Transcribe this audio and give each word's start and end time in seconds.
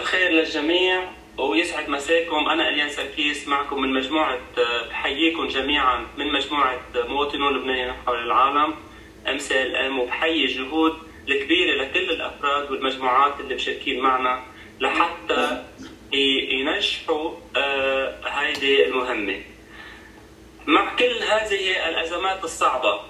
الخير 0.00 0.30
للجميع 0.30 1.08
ويسعد 1.38 1.88
مساكم 1.88 2.48
أنا 2.48 2.68
اليان 2.68 2.88
سركيس 2.88 3.48
معكم 3.48 3.82
من 3.82 3.92
مجموعة 3.92 4.38
بحييكم 4.90 5.46
جميعا 5.48 6.06
من 6.16 6.32
مجموعة 6.32 6.80
مواطنون 6.94 7.56
لبنانيين 7.56 7.92
حول 8.06 8.18
العالم 8.18 8.74
أم 9.28 9.38
سي 9.38 9.62
إل 9.62 9.76
إم 9.76 9.98
وبحيي 9.98 10.44
الجهود 10.44 10.98
الكبيرة 11.28 11.82
لكل 11.82 12.10
الأفراد 12.10 12.70
والمجموعات 12.70 13.40
اللي 13.40 13.54
مشاركين 13.54 14.00
معنا 14.00 14.42
لحتى 14.80 15.64
ينجحوا 16.12 17.30
آه، 17.56 18.14
هذه 18.28 18.84
المهمة. 18.84 19.40
مع 20.66 20.94
كل 20.94 21.22
هذه 21.22 21.88
الأزمات 21.88 22.44
الصعبة 22.44 23.00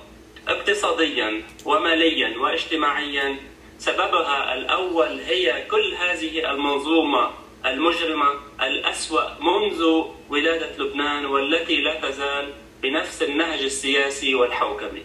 اقتصاديا 0.48 1.42
وماليا 1.64 2.38
واجتماعيا 2.38 3.36
سببها 3.80 4.54
الأول 4.54 5.20
هي 5.20 5.66
كل 5.70 5.94
هذه 5.94 6.50
المنظومة 6.50 7.30
المجرمة 7.66 8.26
الأسوأ 8.62 9.22
منذ 9.40 10.04
ولادة 10.28 10.84
لبنان 10.84 11.26
والتي 11.26 11.76
لا 11.80 12.00
تزال 12.00 12.52
بنفس 12.82 13.22
النهج 13.22 13.62
السياسي 13.62 14.34
والحوكمي. 14.34 15.02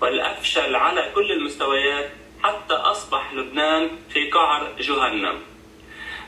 والأفشل 0.00 0.76
على 0.76 1.10
كل 1.14 1.32
المستويات 1.32 2.10
حتى 2.42 2.74
أصبح 2.74 3.32
لبنان 3.32 3.90
في 4.08 4.30
قعر 4.30 4.72
جهنم. 4.78 5.38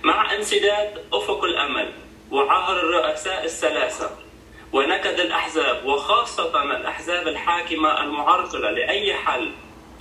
مع 0.02 0.34
انسداد 0.34 1.04
أفق 1.12 1.44
الأمل 1.44 1.92
وعهر 2.30 2.76
الرؤساء 2.76 3.44
الثلاثة 3.44 4.10
ونكد 4.72 5.20
الأحزاب 5.20 5.86
وخاصة 5.86 6.62
الأحزاب 6.62 7.28
الحاكمة 7.28 8.02
المعرقلة 8.02 8.70
لأي 8.70 9.14
حل 9.14 9.52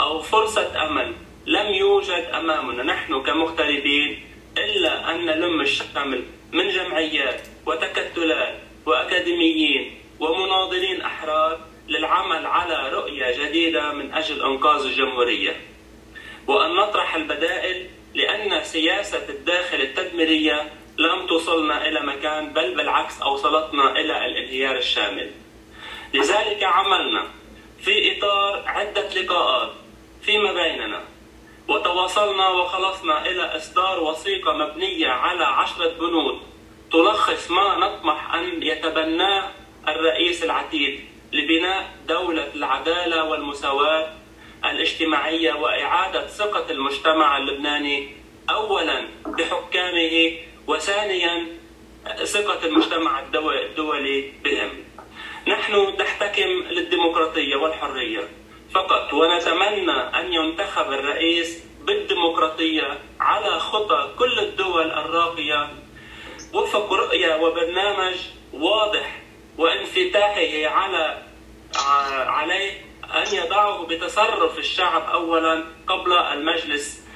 أو 0.01 0.21
فرصة 0.21 0.87
أمل 0.87 1.15
لم 1.45 1.73
يوجد 1.73 2.29
أمامنا 2.33 2.83
نحن 2.83 3.21
كمغتربين 3.21 4.27
إلا 4.57 5.11
أن 5.11 5.25
نلم 5.25 5.61
الشمل 5.61 6.23
من 6.51 6.69
جمعيات 6.69 7.41
وتكتلات 7.65 8.59
وأكاديميين 8.85 9.97
ومناضلين 10.19 11.01
أحرار 11.01 11.59
للعمل 11.87 12.45
على 12.45 12.89
رؤية 12.89 13.45
جديدة 13.45 13.93
من 13.93 14.13
أجل 14.13 14.41
إنقاذ 14.41 14.85
الجمهورية. 14.85 15.55
وأن 16.47 16.75
نطرح 16.75 17.15
البدائل 17.15 17.89
لأن 18.13 18.63
سياسة 18.63 19.29
الداخل 19.29 19.81
التدميرية 19.81 20.69
لم 20.97 21.27
توصلنا 21.27 21.87
إلى 21.87 22.01
مكان 22.01 22.53
بل 22.53 22.75
بالعكس 22.75 23.21
أوصلتنا 23.21 23.91
إلى 23.91 24.25
الانهيار 24.25 24.77
الشامل. 24.77 25.31
لذلك 26.13 26.63
عملنا 26.63 27.27
في 27.81 28.17
إطار 28.17 28.63
عدة 28.65 29.09
لقاءات 29.21 29.71
فيما 30.21 30.53
بيننا 30.53 31.10
وتواصلنا 31.71 32.49
وخلصنا 32.49 33.25
إلى 33.25 33.55
إصدار 33.55 34.03
وثيقة 34.03 34.53
مبنية 34.53 35.07
على 35.07 35.45
عشرة 35.45 35.93
بنود 35.93 36.39
تلخص 36.91 37.51
ما 37.51 37.77
نطمح 37.77 38.35
أن 38.35 38.63
يتبناه 38.63 39.51
الرئيس 39.87 40.43
العتيد 40.43 40.99
لبناء 41.33 41.95
دولة 42.07 42.47
العدالة 42.55 43.23
والمساواة 43.23 44.07
الاجتماعية 44.65 45.53
وإعادة 45.53 46.27
ثقة 46.27 46.71
المجتمع 46.71 47.37
اللبناني 47.37 48.15
أولا 48.49 49.07
بحكامه 49.25 50.31
وثانيا 50.67 51.47
ثقة 52.23 52.65
المجتمع 52.65 53.19
الدولي 53.19 54.33
بهم. 54.43 54.69
نحن 55.47 55.95
نحتكم 55.99 56.49
للديمقراطية 56.69 57.55
والحرية. 57.55 58.40
فقط. 58.73 59.13
ونتمنى 59.13 59.91
أن 60.19 60.33
ينتخب 60.33 60.91
الرئيس 60.91 61.63
بالديمقراطية 61.81 62.99
على 63.19 63.59
خطى 63.59 64.09
كل 64.19 64.39
الدول 64.39 64.91
الراقية. 64.91 65.69
وفق 66.53 66.93
رؤية 66.93 67.35
وبرنامج 67.35 68.15
واضح 68.53 69.21
وانفتاحه 69.57 70.67
على 70.67 71.23
عليه 72.27 72.71
أن 73.15 73.35
يضعه 73.35 73.85
بتصرف 73.85 74.57
الشعب 74.57 75.09
أولا 75.09 75.63
قبل 75.87 76.13
المجلس 76.13 77.07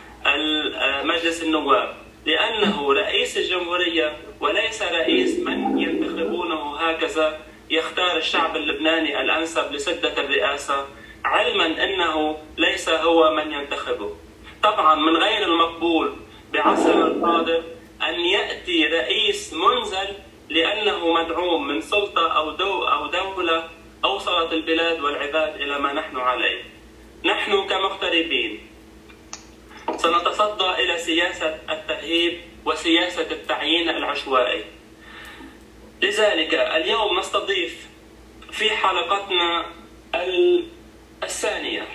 مجلس 1.04 1.44
النواب. 1.44 1.96
لأنه 2.26 2.94
رئيس 2.94 3.38
الجمهورية 3.38 4.18
وليس 4.40 4.82
رئيس 4.84 5.40
من 5.40 5.80
ينتخبونه 5.80 6.78
هكذا. 6.78 7.40
يختار 7.70 8.18
الشعب 8.18 8.56
اللبناني 8.56 9.22
الأنسب 9.22 9.74
لسدة 9.74 10.24
الرئاسة. 10.24 10.86
علما 11.26 11.66
إنه 11.84 12.38
ليس 12.58 12.90
هو 12.90 13.32
من 13.32 13.52
ينتخبه. 13.52 14.16
طبعا 14.64 14.96
من 14.96 15.18
غير 15.18 15.44
المقبول 15.44 16.16
بعصرنا 16.54 17.08
القادم 17.08 17.64
أن 18.04 18.20
يأتي 18.20 18.88
رئيس 18.88 19.54
منزل 19.54 20.08
لأنه 20.50 21.14
مدعوم 21.14 21.68
من 21.68 21.82
سلطة 21.82 22.32
أو 22.38 22.52
دو 22.52 22.84
أو 22.88 23.08
دولة 23.08 23.70
أوصلت 24.04 24.54
البلاد 24.54 25.02
والعباد 25.02 25.62
إلى 25.62 25.80
ما 25.80 25.94
نحن 25.94 26.18
عليه. 26.18 26.64
نحن 27.26 27.68
كمغتربين 27.68 28.68
سنتصدى 29.98 30.70
إلى 30.70 30.98
سياسة 30.98 31.60
الترهيب 31.70 32.42
وسياسة 32.66 33.32
التعيين 33.32 33.90
العشوائي. 33.90 34.64
لذلك 36.02 36.54
اليوم 36.54 37.20
نستضيف 37.20 37.90
في 38.52 38.70
حلقتنا 38.70 39.66
الثانية. 41.24 41.88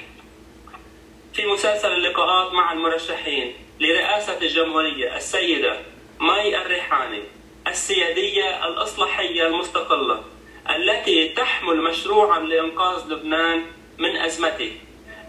في 1.33 1.47
مسلسل 1.47 1.93
اللقاءات 1.93 2.53
مع 2.53 2.73
المرشحين 2.73 3.53
لرئاسة 3.81 4.39
الجمهورية 4.43 5.17
السيدة 5.17 5.77
ماي 6.21 6.63
الريحاني 6.63 7.23
السيادية 7.67 8.67
الإصلاحية 8.69 9.47
المستقلة 9.47 10.25
التي 10.71 11.29
تحمل 11.29 11.83
مشروعا 11.83 12.41
لإنقاذ 12.41 13.13
لبنان 13.13 13.63
من 13.99 14.17
أزمته. 14.17 14.73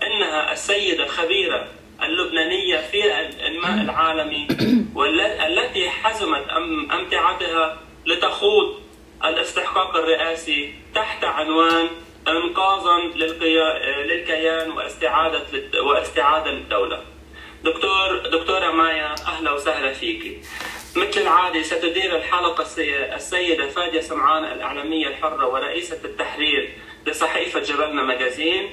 إنها 0.04 0.52
السيدة 0.54 1.04
الخبيرة 1.04 1.68
اللبنانية 2.04 2.78
في 2.78 3.22
الماء 3.48 3.82
العالمي 3.82 4.48
والتي 4.96 5.90
حزمت 5.90 6.50
أمتعتها 6.92 7.80
لتخوض 8.06 8.80
الاستحقاق 9.26 9.96
الرئاسي 9.96 10.74
تحت 10.96 11.24
عنوان 11.24 11.88
انقاذا 12.28 12.98
للكيان 14.06 14.72
واستعادة 14.72 15.44
واستعادة 15.84 16.52
للدولة. 16.52 17.02
دكتور 17.64 18.18
دكتورة 18.18 18.72
مايا 18.72 19.16
أهلا 19.28 19.52
وسهلا 19.52 19.94
فيك. 19.94 20.42
مثل 20.96 21.22
العادة 21.22 21.62
ستدير 21.62 22.16
الحلقة 22.16 22.66
السيدة 23.16 23.68
فادية 23.68 24.02
سمعان 24.02 24.44
الإعلامية 24.44 25.08
الحرة 25.08 25.48
ورئيسة 25.48 26.00
التحرير 26.06 26.74
لصحيفة 27.08 27.60
جبلنا 27.60 28.04
مجازين 28.04 28.70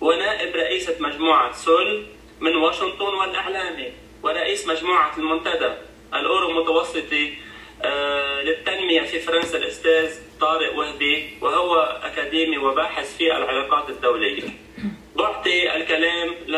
ونائب 0.00 0.56
رئيسة 0.56 0.94
مجموعة 1.00 1.52
سول 1.52 2.06
من 2.40 2.56
واشنطن 2.56 3.14
والإعلامي 3.14 3.92
ورئيس 4.22 4.66
مجموعة 4.66 5.12
المنتدى 5.18 5.72
الأورو 6.14 6.62
متوسطي 6.62 7.34
آه، 7.82 8.42
للتنمية 8.42 9.00
في 9.00 9.20
فرنسا 9.20 9.58
الأستاذ 9.58 10.10
طارق 10.40 10.78
وهبي 10.78 11.28
وهو 11.40 11.74
أكاديمي 12.02 12.58
وباحث 12.58 13.16
في 13.16 13.36
العلاقات 13.36 13.90
الدولية. 13.90 14.48
بعطي 15.18 15.76
الكلام 15.76 16.28
ل 16.46 16.56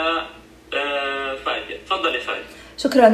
آه، 0.74 1.34
فادية 1.34 1.76
تفضلي 1.86 2.20
فادية 2.20 2.42
شكرا 2.78 3.06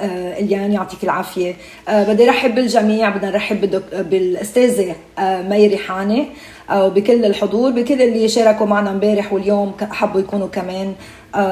آه، 0.00 0.38
إليان 0.38 0.72
يعطيك 0.72 1.04
العافية. 1.04 1.56
بدي 1.88 2.24
ارحب 2.24 2.54
بالجميع 2.54 3.10
بدنا 3.10 3.30
نرحب 3.30 3.82
بالأستاذة 4.10 4.96
مي 5.20 5.66
ريحانة 5.66 6.26
وبكل 6.72 7.24
الحضور 7.24 7.70
بكل 7.70 8.02
اللي 8.02 8.28
شاركوا 8.28 8.66
معنا 8.66 8.90
امبارح 8.90 9.32
واليوم 9.32 9.76
حبوا 9.90 10.20
يكونوا 10.20 10.48
كمان. 10.48 10.94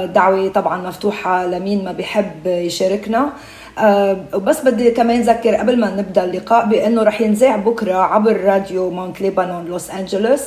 دعوة 0.05 0.49
طبعا 0.49 0.89
مفتوحة 0.89 1.47
لمين 1.47 1.85
ما 1.85 1.93
بيحب 1.93 2.47
يشاركنا. 2.47 3.33
وبس 4.35 4.61
بدي 4.61 4.91
كمان 4.91 5.21
ذكر 5.21 5.55
قبل 5.55 5.81
ما 5.81 5.91
نبدأ 5.97 6.25
اللقاء 6.25 6.67
بأنه 6.67 7.03
رح 7.03 7.21
ينذاع 7.21 7.57
بكرة 7.57 7.95
عبر 7.95 8.41
راديو 8.41 8.91
مونت 8.91 9.21
ليبانون 9.21 9.65
لوس 9.65 9.91
أنجلوس 9.91 10.43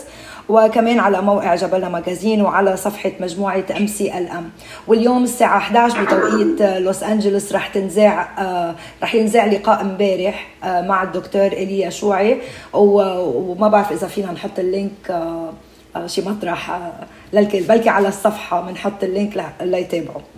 وكمان 0.50 1.00
على 1.00 1.22
موقع 1.22 1.56
جبلنا 1.56 1.90
magazine 1.90 2.42
وعلى 2.42 2.78
صفحة 2.78 3.12
مجموعة 3.20 3.64
MCLM. 3.78 4.50
واليوم 4.88 5.24
الساعة 5.24 5.58
11 5.58 6.04
بتوقيت 6.04 6.62
لوس 6.82 7.04
أنجلوس 7.04 7.54
رح 7.54 7.68
تنذاع 7.68 8.28
آه 8.40 8.76
رح 9.04 9.16
ينذاع 9.16 9.46
لقاء 9.46 9.82
امبارح 9.82 10.48
آه 10.64 10.82
مع 10.82 11.04
الدكتور 11.04 11.42
ايليا 11.52 11.90
شوعي 11.90 12.38
وما 12.74 13.68
بعرف 13.68 13.92
إذا 13.92 14.08
فينا 14.08 14.32
نحط 14.32 14.60
ال 14.60 14.70
link 14.70 15.10
آه 15.10 15.50
آه 15.96 16.08
شي 16.08 16.22
مطرح 16.22 16.70
آه 16.72 16.92
للكل 17.34 17.62
بلكي 17.62 17.90
على 17.90 18.08
الصفحة 18.08 18.62
بنحط 18.62 19.04
ال 19.04 19.12
link 19.12 19.44
ليتابعوا 19.62 20.16
آه، 20.22 20.35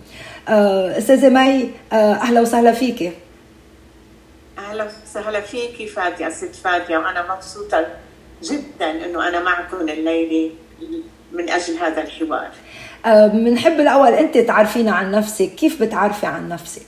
أستاذة 0.48 1.28
مي 1.28 1.70
آه، 1.92 2.12
أهلا 2.14 2.40
وسهلا 2.40 2.72
فيكي. 2.72 3.12
أهلا 4.58 4.88
وسهلا 5.04 5.40
فيكي 5.40 5.86
فادية 5.86 6.28
ست 6.28 6.54
فادية 6.54 6.98
وأنا 6.98 7.34
مبسوطة 7.34 7.86
جدا 8.42 8.90
إنه 9.04 9.28
أنا 9.28 9.40
معكم 9.40 9.80
الليلة 9.80 10.50
من 11.32 11.50
أجل 11.50 11.74
هذا 11.76 12.02
الحوار. 12.02 12.50
بنحب 13.06 13.72
آه، 13.72 13.82
الأول 13.82 14.12
أنت 14.12 14.38
تعرفينا 14.38 14.92
عن 14.92 15.10
نفسك 15.10 15.54
كيف 15.54 15.82
بتعرفي 15.82 16.26
عن 16.26 16.48
نفسك؟ 16.48 16.86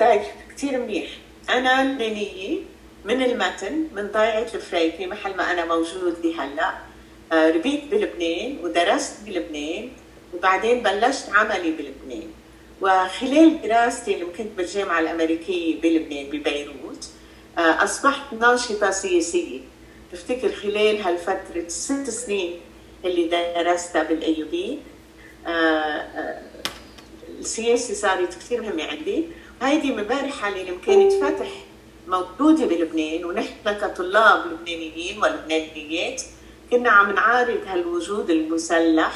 طيب 0.00 0.20
كثير 0.56 0.80
منيح. 0.80 1.08
أنا 1.50 1.84
لبنانيه 1.84 2.58
من 3.04 3.22
المتن 3.22 3.84
من 3.94 4.08
ضيعه 4.12 4.46
الفريكي 4.54 5.06
محل 5.06 5.36
ما 5.36 5.52
أنا 5.52 5.64
موجود 5.64 6.34
هلا 6.38 6.74
آه، 7.32 7.50
ربيت 7.50 7.84
بلبنان 7.90 8.56
ودرست 8.62 9.16
بلبنان 9.26 9.88
وبعدين 10.34 10.82
بلشت 10.82 11.28
عملي 11.34 11.70
بلبنان. 11.70 12.28
وخلال 12.82 13.62
دراستي 13.62 14.14
اللي 14.14 14.24
كنت 14.24 14.48
بالجامعة 14.56 15.00
الأمريكية 15.00 15.80
بلبنان 15.80 16.26
ببيروت 16.26 17.08
آه، 17.58 17.84
أصبحت 17.84 18.32
ناشطة 18.40 18.90
سياسية. 18.90 19.60
بفتكر 20.12 20.52
خلال 20.52 21.00
هالفترة 21.02 21.68
ست 21.68 22.10
سنين 22.10 22.60
اللي 23.04 23.28
درستها 23.56 24.02
بالايوبي 24.02 24.78
آه، 25.46 26.40
السياسة 27.40 27.94
صارت 27.94 28.34
كثير 28.34 28.62
مهمة 28.62 28.82
عندي. 28.84 29.24
وهيدي 29.62 29.90
مبارحة 29.92 30.48
اللي 30.48 30.78
كانت 30.86 31.12
فتح 31.12 31.48
موجودة 32.08 32.66
بلبنان 32.66 33.24
ونحن 33.24 33.54
كطلاب 33.64 34.46
لبنانيين 34.46 35.22
ولبنانيات 35.22 36.22
كنا 36.70 36.90
عم 36.90 37.10
نعارض 37.14 37.60
هالوجود 37.66 38.30
المسلح 38.30 39.14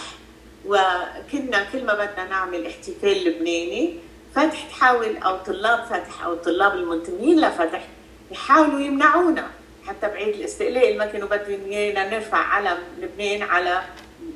وكنا 0.66 1.66
كل 1.72 1.84
ما 1.84 1.94
بدنا 1.94 2.28
نعمل 2.30 2.66
احتفال 2.66 3.24
لبناني 3.24 3.94
فتح 4.34 4.68
تحاول 4.68 5.16
أو 5.16 5.36
طلاب 5.36 5.84
فتح 5.84 6.24
أو 6.24 6.32
الطلاب 6.32 6.74
المنتمين 6.74 7.40
لفتح 7.40 7.88
يحاولوا 8.30 8.80
يمنعونا 8.80 9.50
حتى 9.86 10.08
بعيد 10.08 10.34
الاستقلال. 10.34 10.98
ما 10.98 11.06
كانوا 11.06 11.28
بدهم 11.28 11.60
إيانا 11.70 12.10
نرفع 12.10 12.38
علم 12.38 12.78
لبنان 13.00 13.42
على 13.42 13.82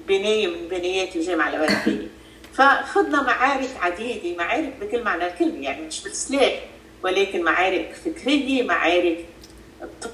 بناية 0.08 0.46
من 0.46 0.68
بنايات 0.68 1.16
الجامعة 1.16 1.48
الامريكيه 1.48 2.06
فخضنا 2.54 3.22
معارك 3.22 3.70
عديدة 3.80 4.36
معارك 4.38 4.72
بكل 4.80 5.02
معنى 5.02 5.26
الكلمة 5.26 5.62
يعني 5.62 5.86
مش 5.86 6.02
بالسلاح 6.02 6.60
ولكن 7.04 7.42
معارك 7.42 7.94
فكرية 8.04 8.62
معارك 8.62 9.24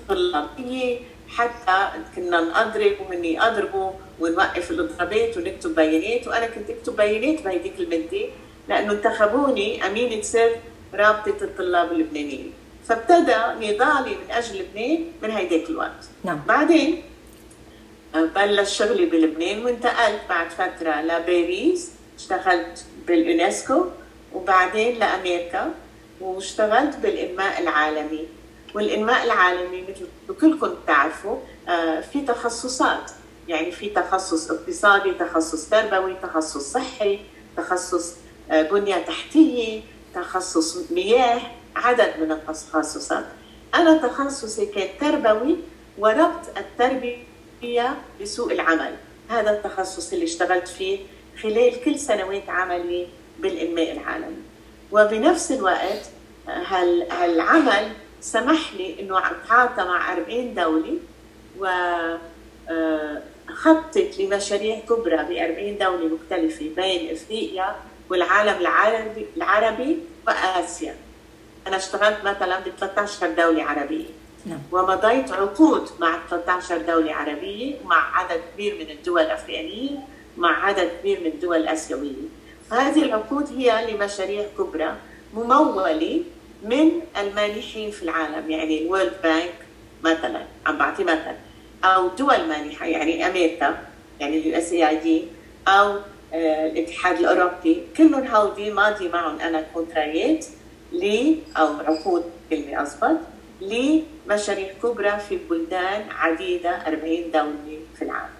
طلابية 0.08 0.98
حتى 1.38 1.78
كنا 2.16 2.40
نضرب 2.40 2.94
وهن 3.00 3.24
يضربوا 3.24 3.90
ونوقف 4.20 4.70
الاضرابات 4.70 5.36
ونكتب 5.36 5.74
بيانات 5.74 6.28
وأنا 6.28 6.46
كنت 6.46 6.70
أكتب 6.70 6.96
بيانات 6.96 7.44
بهديك 7.44 7.74
المده 7.80 8.24
لأنه 8.68 8.92
انتخبوني 8.92 9.86
أمينة 9.86 10.22
سر 10.22 10.50
رابطة 10.94 11.38
الطلاب 11.42 11.92
اللبنانيين. 11.92 12.52
فابتدى 12.88 13.38
نضالي 13.62 14.10
من 14.10 14.30
أجل 14.30 14.58
لبنان 14.60 15.04
من 15.22 15.30
هيداك 15.30 15.70
الوقت. 15.70 16.02
نعم. 16.24 16.40
بعدين 16.48 17.02
آه، 18.14 18.24
بلش 18.24 18.78
شغلي 18.78 19.06
بلبنان 19.06 19.64
وانتقلت 19.64 20.20
بعد 20.28 20.50
فترة 20.50 21.00
لباريس 21.02 21.92
اشتغلت 22.18 22.84
باليونسكو 23.06 23.86
وبعدين 24.34 24.98
لأمريكا 24.98 25.74
واشتغلت 26.20 26.96
بالإنماء 26.96 27.60
العالمي. 27.62 28.26
والإنماء 28.74 29.24
العالمي 29.24 29.82
مثل 29.82 30.06
كلكم 30.40 30.74
بتعرفوا 30.84 31.36
آه، 31.68 32.00
في 32.00 32.20
تخصصات. 32.20 33.10
يعني 33.48 33.72
في 33.72 33.88
تخصص 33.88 34.50
اقتصادي 34.50 35.12
تخصص 35.12 35.68
تربوي 35.68 36.14
تخصص 36.22 36.72
صحي 36.72 37.18
تخصص 37.56 38.14
آه، 38.50 38.62
بنية 38.62 38.96
تحتية 38.96 39.80
تخصص 40.14 40.90
مياه 40.90 41.40
عدد 41.76 42.14
من 42.20 42.32
التخصصات. 42.32 43.24
أنا 43.74 44.08
تخصصي 44.08 44.66
كان 44.66 44.88
تربوي 45.00 45.56
وربط 45.98 46.58
التربية 46.58 47.96
بسوق 48.20 48.52
العمل. 48.52 48.94
هذا 49.28 49.50
التخصص 49.50 50.12
اللي 50.12 50.24
اشتغلت 50.24 50.68
فيه 50.68 50.98
خلال 51.42 51.84
كل 51.84 51.98
سنوات 51.98 52.48
عملي 52.48 53.08
بالإنماء 53.38 53.92
العالمي. 53.92 54.42
وبنفس 54.92 55.52
الوقت 55.52 56.10
آه، 56.48 56.62
هالعمل 57.10 57.88
سمح 58.20 58.72
لي 58.74 59.00
إنه 59.00 59.18
أتعاطى 59.18 59.84
مع 59.84 60.12
40 60.12 60.54
دولة 60.54 60.98
و 61.58 61.66
آه، 62.70 63.22
خطط 63.48 64.18
لمشاريع 64.18 64.78
كبرى 64.78 65.16
ب 65.16 65.32
40 65.32 65.78
دولة 65.78 66.14
مختلفة 66.14 66.70
بين 66.76 67.12
أفريقيا 67.12 67.76
والعالم 68.10 68.60
العربي 68.60 69.26
العربي 69.36 69.98
وآسيا. 70.26 70.96
أنا 71.66 71.76
اشتغلت 71.76 72.24
مثلا 72.24 72.60
ب 72.60 72.68
13 72.80 73.30
دولة 73.30 73.64
عربية. 73.64 74.06
نعم. 74.46 74.58
ومضيت 74.72 75.32
عقود 75.32 75.88
مع 76.00 76.18
13 76.30 76.78
دولة 76.78 77.14
عربية 77.14 77.76
ومع 77.84 78.18
عدد 78.18 78.40
كبير 78.54 78.74
من 78.74 78.90
الدول 78.90 79.20
الأفريقية 79.22 79.98
ومع 80.38 80.64
عدد 80.64 80.90
كبير 81.00 81.20
من 81.20 81.26
الدول 81.26 81.56
الآسيوية 81.56 82.28
هذه 82.72 83.02
العقود 83.02 83.46
هي 83.56 83.92
لمشاريع 83.92 84.46
كبرى 84.58 84.96
ممولة 85.34 86.22
من 86.62 86.90
المانحين 87.20 87.90
في 87.90 88.02
العالم 88.02 88.50
يعني 88.50 88.82
الورلد 88.82 89.12
بانك 89.22 89.54
مثلا 90.04 90.42
عم 90.66 90.78
بعطي 90.78 91.04
مثل 91.04 91.34
أو 91.84 92.08
دول 92.08 92.48
مانحه 92.48 92.86
يعني 92.86 93.26
أمريكا 93.26 93.78
يعني 94.20 94.38
ال 94.38 94.58
USAID 94.58 95.24
أو 95.68 95.96
آه، 96.34 96.66
الاتحاد 96.66 97.18
الأوروبي. 97.18 97.82
كلهم 97.96 98.26
هودي 98.26 98.70
ماضي 98.70 99.08
معهم 99.08 99.40
أنا 99.40 99.64
contracts 99.74 101.34
أو 101.56 101.66
عقود 101.66 102.24
كلمة 102.50 102.82
اضبط 102.82 103.18
لمشاريع 103.60 104.68
كبرى 104.82 105.18
في 105.28 105.38
بلدان 105.50 106.04
عديدة 106.10 106.70
40 106.70 107.30
دولة 107.30 107.78
في 107.98 108.02
العالم. 108.02 108.34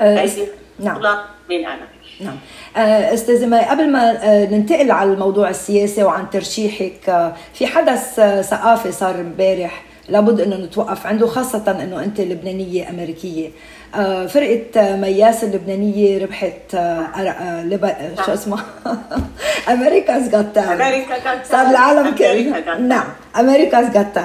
أه 0.00 0.48
نعم. 0.78 1.24
من 1.48 1.66
أنا. 1.66 1.88
نعم. 2.20 2.36
آه، 2.76 3.14
استاذه 3.14 3.46
مي 3.46 3.64
قبل 3.64 3.92
ما 3.92 4.24
آه، 4.24 4.46
ننتقل 4.46 4.90
على 4.90 5.12
الموضوع 5.12 5.50
السياسي 5.50 6.02
وعن 6.02 6.30
ترشيحك 6.30 7.08
آه، 7.08 7.32
في 7.54 7.66
حدث 7.66 8.20
ثقافي 8.50 8.92
صار 8.92 9.14
امبارح 9.14 9.82
لابد 10.08 10.40
إنه 10.40 10.56
نتوقف 10.56 11.06
عنده 11.06 11.26
خاصة 11.26 11.82
إنه 11.82 12.04
أنت 12.04 12.20
لبنانية 12.20 12.90
أمريكية. 12.90 13.50
فرقة 14.26 14.96
مياس 14.96 15.44
اللبنانية 15.44 16.24
ربحت 16.24 16.70
شو 18.26 18.32
اسمه؟ 18.32 18.62
America's 19.68 20.28
Got 20.28 20.38
Talent 20.38 20.58
صار 21.44 21.66
العالم 21.66 22.14
كله 22.14 22.78
نعم 22.78 23.08
America's 23.36 23.86
Got 23.90 23.99
Talent 23.99 24.18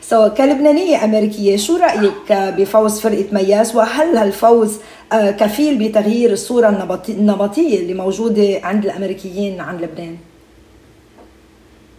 so 0.00 0.30
كلبنانية 0.30 1.04
أمريكية 1.04 1.56
شو 1.56 1.76
رأيك 1.76 2.32
بفوز 2.32 3.00
فرقة 3.00 3.26
مياس؟ 3.32 3.76
وهل 3.76 4.16
هالفوز 4.16 4.80
آه، 5.12 5.30
كفيل 5.30 5.78
بتغيير 5.78 6.32
الصورة 6.32 6.88
النمطية 7.08 7.78
اللي 7.78 7.94
موجودة 7.94 8.60
عند 8.62 8.84
الأمريكيين 8.84 9.60
عن 9.60 9.76
لبنان؟ 9.76 10.16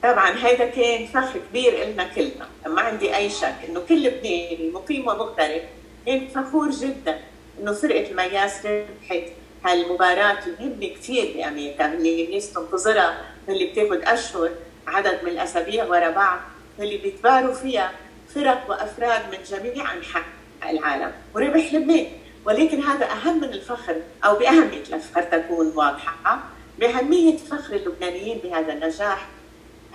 طبعا 0.03 0.29
هذا 0.31 0.65
كان 0.65 1.05
فخر 1.05 1.39
كبير 1.49 1.73
لنا 1.85 2.07
كلنا. 2.15 2.75
ما 2.75 2.81
عندي 2.81 3.15
أي 3.15 3.29
شك 3.29 3.55
إنه 3.69 3.79
كل 3.89 4.03
لبناني 4.03 4.71
مقيم 4.73 5.01
ومغترب 5.01 5.61
كان 6.05 6.27
فخور 6.27 6.69
جدا 6.69 7.19
إنه 7.59 7.73
فرقة 7.73 8.11
المياس 8.11 8.65
ربحت 8.65 9.23
هالمباراة 9.65 10.37
المهمه 10.47 10.87
كثير 10.87 11.33
بامريكا 11.37 11.93
اللي 11.93 12.25
الناس 12.25 12.53
تنتظرها 12.53 13.21
اللي 13.49 13.65
بتاخذ 13.65 14.01
أشهر 14.03 14.49
عدد 14.87 15.19
من 15.23 15.29
الأسابيع 15.29 15.85
ورا 15.85 16.09
بعض 16.09 16.39
اللي 16.79 16.97
بيتباروا 16.97 17.53
فيها 17.53 17.91
فرق 18.35 18.69
وأفراد 18.69 19.21
من 19.31 19.37
جميع 19.49 19.93
أنحاء 19.93 20.23
العالم. 20.69 21.11
وربح 21.35 21.73
لبنان. 21.73 22.05
ولكن 22.45 22.81
هذا 22.81 23.05
أهم 23.05 23.37
من 23.37 23.43
الفخر 23.49 23.95
أو 24.25 24.35
بأهمية 24.35 24.83
الفخر 24.93 25.21
تكون 25.23 25.67
واضحة. 25.75 26.43
بأهمية 26.79 27.37
فخر 27.37 27.75
اللبنانيين 27.75 28.37
بهذا 28.37 28.73
النجاح 28.73 29.27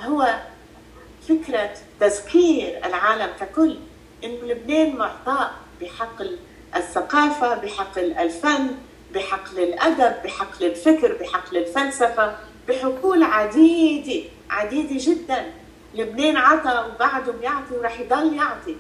هو 0.01 0.35
فكرة 1.29 1.71
تذكير 2.01 2.81
العالم 2.85 3.31
ككل 3.41 3.77
أن 4.25 4.31
لبنان 4.31 4.97
معطاء 4.97 5.53
بحق 5.81 6.23
الثقافة 6.77 7.55
بحق 7.55 7.99
الفن 7.99 8.67
بحقل 9.15 9.59
الأدب 9.63 10.15
بحقل 10.25 10.67
الفكر 10.67 11.13
بحقل 11.21 11.57
الفلسفة 11.57 12.37
بحقول 12.69 13.23
عديدة 13.23 14.29
عديدة 14.51 14.95
جدا. 15.13 15.47
لبنان 15.95 16.37
عطى 16.37 16.87
وبعده 16.95 17.33
بيعطي 17.33 17.75
ورح 17.79 18.01
يضل 18.01 18.35
يعطي. 18.37 18.77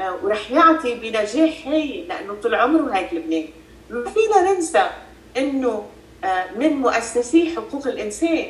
آه، 0.00 0.18
ورح 0.22 0.50
يعطي 0.50 0.94
بنجاح 0.94 1.66
هايل 1.68 2.08
لأنه 2.08 2.34
طول 2.42 2.54
عمره 2.54 2.94
هيك 2.94 3.12
لبنان 3.14 3.48
ما 3.90 4.10
فينا 4.10 4.52
ننسى 4.54 4.90
إنه 5.36 5.86
آه، 6.24 6.44
من 6.58 6.68
مؤسسي 6.72 7.56
حقوق 7.56 7.86
الإنسان 7.86 8.46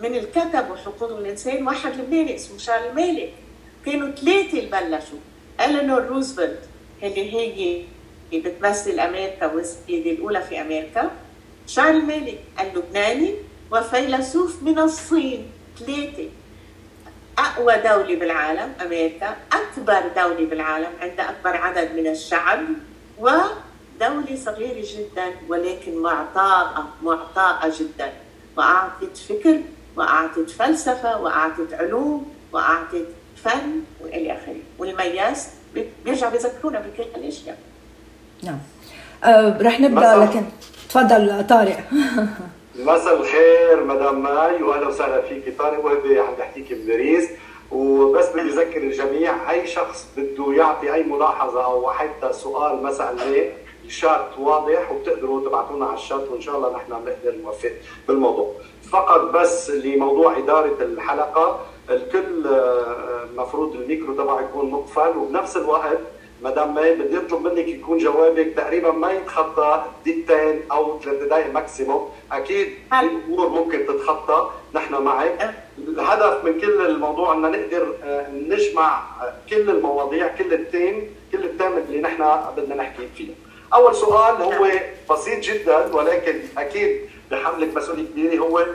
من 0.00 0.14
الكتب 0.14 0.70
وحقوق 0.70 1.18
الإنسان 1.18 1.66
واحد 1.66 1.96
لبناني 2.00 2.34
اسمه 2.34 2.58
شارل 2.58 2.94
مالك 2.94 3.32
كانوا 3.86 4.10
ثلاثة 4.10 4.58
اللي 4.58 4.70
بلشوا 4.70 5.18
إلينور 5.60 6.02
روزفلت 6.06 6.60
اللي 7.06 7.32
هي 7.32 7.82
بتمثل 8.40 9.00
أمريكا 9.00 9.46
والسيدة 9.46 10.10
الأولى 10.10 10.40
في 10.40 10.60
أمريكا. 10.60 11.10
شارل 11.66 12.04
مالك 12.04 12.38
اللبناني 12.60 13.34
وفيلسوف 13.72 14.62
من 14.62 14.78
الصين. 14.78 15.50
ثلاثة. 15.78 16.28
أقوى 17.38 17.74
دولة 17.74 18.14
بالعالم 18.14 18.72
أمريكا. 18.82 19.36
أكبر 19.52 20.02
دولة 20.16 20.46
بالعالم 20.46 20.90
عندها 21.00 21.30
أكبر 21.30 21.56
عدد 21.56 21.92
من 21.96 22.06
الشعب 22.06 22.60
ودولة 23.18 24.36
صغيرة 24.44 24.84
جدا 24.96 25.26
ولكن 25.48 26.02
معطاءة 26.02 26.88
معطاءة 27.02 27.72
جدا. 27.78 28.12
وأعطت 28.56 29.16
فكر 29.16 29.60
وأعطت 29.96 30.50
فلسفة 30.50 31.20
وأعطت 31.20 31.72
علوم 31.72 32.34
وأعطت 32.52 33.06
فن 33.44 33.80
وإلى 34.00 34.32
آخره. 34.32 34.60
والمياس 34.78 35.48
بيرجع 36.04 36.28
بيذكرونا 36.28 36.80
بكل 36.80 37.04
هالاشياء 37.16 37.58
نعم. 38.42 38.58
أه 39.24 39.58
رح 39.62 39.80
نبدأ 39.80 40.16
لكن 40.16 40.42
تفضل 40.88 41.46
طارق. 41.46 41.78
مساء 42.78 43.16
الخير 43.20 43.84
مدام 43.84 44.22
ماي 44.22 44.62
واهلا 44.62 44.88
وسهلا 44.88 45.20
فيكي 45.22 45.50
طارق. 45.50 45.84
وهبه 45.84 46.20
عم 46.20 46.34
بحكيكي 46.38 46.74
من 46.74 46.86
باريس 46.86 47.28
وبس 47.72 48.28
بدي 48.28 48.40
أذكر 48.50 48.82
الجميع 48.82 49.50
أي 49.50 49.66
شخص 49.66 50.06
بده 50.16 50.52
يعطي 50.52 50.94
أي 50.94 51.02
ملاحظة 51.02 51.64
أو 51.64 51.90
حتى 51.90 52.32
سؤال 52.32 52.82
مساله 52.82 53.50
الشات 53.84 54.28
واضح 54.38 54.92
وبتقدروا 54.92 55.48
تبعتونا 55.48 55.86
على 55.86 55.94
الشات 55.94 56.28
وإن 56.30 56.40
شاء 56.40 56.56
الله 56.56 56.76
نحن 56.76 56.92
بنقدر 57.04 57.38
نوفق 57.42 57.72
بالموضوع. 58.08 58.52
فقط 58.90 59.20
بس 59.20 59.70
لموضوع 59.70 60.38
إدارة 60.38 60.76
الحلقة 60.80 61.60
الكل 61.90 62.46
المفروض 63.30 63.76
آه، 63.76 63.80
الميكرو 63.80 64.14
تبعه 64.14 64.40
يكون 64.40 64.70
مقفل 64.70 65.16
وبنفس 65.18 65.56
الوقت 65.56 65.98
مدام 66.42 66.74
ماي 66.74 66.94
بدي 66.94 67.18
اطلب 67.18 67.46
منك 67.46 67.68
يكون 67.68 67.98
جوابك 67.98 68.52
تقريبا 68.56 68.90
ما 68.90 69.12
يتخطى 69.12 69.84
دقيقتين 70.06 70.62
أو 70.72 71.00
ثلاث 71.00 71.22
دقائق 71.22 71.52
maximum 71.52 72.10
أكيد 72.32 72.68
في 72.90 73.10
أمور 73.28 73.48
ممكن 73.48 73.86
تتخطى 73.86 74.50
نحن 74.74 74.94
معك. 74.94 75.54
الهدف 75.78 76.44
من 76.44 76.60
كل 76.60 76.86
الموضوع 76.86 77.32
ان 77.32 77.42
نقدر 77.42 77.94
آه، 78.04 78.30
نجمع 78.30 78.98
آه، 79.22 79.34
كل 79.50 79.70
المواضيع 79.70 80.28
كل 80.28 80.54
ال 80.54 80.63
thèmes 80.63 81.14
كل 81.32 81.44
ال 81.44 81.48
thèmes 81.48 81.72
اللي 81.78 82.00
نحن 82.00 82.24
بدنا 82.56 82.74
نحكي 82.74 83.08
فيه. 83.16 83.28
أول 83.74 83.94
سؤال 83.94 84.42
هو 84.42 84.68
بسيط 85.10 85.44
جدا 85.44 85.94
ولكن 85.94 86.34
أكيد 86.58 87.00
بحملك 87.30 87.76
مسؤولية 87.76 88.04
كبيرة 88.04 88.42
هو 88.42 88.66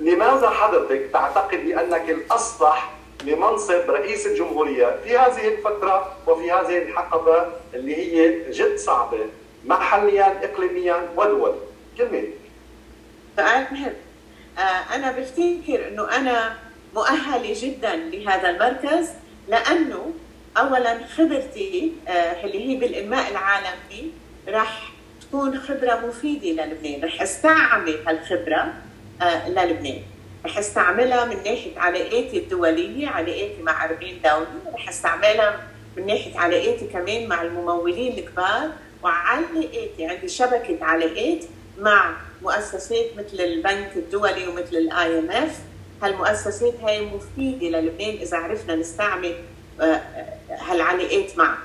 لماذا 0.00 0.50
حضرتك 0.50 1.10
تعتقد 1.12 1.58
بأنك 1.64 2.10
الأصلح 2.10 2.92
لمنصب 3.24 3.90
رئيس 3.90 4.26
الجمهورية 4.26 4.96
في 5.04 5.18
هذه 5.18 5.48
الفترة 5.48 6.16
وفي 6.26 6.52
هذه 6.52 6.78
الحقبة 6.78 7.46
اللي 7.74 7.96
هي 7.96 8.50
جد 8.52 8.76
صعبة 8.76 9.26
محليا 9.64 10.44
اقليميا 10.44 11.08
ودوليا 11.16 11.54
كلمة. 11.98 12.22
سؤال 13.36 13.66
مهم. 13.70 13.92
آه، 14.58 14.94
أنا 14.94 15.12
بفتكر 15.12 15.88
إنه 15.88 16.16
أنا 16.16 16.56
مؤهلة 16.94 17.54
جدا 17.56 17.96
لهذا 17.96 18.50
المركز 18.50 19.08
لأنه 19.48 20.12
اولا 20.58 20.98
خبرتي 21.16 21.92
آه، 22.08 22.44
اللي 22.44 22.68
هي 22.68 22.76
بالإنماء 22.76 23.30
العالمي 23.30 24.12
راح 24.48 24.92
تكون 25.22 25.58
خبرة 25.58 26.06
مفيدة 26.06 26.64
للبنان. 26.64 27.04
رح 27.04 27.22
أستعمل 27.22 27.98
هالخبرة 28.06 28.74
للبنان 29.48 30.02
رح 30.46 30.58
أستعملها 30.58 31.24
من 31.24 31.36
ناحية 31.36 31.78
علاقاتي 31.78 32.38
الدولية 32.38 33.08
علاقاتي 33.08 33.62
مع 33.62 33.84
40 33.84 34.00
دولة. 34.24 34.46
رح 34.74 34.88
أستعملها 34.88 35.60
من 35.96 36.06
ناحية 36.06 36.38
علاقاتي 36.38 36.86
كمان 36.86 37.28
مع 37.28 37.42
الممولين 37.42 38.18
الكبار 38.18 38.70
وعلاقاتي 39.02 40.06
عندي 40.06 40.28
شبكة 40.28 40.78
علاقات 40.80 41.44
مع 41.78 42.16
مؤسسات 42.42 43.06
مثل 43.16 43.40
البنك 43.42 43.90
الدولي 43.96 44.48
ومثل 44.48 44.76
ال 44.76 45.18
IMF 45.18 45.58
هالمؤسسات 46.02 46.74
هاي 46.82 47.00
مفيدة 47.06 47.78
للبنان 47.78 48.14
إذا 48.14 48.36
عرفنا 48.36 48.74
نستعمل 48.76 49.34
آه، 49.80 50.00
هالعلاقات 50.50 51.38
معها. 51.38 51.58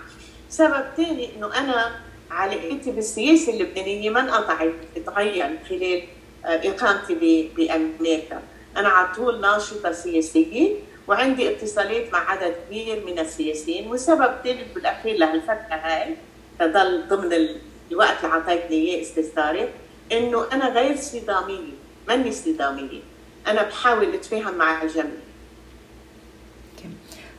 سبب 0.49 0.83
ثاني 0.97 1.29
إنه 1.35 1.57
أنا 1.57 1.91
علاقتي 2.31 2.91
بالسياسة 2.91 3.53
اللبنانية 3.53 4.09
ما 4.09 4.19
انقطعت 4.19 4.71
تغير 5.05 5.49
خلال 5.69 6.03
إقامتي 6.45 7.49
بأمريكا. 7.57 8.41
أنا 8.77 8.89
على 8.89 9.15
طول 9.15 9.41
ناشطة 9.41 9.91
سياسيه 9.91 10.71
وعندي 11.07 11.49
اتصالات 11.49 12.13
مع 12.13 12.31
عدد 12.31 12.55
كبير 12.67 13.05
من 13.05 13.19
السياسيين 13.19 13.87
والسبب 13.87 14.21
الثالث 14.21 14.73
بالأخير 14.75 15.17
لهالفترة 15.17 15.75
هاي 15.75 16.15
تضل 16.59 17.07
ضمن 17.07 17.47
الوقت 17.91 18.23
اللي 18.23 18.33
أعطيتني 18.33 18.75
إياه 18.75 19.01
أستاذ 19.01 19.35
طارق 19.35 19.69
إنه 20.11 20.45
أنا 20.53 20.69
غير 20.69 20.95
صدامية 20.95 21.73
ماني 22.07 22.31
صدامية. 22.31 22.99
أنا 23.47 23.63
بحاول 23.63 24.13
أتفاهم 24.13 24.57
مع 24.57 24.83
الجميع. 24.83 25.25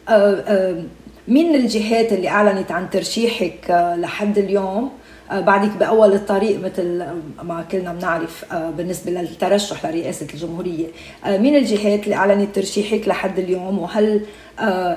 أه 0.09 0.13
أه 0.13 0.85
مين 1.29 1.55
الجهات 1.55 2.13
اللي 2.13 2.29
أعلنت 2.29 2.73
عن 2.73 2.91
ترشيحك 2.91 3.71
آه، 3.71 3.97
لحد 3.97 4.39
اليوم؟ 4.39 4.99
بعدك 5.33 5.71
بأول 5.71 6.13
الطريق 6.13 6.61
مثل 6.61 7.07
ما 7.43 7.67
كلنا 7.73 7.93
بنعرف 7.93 8.53
آه، 8.53 8.71
بالنسبة 8.71 9.11
للترشح 9.11 9.87
لرئاسة 9.87 10.27
الجمهورية. 10.35 10.87
مين 11.27 11.57
الجهات 11.57 12.05
اللي 12.05 12.15
أعلنت 12.15 12.55
ترشيحك 12.55 13.09
لحد 13.09 13.39
اليوم؟ 13.39 13.79
وهل 13.79 14.27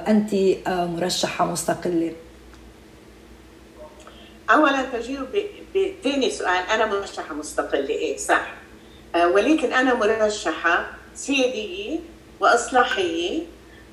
أنت 0.08 0.36
مرشحة 0.68 1.46
مستقلة؟ 1.46 2.12
اولا 4.52 4.86
تجيب 4.94 5.26
بثاني 5.76 6.32
سؤال. 6.32 6.64
أنا 6.74 6.86
مرشحة 6.86 7.34
مستقلة 7.36 7.90
إيه؟ 7.90 8.18
صح. 8.18 8.54
ولكن 9.34 9.74
أنا 9.74 9.94
مرشحة 9.94 10.86
سيادية 11.16 12.00
وإصلاحية 12.40 13.42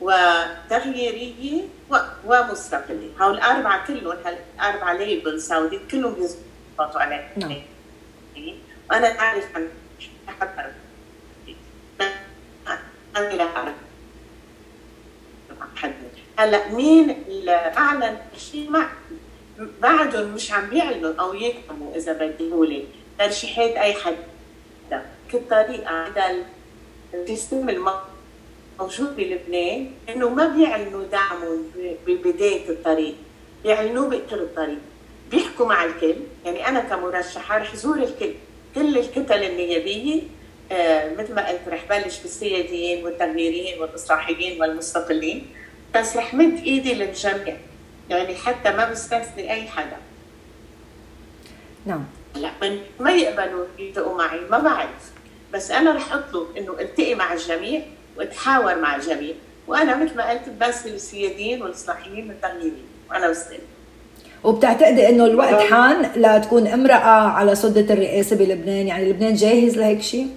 وتغييريه 0.01 1.63
ومستقلة 2.27 3.11
هول 3.21 3.35
الأربعة 3.35 3.87
كلهم 3.87 4.17
هالأربعة 4.25 4.93
ليبل 4.93 5.41
سعودي 5.41 5.81
كلهم 5.91 6.15
بيزبطوا 6.15 7.01
عليه 7.01 7.33
نعم. 7.37 7.57
وأنا 8.91 9.21
أعرف 9.21 9.45
عن 9.57 9.69
هلأ 16.39 16.69
مين 16.69 17.25
أعلن 17.49 18.17
شيء 18.37 18.71
ما 18.71 18.89
بعدهم 19.59 20.35
مش 20.35 20.53
عم 20.53 20.67
بيعلنوا 20.67 21.15
أو 21.21 21.35
يكتبوا 21.35 21.97
إذا 21.97 22.13
بدي 22.13 22.51
قولي 22.51 22.85
ترشيحات 23.19 23.71
أي 23.71 23.95
حدا. 23.95 25.07
كالطريقة 25.33 25.89
عند 25.91 26.45
السيستم 27.15 27.69
المصري. 27.69 28.16
موجود 28.79 29.17
بلبنان 29.17 29.91
انه 30.09 30.29
ما 30.29 30.49
بيعلنوا 30.49 31.05
دعمهم 31.05 31.65
ببدايه 32.07 32.69
الطريق 32.69 33.15
بيعلنوه 33.65 34.09
باخر 34.09 34.37
الطريق. 34.37 34.79
بيحكوا 35.31 35.67
مع 35.67 35.85
الكل 35.85 36.15
يعني 36.45 36.69
أنا 36.69 36.81
كمرشحة 36.81 37.59
رح 37.59 37.77
زور 37.77 37.97
الكل 37.97 38.33
كل 38.75 38.99
الكتل 38.99 39.43
النيابية 39.43 40.23
آه 40.73 41.15
مثل 41.15 41.35
ما 41.35 41.49
قلت 41.49 41.61
رح 41.69 41.85
بلش 41.91 42.19
بالسياديين 42.19 43.05
والتغييريين 43.05 43.81
والاصلاحيين 43.81 44.61
والمستقلين 44.61 45.47
بس 45.95 46.17
رح 46.17 46.35
مد 46.35 46.59
إيدي 46.65 46.95
للجميع 46.95 47.57
يعني 48.11 48.35
حتى 48.35 48.71
ما 48.73 48.91
بستثني 48.91 49.53
أي 49.53 49.69
حدا. 49.69 49.97
نعم. 51.87 52.05
لا 52.37 52.51
من 52.63 52.81
ما 53.01 53.13
يقبلوا 53.13 53.67
يلتقوا 53.79 54.19
معي 54.19 54.41
ما 54.41 54.59
بعرف 54.59 55.13
بس 55.55 55.71
أنا 55.71 55.93
رح 55.93 56.13
أطلب 56.13 56.57
إنه 56.57 56.81
التقي 56.81 57.15
مع 57.15 57.33
الجميع 57.33 57.83
واتحاور 58.19 58.79
مع 58.79 58.97
الجميع 58.97 59.35
وأنا 59.67 59.97
مثل 59.97 60.17
ما 60.17 60.31
قلت 60.31 60.49
بس 60.61 60.87
السياديين 60.87 61.63
والاصلاحيين 61.63 62.29
والتغييرين 62.29 62.85
وأنا 63.11 63.31
مستقل 63.31 63.59
وبتعتقدي 64.45 65.09
إنه 65.09 65.27
الوقت 65.27 65.73
حان 65.73 66.11
لتكون 66.17 66.67
امرأة 66.67 67.29
على 67.29 67.55
سده 67.55 67.95
الرئاسه 67.95 68.37
بلبنان؟ 68.37 68.87
يعني 68.87 69.11
لبنان 69.11 69.35
جاهز 69.35 69.79
لهيك 69.79 70.03
شيء 70.03 70.29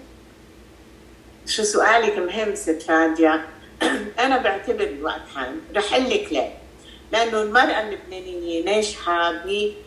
شو 1.45 1.63
سؤالك 1.63 2.17
مهم 2.17 2.55
ست 2.55 2.81
فاديا 2.81 3.41
أنا 4.25 4.37
بعتبر 4.37 4.83
الوقت 4.83 5.21
حان. 5.35 5.61
رح 5.75 5.93
أقول 5.93 6.09
لك 6.09 6.27
لا 6.33 6.47
لأنه 7.11 7.41
المرأة 7.41 7.81
اللبنانية 7.81 8.65
ناجحة 8.65 9.31
بالعمل 9.31 9.81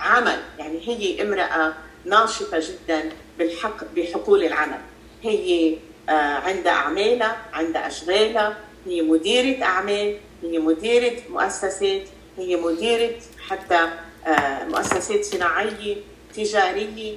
آه، 0.00 0.38
يعني 0.58 0.88
هي 0.88 1.22
امرأة 1.22 1.72
ناشطة 2.04 2.58
جدا 2.58 3.02
بالحق 3.38 3.84
بحقول 3.96 4.44
العمل. 4.44 4.78
هي 5.22 5.76
آه، 6.10 6.12
عندها 6.12 6.72
أعمالها 6.72 7.36
عندها 7.52 7.86
أشغالها 7.86 8.56
هي 8.86 9.02
مديرة 9.02 9.62
أعمال 9.64 10.16
هي 10.42 10.58
مديرة 10.58 11.16
مؤسسات 11.30 12.02
هي 12.38 12.56
مديرة 12.56 13.10
حتى 13.48 13.88
آه، 14.26 14.64
مؤسسات 14.64 15.24
صناعية 15.24 15.96
تجارية. 16.36 17.14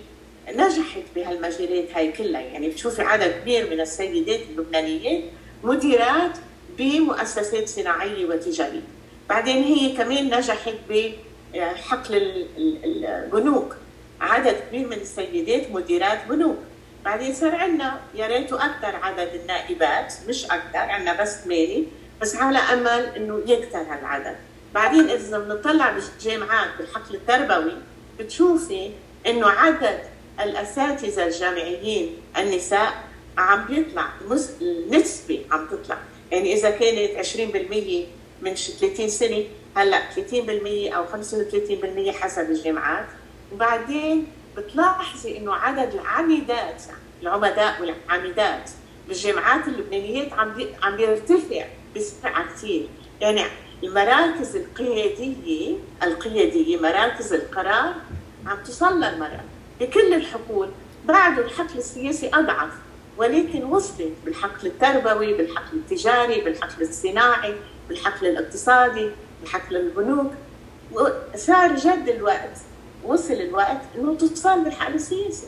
نجحت 0.49 1.03
بهالمجالات 1.15 1.91
هاي 1.95 2.11
كلها. 2.11 2.41
يعني 2.41 2.69
بتشوفي 2.69 3.01
عدد 3.01 3.31
كبير 3.41 3.69
من 3.69 3.81
السيدات 3.81 4.39
اللبنانيات 4.49 5.23
مديرات 5.63 6.37
بمؤسسات 6.77 7.69
صناعية 7.69 8.25
وتجارية. 8.25 8.81
بعدين 9.29 9.63
هي 9.63 9.97
كمان 9.97 10.25
نجحت 10.37 10.73
بحقل 10.89 12.47
البنوك 12.57 13.75
عدد 14.21 14.55
كبير 14.69 14.87
من 14.87 14.97
السيدات 14.97 15.71
مديرات 15.71 16.19
بنوك. 16.29 16.57
بعدين 17.05 17.33
صار 17.33 17.55
عندنا. 17.55 17.99
يا 18.15 18.27
ريته 18.27 18.65
أكثر 18.65 18.95
عدد 18.95 19.33
النائبات. 19.33 20.13
مش 20.27 20.45
أكثر 20.45 20.77
عندنا 20.77 21.21
بس 21.21 21.43
ثمانيه 21.43 21.83
بس 22.21 22.35
على 22.35 22.57
أمل 22.57 23.05
إنه 23.15 23.43
يكثر 23.47 23.77
هالعدد. 23.79 24.35
بعدين 24.73 25.09
إذا 25.09 25.39
بنطلع 25.39 25.91
بالجامعات 25.91 26.69
بالحقل 26.77 27.15
التربوي 27.15 27.73
بتشوفي 28.19 28.91
إنه 29.27 29.47
عدد 29.47 29.99
الأساتذة 30.39 31.25
الجامعيين 31.25 32.17
النساء 32.37 32.93
عم 33.37 33.65
بيطلع 33.65 34.05
النسبة 34.61 35.45
عم 35.51 35.67
تطلع. 35.67 35.97
يعني 36.31 36.53
إذا 36.53 36.69
كانت 36.69 37.25
20% 37.25 38.05
من 38.41 38.55
30 38.55 39.09
سنة 39.09 39.43
هلأ 39.75 40.01
30% 40.15 40.93
أو 40.95 41.05
35% 41.05 42.11
حسب 42.11 42.49
الجامعات. 42.49 43.05
وبعدين 43.53 44.27
بتلاحظي 44.57 45.37
إنه 45.37 45.53
عدد 45.53 45.93
العميدات 45.93 46.83
العمداء 47.21 47.81
والعميدات 47.81 48.69
بالجامعات 49.07 49.67
اللبنانيات 49.67 50.33
عم 50.33 50.53
عم 50.83 50.95
بيرتفع 50.97 51.65
بسرعة 51.95 52.53
كثير 52.53 52.87
يعني 53.21 53.43
المراكز 53.83 54.55
القيادية 54.55 55.75
القيادية 56.03 56.77
مراكز 56.77 57.33
القرار 57.33 57.93
عم 58.45 58.57
تصل 58.63 58.99
للمرأة 58.99 59.43
بكل 59.79 60.13
الحقول 60.13 60.69
بعده 61.05 61.41
الحقل 61.45 61.77
السياسي 61.77 62.29
أضعف 62.33 62.69
ولكن 63.17 63.63
وصلت 63.63 64.11
بالحقل 64.25 64.67
التربوي 64.67 65.33
بالحقل 65.33 65.77
التجاري 65.77 66.41
بالحقل 66.41 66.81
الصناعي 66.81 67.55
بالحقل 67.89 68.27
الاقتصادي 68.27 69.09
بالحقل 69.41 69.75
البنوك 69.77 70.31
صار 71.35 71.75
جد 71.75 72.09
الوقت. 72.09 72.57
وصل 73.05 73.33
الوقت 73.33 73.77
إنه 73.95 74.15
توصل 74.15 74.63
بالحقل 74.63 74.93
السياسي. 74.93 75.47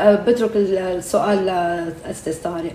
أه، 0.00 0.14
بترك 0.14 0.50
السؤال 0.56 1.46
لأستاذ 1.46 2.42
طارق. 2.42 2.72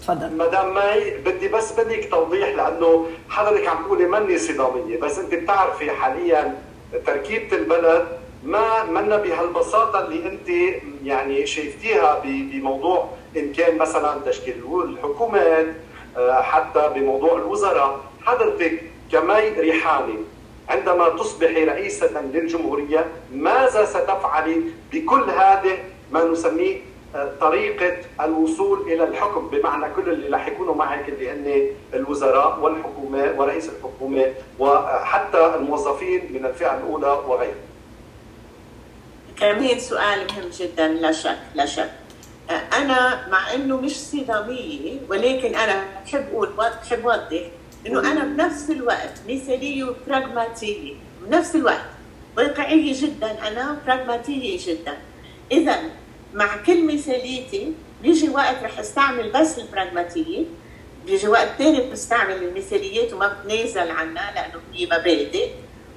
تفضل. 0.00 0.36
مدام 0.36 0.74
ماي 0.74 1.18
بدي 1.18 1.48
بس 1.48 1.72
بدك 1.80 2.08
توضيح 2.10 2.48
لأنه 2.48 3.06
حضرتك 3.28 3.68
عم 3.68 3.84
تقولي 3.84 4.06
مني 4.06 4.38
صدامية 4.38 5.00
بس 5.00 5.18
أنت 5.18 5.34
بتعرفي 5.34 5.90
حاليا 5.90 6.58
تركيبة 7.06 7.56
البلد 7.56 8.06
ما 8.44 8.84
منا 8.84 9.16
بهالبساطة 9.16 10.06
اللي 10.06 10.28
أنت 10.28 10.48
يعني 11.04 11.46
شايفتيها 11.46 12.22
بموضوع 12.24 13.08
إن 13.36 13.52
كان 13.52 13.78
مثلا 13.78 14.20
تشكيل 14.26 14.54
الحكومات 14.84 15.66
أه، 16.16 16.42
حتى 16.42 16.90
بموضوع 16.94 17.36
الوزراء. 17.38 18.00
حضرتك 18.24 18.82
كمي 19.12 19.48
ريحاني 19.58 20.14
عندما 20.70 21.08
تصبحي 21.08 21.64
رئيسة 21.64 22.20
للجمهورية 22.20 23.06
ماذا 23.32 23.84
ستفعلي 23.84 24.62
بكل 24.92 25.30
هذه 25.30 25.78
ما 26.12 26.24
نسميه 26.24 26.78
آه، 27.14 27.32
طريقة 27.40 27.96
الوصول 28.20 28.80
إلى 28.92 29.04
الحكم؟ 29.04 29.48
بمعنى 29.48 29.94
كل 29.96 30.08
اللي 30.10 30.36
رح 30.36 30.48
يكونوا 30.48 30.74
معك 30.74 31.08
اللي 31.08 31.30
هن 31.30 31.66
الوزراء 31.94 32.58
والحكومة 32.60 33.34
ورئيس 33.38 33.68
الحكومة 33.68 34.32
وحتى 34.58 35.54
الموظفين 35.54 36.32
من 36.32 36.46
الفئة 36.46 36.76
الأولى 36.76 37.06
وغيرها 37.26 37.54
كمان 39.36 39.78
سؤال 39.78 40.26
مهم 40.32 40.48
جدا 40.50 40.88
لا 40.88 41.12
شك 41.12 41.38
لا 41.54 41.66
شك. 41.66 41.90
آه، 42.50 42.76
أنا 42.76 43.28
مع 43.28 43.54
إنه 43.54 43.76
مش 43.76 43.96
صدامية 44.00 44.98
ولكن 45.08 45.54
أنا 45.54 45.84
بحب 46.06 46.26
أقول 46.32 46.48
بحب 46.82 47.08
أوضح 47.08 47.42
انه 47.86 48.00
أنا 48.00 48.24
بنفس 48.24 48.70
الوقت 48.70 49.14
مثالية 49.28 49.84
وبراغماتيه 49.84 50.94
بنفس 51.22 51.56
الوقت. 51.56 51.84
واقعية 52.36 53.02
جدا. 53.02 53.48
أنا 53.48 53.78
براغماتيه 53.86 54.58
جدا. 54.66 54.96
اذا 55.52 55.80
مع 56.34 56.56
كل 56.56 56.94
مثاليتي 56.94 57.72
بيجي 58.02 58.28
وقت 58.28 58.62
رح 58.62 58.78
أستعمل 58.78 59.32
بس 59.32 59.58
البراغماتيه 59.58 60.44
بيجي 61.06 61.28
وقت 61.28 61.48
ثاني 61.58 61.90
بستعمل 61.90 62.42
المثاليات 62.42 63.12
وما 63.12 63.28
بتنازل 63.28 63.90
عنها 63.90 64.32
لأنه 64.34 64.60
هي 64.74 64.86
مبادئ 64.86 65.48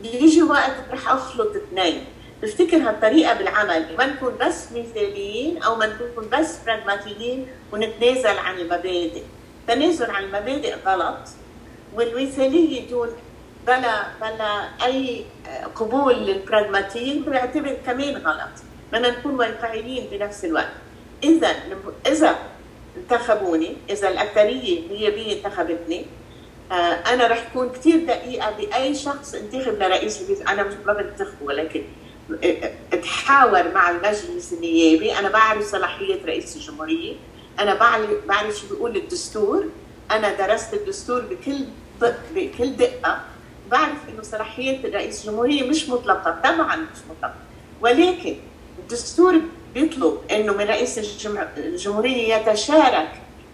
بيجي 0.01 0.43
وقت 0.43 0.75
رح 0.91 1.09
أخلط 1.09 1.55
اثنين. 1.55 2.03
بفتكر 2.41 2.77
هالطريقة 2.77 3.33
بالعمل. 3.33 3.85
ما 3.97 4.05
نكون 4.05 4.33
بس 4.41 4.71
مثاليين 4.71 5.63
أو 5.63 5.75
ما 5.75 5.85
نكون 5.85 6.29
بس 6.29 6.57
براغماتيين 6.65 7.47
ونتنازل 7.71 8.37
عن 8.37 8.59
المبادئ. 8.59 9.21
تنازل 9.67 10.11
عن 10.11 10.23
المبادئ 10.23 10.75
غلط. 10.85 11.29
والمثاليه 11.95 12.89
دون 12.89 13.09
بلا 13.67 14.03
بلا 14.21 14.69
أي 14.85 15.25
قبول 15.75 16.15
للبراغماتيه 16.15 17.21
بعتبر 17.25 17.77
كمان 17.85 18.17
غلط. 18.17 18.49
بدنا 18.91 19.09
نكون 19.09 19.35
واقعيين 19.35 20.07
بنفس 20.11 20.45
الوقت. 20.45 20.73
إذا 21.23 21.55
إذا 22.07 22.35
انتخبوني 22.97 23.75
إذا 23.89 24.09
الأكثرية 24.09 24.79
النيابيه 24.79 25.37
انتخبتني 25.37 26.05
آه، 26.71 26.75
أنا 27.13 27.27
رح 27.27 27.49
كون 27.53 27.69
كثير 27.69 28.05
دقيقة 28.05 28.51
بأي 28.51 28.95
شخص 28.95 29.35
انتخب 29.35 29.73
لرئيس 29.83 30.41
أنا 30.47 30.63
مش 30.63 30.73
ما 30.85 30.93
بنتخبه 30.93 31.45
ولكن 31.45 31.83
اتحاور 32.93 33.71
مع 33.73 33.89
المجلس 33.89 34.53
النيابي. 34.53 35.19
أنا 35.19 35.29
بعرف 35.29 35.71
صلاحية 35.71 36.25
رئيس 36.25 36.55
الجمهورية. 36.55 37.15
أنا 37.59 37.73
بعرف 37.73 38.09
بعرف 38.27 38.55
شو 38.55 38.67
بيقول 38.67 38.97
الدستور. 38.97 39.65
أنا 40.11 40.47
درست 40.47 40.73
الدستور 40.73 41.21
بكل 41.21 41.65
بكل 42.35 42.75
دقة 42.75 43.21
بعرف 43.71 44.09
إنه 44.09 44.21
صلاحية 44.23 44.93
رئيس 44.93 45.21
الجمهورية 45.21 45.69
مش 45.69 45.89
مطلقة 45.89 46.39
طبعا 46.43 46.75
مش 46.75 46.99
مطلقة. 47.09 47.35
ولكن 47.81 48.35
الدستور 48.79 49.41
بيطلب 49.73 50.17
إنه 50.31 50.53
من 50.53 50.61
رئيس 50.61 50.97
الجمهورية 51.57 52.35
يتشارك 52.35 53.11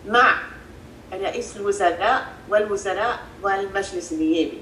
مع 0.08 0.36
رئيس 1.14 1.58
الوزراء 1.58 2.28
والوزراء 2.50 3.20
والمجلس 3.44 4.12
النيابي. 4.12 4.58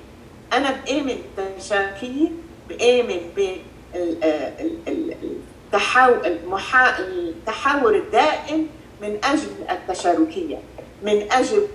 أنا 0.54 0.72
بآمن 0.72 1.18
بالتشاركيه 1.38 2.28
بآمن 2.70 3.20
بالتحاور 5.72 7.96
الدائم 7.96 8.68
من 9.02 9.18
أجل 9.24 9.48
التشاركية 9.70 10.58
من 11.04 11.32
أجل 11.32 11.68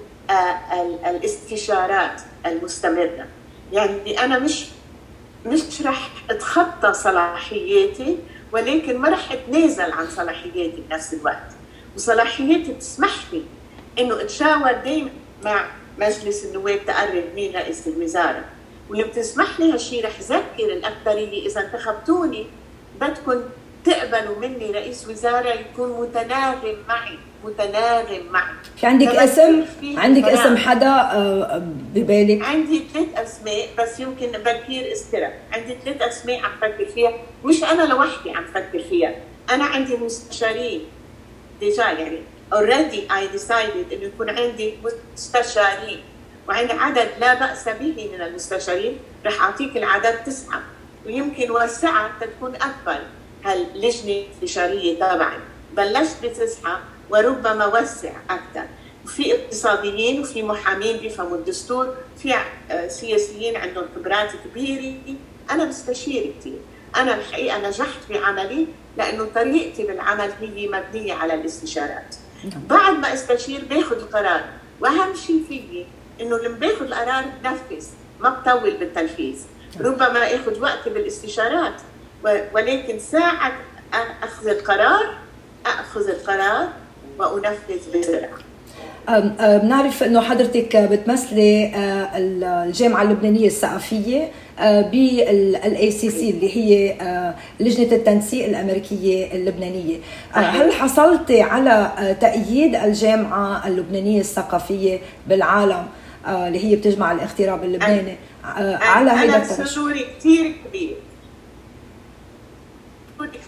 الاستشارات 1.07 2.21
المستمرة. 2.47 3.27
يعني 3.73 4.25
أنا 4.25 4.39
مش 4.39 4.65
مش 5.47 5.83
رح 5.83 6.11
أتخطى 6.31 6.93
صلاحياتي 6.93 8.19
ولكن 8.53 8.99
ما 8.99 9.09
رح 9.09 9.33
أتنازل 9.33 9.93
عن 9.93 10.07
صلاحياتي 10.07 10.83
بنفس 10.89 11.15
الوقت. 11.15 11.53
وصلاحياتي 11.97 12.75
تسمح 12.75 13.15
لي 13.33 13.43
إنه 13.99 14.21
أتشاور 14.21 14.73
دائما 14.73 15.11
مع 15.45 15.65
مجلس 15.99 16.45
النواب 16.45 16.81
تقرر 16.87 17.25
مين 17.35 17.57
رئيس 17.57 17.89
الوزارة. 17.89 18.45
واللي 18.91 19.05
بتسمح 19.05 19.61
لي 19.61 19.73
هالشيء 19.73 20.05
رح 20.05 20.21
ذكر 20.21 20.43
الأكثرية. 20.59 21.47
إذا 21.47 21.61
انتخبتوني 21.61 22.47
بدكم 23.01 23.43
تقبلوا 23.85 24.39
مني 24.39 24.71
رئيس 24.71 25.09
وزارة 25.09 25.49
يكون 25.49 26.01
متناغم 26.01 26.77
معي 26.89 27.19
متناغم 27.45 28.27
معي. 28.31 28.55
في 28.77 28.87
عندك 28.87 29.09
اسم؟ 29.09 29.65
عندك 29.83 30.25
اسم 30.25 30.57
حدا 30.57 30.87
آه، 30.87 31.63
ببالك؟ 31.95 32.45
عندي 32.45 32.83
ثلاث 32.95 33.09
أسماء 33.17 33.69
بس 33.79 34.01
يمكن 34.01 34.27
بكير 34.27 34.93
استرا. 34.93 35.31
عندي 35.53 35.77
ثلاث 35.85 36.03
أسماء 36.03 36.41
عم 36.41 36.51
فكر 36.61 36.85
فيها. 36.95 37.13
مش 37.45 37.65
أنا 37.65 37.83
لوحدي 37.83 38.31
عم 38.31 38.45
فكر 38.55 38.83
فيها. 38.91 39.15
أنا 39.51 39.65
عندي 39.65 39.97
مستشارين. 39.97 40.81
déjà 41.61 41.83
يعني 41.83 42.19
already 42.53 43.09
I 43.17 43.27
decided 43.27 43.93
إنه 43.93 44.03
يكون 44.03 44.31
عندي 44.31 44.75
مستشارين. 45.15 46.01
وعندي 46.49 46.73
عدد 46.73 47.09
لا 47.21 47.35
بأس 47.35 47.69
به 47.69 48.09
من 48.15 48.23
المستشارين 48.23 48.99
رح 49.27 49.43
أعطيك 49.43 49.77
العدد 49.77 50.25
تسعة. 50.27 50.63
ويمكن 51.07 51.51
وسعها 51.51 52.13
تكون 52.21 52.55
أكبر. 52.55 53.01
هاللجنه 53.45 54.13
الاستشاريه 54.13 54.95
تبعي 54.97 55.39
بلشت 55.77 56.17
بتسعه 56.25 56.81
وربما 57.11 57.67
وسع 57.67 58.13
أكثر. 58.31 58.67
في 59.07 59.35
اقتصاديين 59.35 60.21
وفي 60.21 60.43
محامين 60.43 60.97
بيفهموا. 60.97 61.37
الدستور 61.37 61.95
في 62.19 62.35
سياسيين 62.89 63.57
عندهم 63.57 63.85
خبرات 63.97 64.31
كبيرة. 64.45 64.95
أنا 65.51 65.65
بستشير 65.65 66.33
كثير 66.41 66.59
أنا 66.97 67.15
الحقيقة 67.15 67.69
نجحت 67.69 68.01
بعملي 68.11 68.67
لأنه 68.97 69.25
طريقتي 69.35 69.87
بالعمل 69.87 70.31
هي 70.41 70.69
مبنية 70.69 71.15
على 71.15 71.35
الاستشارات. 71.35 72.15
نعم. 72.45 72.63
بعد 72.67 72.99
ما 72.99 73.15
استشير 73.15 73.65
باخذ 73.71 73.97
القرار. 73.97 74.45
وأهم 74.81 75.15
شيء 75.27 75.45
فيي 75.49 75.87
إنه 76.21 76.39
لما 76.39 76.59
باخذ 76.59 76.83
القرار 76.83 77.25
بنفذ 77.43 77.87
ما 78.21 78.29
بطول 78.29 78.71
بالتنفيذ. 78.77 79.39
نعم. 79.77 79.87
ربما 79.87 80.35
اخذ 80.35 80.61
وقتي 80.61 80.91
بالاستشارات. 80.91 81.75
ولكن 82.55 82.99
ساعة 82.99 83.53
أخذ 84.23 84.49
القرار 84.49 85.15
أخذ 85.67 86.09
القرار 86.09 86.69
وأنفذ 87.19 87.99
بسرعة. 87.99 88.39
بنعرف 89.59 90.03
إنه 90.03 90.21
حضرتك 90.21 90.77
بتمثلي 90.77 91.67
آه، 91.67 92.11
الجامعة 92.17 93.03
اللبنانية 93.03 93.47
الثقافية 93.47 94.29
بال 94.61 95.91
LACC 95.91 96.31
اللي 96.31 96.57
هي 96.57 96.93
آه، 97.01 97.35
لجنة 97.61 97.93
التنسيق 97.93 98.45
الأمريكية 98.45 99.33
اللبنانية. 99.33 99.97
آه، 100.37 100.39
هل 100.39 100.73
حصلتي 100.73 101.43
على 101.43 101.91
تأييد 102.21 102.75
الجامعة 102.75 103.69
اللبنانية 103.69 104.21
الثقافية 104.21 104.99
بالعالم 105.29 105.87
اللي 106.29 106.65
هي 106.65 106.77
بتجمع 106.77 107.13
الاغتراب 107.13 107.65
اللبناني 107.65 108.17
على 108.45 109.11
هذا 109.11 109.37
أنا 109.37 109.65
سروري 109.65 110.07
كثير 110.19 110.55
كبير. 110.69 110.97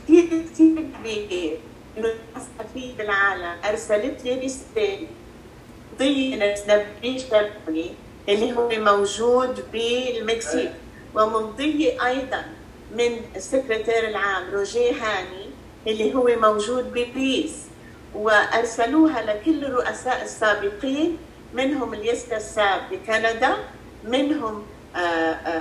كثير 0.04 0.42
كثير 0.52 0.84
كبير 1.00 1.58
انه 1.98 2.08
في 2.74 2.92
بالعالم 2.98 3.56
ارسلت 3.64 4.24
لي 4.24 4.34
رساله 4.44 5.06
ضي 5.98 6.36
نبي 6.36 7.18
شرقي 7.18 7.90
اللي 8.28 8.56
هو 8.56 8.68
موجود 8.68 9.64
بالمكسيك 9.72 10.72
وممضي 11.14 12.02
أيضا 12.06 12.44
من 12.96 13.20
السكرتير 13.36 14.08
العام 14.08 14.50
روجيه 14.54 14.92
هاني 14.92 15.46
اللي 15.86 16.14
هو 16.14 16.28
موجود 16.42 16.92
ببيس 16.92 17.52
وارسلوها 18.14 19.22
لكل 19.22 19.64
الرؤساء 19.64 20.22
السابقين 20.22 21.16
منهم 21.54 21.94
اليستا 21.94 22.38
ساب 22.38 22.80
بكندا 22.90 23.54
منهم 24.04 24.62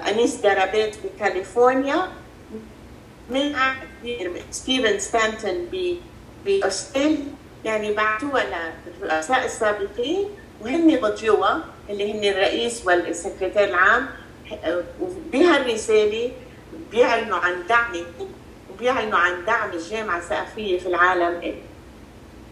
انيس 0.07 0.35
دارابيت 0.35 0.95
بكاليفورنيا 1.03 2.07
من 3.29 3.55
ستيفن 4.51 4.99
ستانتون 4.99 5.67
بأستراليا. 6.45 7.17
يعني 7.65 7.93
بعثوها 7.93 8.71
للرؤساء 9.01 9.45
السابقين 9.45 10.29
وهن 10.61 10.95
بضيوها 10.95 11.63
اللي 11.89 12.11
هن 12.11 12.23
الرئيس 12.33 12.85
والسكرتير 12.85 13.63
العام 13.63 14.07
وبهالرساله 15.01 16.31
بيعلنوا 16.91 17.37
عن 17.37 17.67
دعمي 17.69 18.03
وبيعلنوا 18.71 19.19
عن 19.19 19.45
دعم 19.45 19.71
الجامعة 19.73 20.17
الثقافية 20.17 20.79
في 20.79 20.87
العالم. 20.87 21.55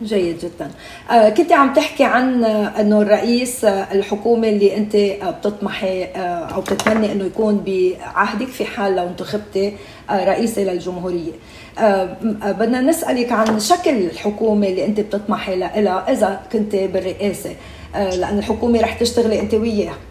جيد 0.04 0.38
جدا. 0.38 0.72
آه 1.12 1.30
كنت 1.30 1.52
عم 1.52 1.74
تحكي 1.74 2.04
عن 2.04 2.44
إنه 2.46 3.02
الرئيس 3.02 3.66
آه، 3.66 3.88
الحكومة 3.94 4.48
اللي 4.48 4.78
أنت 4.78 4.96
آه، 4.96 5.32
بتطمحي 5.32 6.04
آه 6.04 6.18
أو 6.56 6.62
بتتمني 6.62 7.12
إنه 7.12 7.26
يكون 7.26 7.64
بعهدك 7.66 8.48
في 8.48 8.66
حال 8.66 8.96
لو 8.96 9.08
انتخبتي 9.08 9.74
آه 10.10 10.26
رئيسه 10.26 10.62
للجمهوريه 10.62 11.32
آه 11.80 12.18
بدنا 12.44 12.82
نسألك 12.82 13.32
عن 13.32 13.60
شكل 13.60 13.92
الحكومة 14.06 14.68
اللي 14.68 14.86
أنت 14.86 15.00
بتطمحي 15.00 15.56
لها 15.56 16.12
إذا 16.12 16.40
كنت 16.52 16.76
بالرئاسة. 16.76 17.56
آه 17.96 18.16
لأن 18.16 18.38
الحكومة 18.40 18.82
رح 18.82 18.94
تشتغلي 19.00 19.40
أنت 19.40 19.54
وياها. 19.54 19.90
آه، 19.90 19.94
آه، 19.94 20.11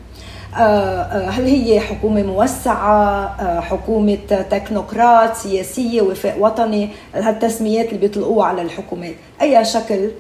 هل 0.55 1.45
هي 1.45 1.81
حكومة 1.81 2.23
موسعة؟ 2.23 3.25
آه، 3.41 3.61
حكومة 3.61 4.19
تكنوقراط 4.51 5.37
سياسية 5.37 6.03
وفاق 6.03 6.39
وطني؟ 6.39 6.89
هالتسميات 7.15 7.89
اللي 7.89 7.99
بيطلقوها 7.99 8.47
على 8.47 8.63
الحكومات 8.63 9.15
أي 9.43 9.65
شكل؟ 9.65 10.11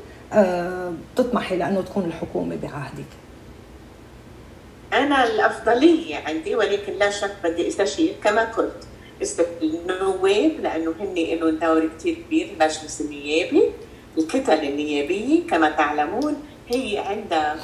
بتطمحي 1.15 1.57
لأنه 1.57 1.81
تكون 1.83 2.05
الحكومة 2.05 2.57
بعهدك. 2.63 3.11
أنا 4.93 5.25
الأفضلية 5.25 6.17
عندي 6.17 6.55
ولكن 6.55 6.93
لا 6.93 7.11
شك 7.11 7.33
بدي 7.45 7.69
أستشير 7.69 8.15
كما 8.25 8.45
قلت. 8.45 8.87
النواب 9.63 10.53
لأنه 10.63 10.95
هن 11.01 11.15
لهم 11.15 11.59
دور 11.59 11.91
كثير 11.99 12.15
كبير 12.27 12.49
المجلس 12.53 13.01
النيابي. 13.01 13.63
الكتل 14.19 14.65
النيابية 14.65 15.47
كما 15.47 15.71
تعلمون 15.71 16.37
هي 16.69 16.99
عندها 16.99 17.57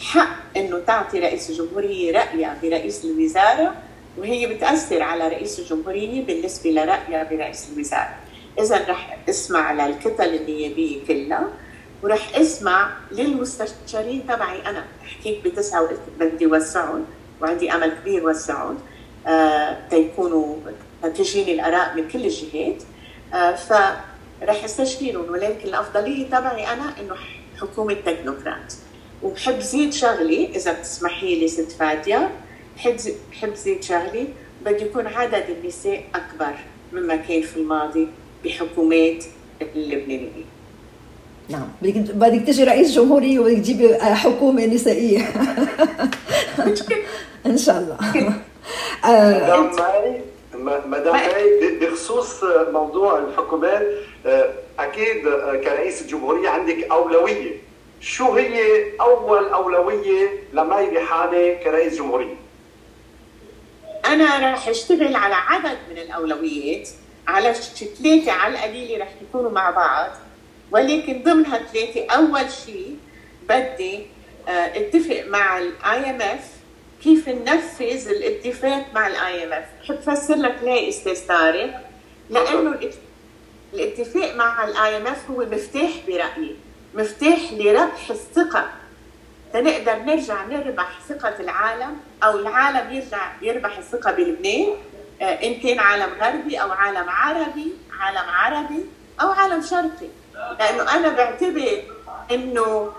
حق 0.00 0.56
إنه 0.56 0.78
تعطي 0.86 1.20
رئيس 1.20 1.50
الجمهورية 1.50 2.12
رأيها 2.18 2.56
برئيس 2.62 3.04
الوزارة 3.04 3.74
وهي 4.18 4.46
بتأثر 4.46 5.02
على 5.02 5.28
رئيس 5.28 5.58
الجمهورية 5.58 6.24
بالنسبة 6.24 6.70
لرأيها 6.70 7.24
برئيس 7.24 7.68
الوزارة. 7.72 8.14
اذا 8.60 8.88
رح 8.88 9.18
أسمع 9.28 9.72
للكتل 9.72 10.34
النيابيه 10.34 11.06
كلها 11.06 11.48
ورح 12.02 12.36
أسمع 12.36 12.90
للمستشارين 13.12 14.26
تبعي. 14.26 14.66
أنا 14.66 14.84
حكيت 15.04 15.44
بتسعة 15.44 15.82
وقلت 15.82 16.00
بدي 16.20 16.46
وسعهم 16.46 17.04
وعندي 17.40 17.74
أمل 17.74 17.92
كبير 18.02 18.26
وسعهم 18.26 18.78
آه 19.26 19.78
تيكونوا 19.90 20.56
تجيني 21.02 21.54
الأراء 21.54 21.94
من 21.96 22.08
كل 22.08 22.24
الجهات. 22.24 22.82
آه 23.34 23.54
فرح 23.54 24.64
أستشيرهم 24.64 25.30
ولكن 25.30 25.68
الأفضلية 25.68 26.26
تبعي 26.26 26.72
أنا 26.72 26.94
إنه 27.00 27.14
حكومة 27.60 27.94
تكنوقراط 27.94 28.72
وبحب 29.22 29.60
زيد 29.60 29.92
شغلي 29.92 30.48
إذا 30.56 30.72
بتسمحي 30.72 31.34
لي 31.40 31.48
ست 31.48 31.72
فادية. 31.72 32.30
بحب 32.76 32.96
بحب 33.30 33.54
زيد 33.54 33.82
شغلي. 33.82 34.26
بده 34.66 34.76
يكون 34.76 35.06
عدد 35.06 35.44
النساء 35.48 36.04
أكبر 36.14 36.54
مما 36.92 37.16
كان 37.16 37.42
في 37.42 37.56
الماضي 37.56 38.08
بحكومات 38.44 39.24
اللبنانية. 39.76 40.44
نعم. 41.48 41.68
بدك 41.82 42.14
بدك 42.14 42.46
تجي 42.46 42.64
رئيس 42.64 42.92
جمهورية 42.92 43.38
وبدك 43.38 43.58
تجيبي 43.58 43.94
حكومة 43.94 44.66
نسائية. 44.66 45.20
إن 47.46 47.58
شاء 47.58 47.78
الله. 47.78 47.96
مدام 49.04 49.76
ماي 49.76 50.20
مدام 50.86 51.12
ماي 51.16 51.78
بخصوص 51.80 52.44
موضوع 52.72 53.18
الحكومات 53.18 53.82
آه، 54.26 54.50
أكيد 54.78 55.26
آه، 55.26 55.56
كرئيس 55.56 56.02
الجمهورية 56.02 56.48
عندك 56.48 56.88
أولوية. 56.90 57.52
شو 58.02 58.32
هي 58.32 58.84
أول 59.00 59.48
أولوية 59.48 60.42
لمي 60.52 60.88
ريحانه 60.88 61.54
كرئيس 61.54 61.98
جمهورية؟ 61.98 62.34
أنا 64.04 64.52
رح 64.52 64.68
أشتغل 64.68 65.16
على 65.16 65.34
عدد 65.34 65.78
من 65.90 65.98
الأولويات 65.98 66.88
على 67.28 67.54
ثلاثة 67.54 68.32
على 68.32 68.54
القليله 68.54 68.98
رح 68.98 69.08
يكونوا 69.22 69.50
مع 69.50 69.70
بعض 69.70 70.10
ولكن 70.70 71.22
ضمن 71.22 71.46
هالثلاثة 71.46 72.06
أول 72.10 72.50
شيء 72.66 72.96
بدي 73.48 74.06
آه، 74.48 74.50
أتفق 74.50 75.24
مع 75.26 75.58
ال 75.58 76.10
IMF 76.10 76.50
كيف 77.02 77.28
ننفذ 77.28 78.08
الاتفاق 78.08 78.86
مع 78.94 79.06
ال 79.06 79.44
IMF 79.44 79.64
بحب 79.82 79.98
افسر 80.08 80.34
لك 80.34 80.56
ليه 80.62 80.88
أستاذ 80.88 81.26
طارق؟ 81.26 81.80
لأنه 82.30 82.78
الاتفاق 83.74 84.34
مع 84.34 84.64
ال 84.64 84.96
IMF 84.96 85.30
هو 85.30 85.44
مفتاح 85.44 85.90
برأيي. 86.08 86.56
مفتاح 86.94 87.38
لربح 87.52 88.10
الثقة. 88.10 88.68
تنقدر 89.52 89.96
نرجع 89.98 90.44
نربح 90.44 90.88
ثقة 91.08 91.34
العالم 91.40 91.96
أو 92.24 92.38
العالم 92.38 92.92
يرجع 92.92 93.32
يربح 93.42 93.78
الثقة 93.78 94.12
بلبنان 94.12 94.66
آه، 95.22 95.24
إن 95.24 95.54
كان 95.54 95.78
عالم 95.80 96.12
غربي 96.20 96.56
أو 96.56 96.72
عالم 96.72 97.04
عربي 97.08 97.72
عالم 98.00 98.28
عربي 98.30 98.86
أو 99.20 99.30
عالم 99.30 99.62
شرقي. 99.62 100.08
لأنه 100.58 100.94
أنا 100.94 101.08
بعتبر 101.08 101.82
إنه 102.30 102.92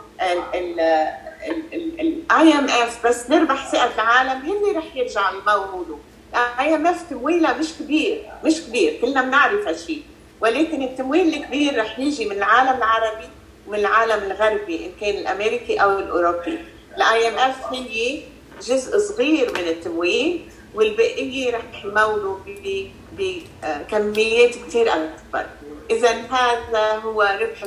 ال 1.99 2.53
IMF 2.53 3.07
بس 3.07 3.29
نربح 3.29 3.71
ثقة 3.71 3.91
العالم 3.95 4.41
هن 4.41 4.77
رح 4.77 4.95
يرجعوا 4.95 5.37
يمولوا 5.41 5.97
ال 6.35 6.75
IMF 6.75 7.09
تمويلها 7.09 7.53
مش 7.53 7.73
كبير 7.79 8.29
مش 8.43 8.61
كبير 8.61 8.97
كلنا 9.01 9.21
بنعرف 9.21 9.67
هالشيء 9.67 10.03
ولكن 10.41 10.81
التمويل 10.83 11.33
الكبير 11.33 11.79
رح 11.79 11.99
يجي 11.99 12.25
من 12.25 12.31
العالم 12.37 12.77
العربي 12.77 13.27
من 13.67 13.75
العالم 13.75 14.31
الغربي 14.31 14.85
إن 14.85 14.91
كان 15.01 15.17
الأمريكي 15.17 15.77
أو 15.77 15.99
الأوروبي. 15.99 16.57
ال 16.97 17.27
IMF 17.27 17.73
هي 17.73 18.21
جزء 18.61 18.97
صغير 18.97 19.51
من 19.53 19.67
التمويل 19.67 20.49
والبقية 20.73 21.55
رح 21.57 21.85
يمولوا 21.85 22.37
بكميات 23.17 24.55
كثير 24.55 24.93
اكبر 24.93 25.45
اذا 25.91 26.11
هذا 26.11 26.95
هو 26.95 27.21
ربح 27.21 27.65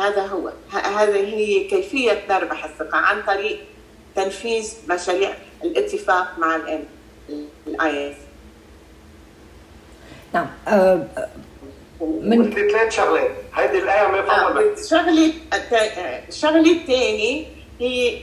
هذا 0.00 0.26
هو. 0.26 0.52
هذه 0.70 1.34
هي 1.36 1.64
كيفية 1.64 2.24
نربح 2.30 2.64
الثقة 2.64 2.98
عن 2.98 3.22
طريق 3.22 3.58
تنفيذ 4.16 4.74
مشاريع 4.88 5.34
الاتفاق 5.64 6.38
مع 6.38 6.60
الاي 7.66 8.14
نعم 10.34 10.46
من 12.00 12.50
ثلاث 12.52 12.96
شغلات. 12.96 13.30
هيدي 13.54 13.78
الآية 13.78 14.08
ما 14.08 14.18
يفهمها 14.18 14.60
آه 14.60 14.74
الشغله 14.80 15.32
الشغله 16.28 16.72
الثانية 16.72 17.46
هي 17.80 18.18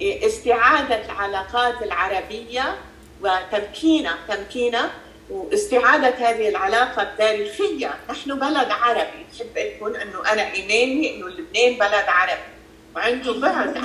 استعادة 0.00 1.04
العلاقات 1.04 1.82
العربية 1.82 2.74
وتمكينها 3.22 4.18
تمكينها 4.28 4.90
واستعادة 5.30 6.08
هذه 6.08 6.48
العلاقة 6.48 7.02
التاريخية. 7.02 7.94
نحن 8.10 8.34
بلد 8.34 8.68
عربي. 8.70 9.26
بحب 9.32 9.56
أقول 9.56 9.96
أنه 9.96 10.32
أنا 10.32 10.52
إيماني 10.54 11.16
أنه 11.16 11.28
لبنان 11.28 11.72
بلد 11.74 12.04
عربي. 12.08 12.48
وعنده 12.96 13.32
بعد 13.40 13.76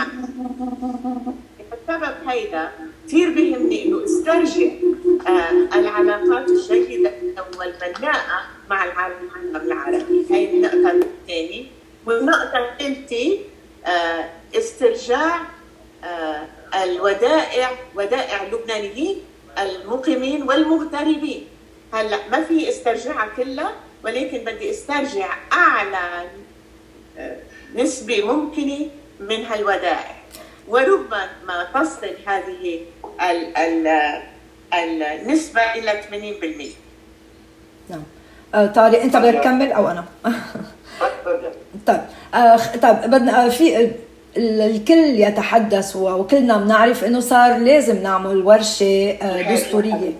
السبب 1.74 2.16
هيدا 2.28 2.72
كثير 3.08 3.30
بيهمني 3.30 3.86
إنه 3.86 4.04
استرجع 4.06 4.68
آه 5.28 5.80
العلاقات 5.80 6.50
الجيدة 6.50 7.12
والبناءة 7.58 8.42
مع 8.70 8.84
العالم 8.84 9.30
العربي 9.56 10.26
هي 10.30 10.46
النقطة 10.46 10.92
الثانية. 10.92 11.66
والنقطة 12.06 12.70
الثالثة 12.72 13.40
آه 13.86 14.30
استرجاع 14.56 15.42
آه 16.04 16.48
الودائع 16.84 17.72
ودائع 17.96 18.44
اللبنانيين 18.44 19.18
المقيمين 19.60 20.44
والمغتربين. 20.44 21.48
هلأ 21.94 22.30
ما 22.32 22.44
في 22.44 22.70
استرجعها 22.70 23.30
كلها 23.38 23.74
ولكن 24.04 24.38
بدي 24.38 24.70
استرجع 24.72 25.38
أعلى 25.54 26.30
آه، 27.18 27.38
نسبة 27.76 28.26
ممكنة 28.26 28.90
من 29.20 29.46
هالودائع. 29.46 30.16
وربما 30.68 31.68
تصل 31.74 32.10
هذه 32.26 32.82
ال 33.22 33.58
ال 33.58 33.88
النسبة 34.74 35.62
إلى 35.62 36.02
80% 37.90 37.90
نعم. 37.90 38.04
طارق 38.54 39.02
انت 39.02 39.18
بدك 39.18 39.40
تكمل 39.40 39.72
أو 39.72 39.88
أنا؟ 39.88 40.04
طيب 41.88 42.02
آه 42.36 42.58
طيب 42.82 43.12
بدنا 43.12 43.46
آه 43.46 43.50
في 43.50 43.92
الكل 44.38 45.20
يتحدث 45.20 45.96
وكلنا 45.96 46.58
بنعرف 46.58 47.04
إنه 47.04 47.20
صار 47.20 47.58
لازم 47.58 48.04
نعمل 48.04 48.42
ورشة 48.46 49.12
آه، 49.22 49.54
دستورية. 49.54 50.12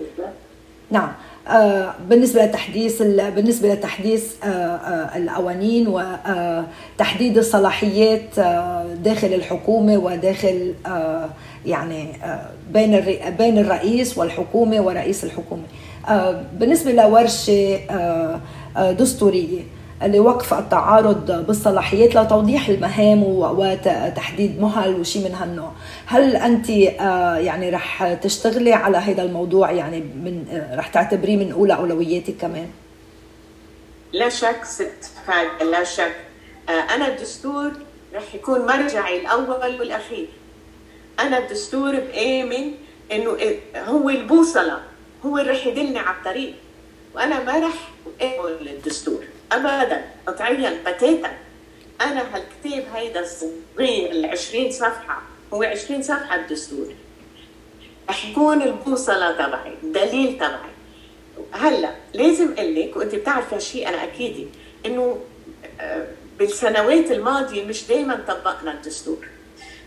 نعم. 0.90 1.12
آه، 1.48 1.94
بالنسبة 2.08 2.44
لتحديث 2.44 3.02
بالنسبة 3.02 3.74
لتحديث 3.74 4.44
آه، 4.44 5.16
القوانين 5.16 5.88
وتحديد 5.88 7.38
الصلاحيات 7.38 8.38
داخل 9.04 9.34
الحكومة 9.34 9.98
وداخل 9.98 10.74
يعني 11.66 12.08
بين 12.72 13.04
بين 13.38 13.58
الرئيس 13.58 14.18
والحكومة 14.18 14.80
ورئيس 14.80 15.24
الحكومة. 15.24 15.62
بالنسبة 16.58 16.92
لورشة 16.92 17.80
دستورية 18.76 19.62
لوقف 20.02 20.54
التعارض 20.54 21.46
بالصلاحيات 21.46 22.14
لتوضيح 22.14 22.68
المهام 22.68 23.22
وتحديد 23.24 24.60
مهل 24.60 25.00
وشيء 25.00 25.24
من 25.24 25.34
هالنوع. 25.34 25.72
هل 26.06 26.36
أنت 26.36 26.70
آه، 26.70 27.36
يعني 27.36 27.70
رح 27.70 28.12
تشتغلي 28.12 28.72
على 28.72 28.98
هذا 28.98 29.22
الموضوع؟ 29.22 29.70
يعني 29.70 30.00
من 30.00 30.44
آه، 30.50 30.76
رح 30.76 30.86
تعتبريه 30.86 31.36
من 31.36 31.52
أولى 31.52 31.74
أولوياتك 31.74 32.36
كمان؟ 32.40 32.68
لا 34.12 34.28
شك 34.28 34.64
ست 34.64 35.10
لا 35.70 35.84
شك. 35.84 36.16
آه، 36.68 36.94
أنا 36.94 37.08
الدستور 37.08 37.72
رح 38.14 38.34
يكون 38.34 38.60
مرجعي 38.60 39.20
الأول 39.20 39.80
والأخير. 39.80 40.28
أنا 41.20 41.38
الدستور 41.38 41.92
بآمن 41.92 42.70
إنه 43.12 43.36
هو 43.76 44.10
البوصلة. 44.10 44.80
هو 45.24 45.38
اللي 45.38 45.50
رح 45.52 45.66
يدلني 45.66 45.98
على 45.98 46.16
الطريق 46.16 46.54
وأنا 47.14 47.42
ما 47.44 47.58
رح 47.68 47.88
اقبل 48.20 48.68
الدستور 48.68 49.24
ابدا. 49.52 50.04
قطعيا 50.26 50.80
بتاتا. 50.86 51.32
أنا 52.00 52.22
هالكتاب 52.36 52.84
هيدا 52.94 53.20
الصغير 53.20 54.10
ال 54.10 54.26
20 54.26 54.70
صفحة. 54.70 55.22
هو 55.54 55.62
20 55.62 56.02
صفحة 56.02 56.34
الدستور. 56.34 56.86
رح 58.10 58.26
يكون 58.26 58.62
البوصله 58.62 59.32
تبعي 59.32 59.74
الدليل 59.82 60.36
تبعي. 60.36 60.74
هلأ 61.52 61.90
لازم 62.14 62.54
أقول 62.58 62.74
لك 62.74 62.96
وأنت 62.96 63.14
بتعرفي 63.14 63.54
هالشيء 63.54 63.88
أنا 63.88 64.04
أكيد 64.04 64.48
إنه 64.86 65.18
آه، 65.80 66.06
بالسنوات 66.38 67.10
الماضية 67.10 67.64
مش 67.64 67.86
دائما 67.86 68.24
طبقنا 68.28 68.72
الدستور. 68.72 69.28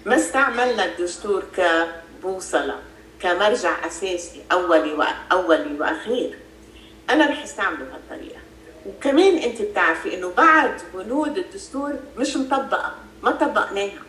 ما 0.06 0.16
استعملنا 0.16 0.86
الدستور 0.86 1.44
كبوصله 1.58 2.80
كمرجع 3.22 3.88
أساسي 3.88 4.42
أولي 4.52 4.94
واولي 4.94 5.80
وأخير. 5.80 6.38
أنا 7.10 7.26
رح 7.26 7.44
أستعمله 7.44 7.86
بهالطريقة. 7.86 8.40
وكمان 8.86 9.38
أنت 9.38 9.62
بتعرفي 9.62 10.14
إنه 10.14 10.32
بعد 10.38 10.82
بنود 10.94 11.38
الدستور 11.38 11.94
مش 12.18 12.38
مطبقة 12.38 12.96
ما 13.24 13.32
طبقناها. 13.32 14.02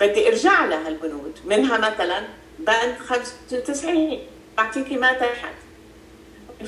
بدي 0.00 0.28
أرجع 0.28 0.64
لها 0.64 0.88
البنود 0.88 1.38
منها 1.44 1.78
مثلا 1.78 2.24
بند 2.58 2.96
95 2.98 4.18
بعطيكي 4.56 4.96
ما 4.96 5.12
تحت 5.12 5.54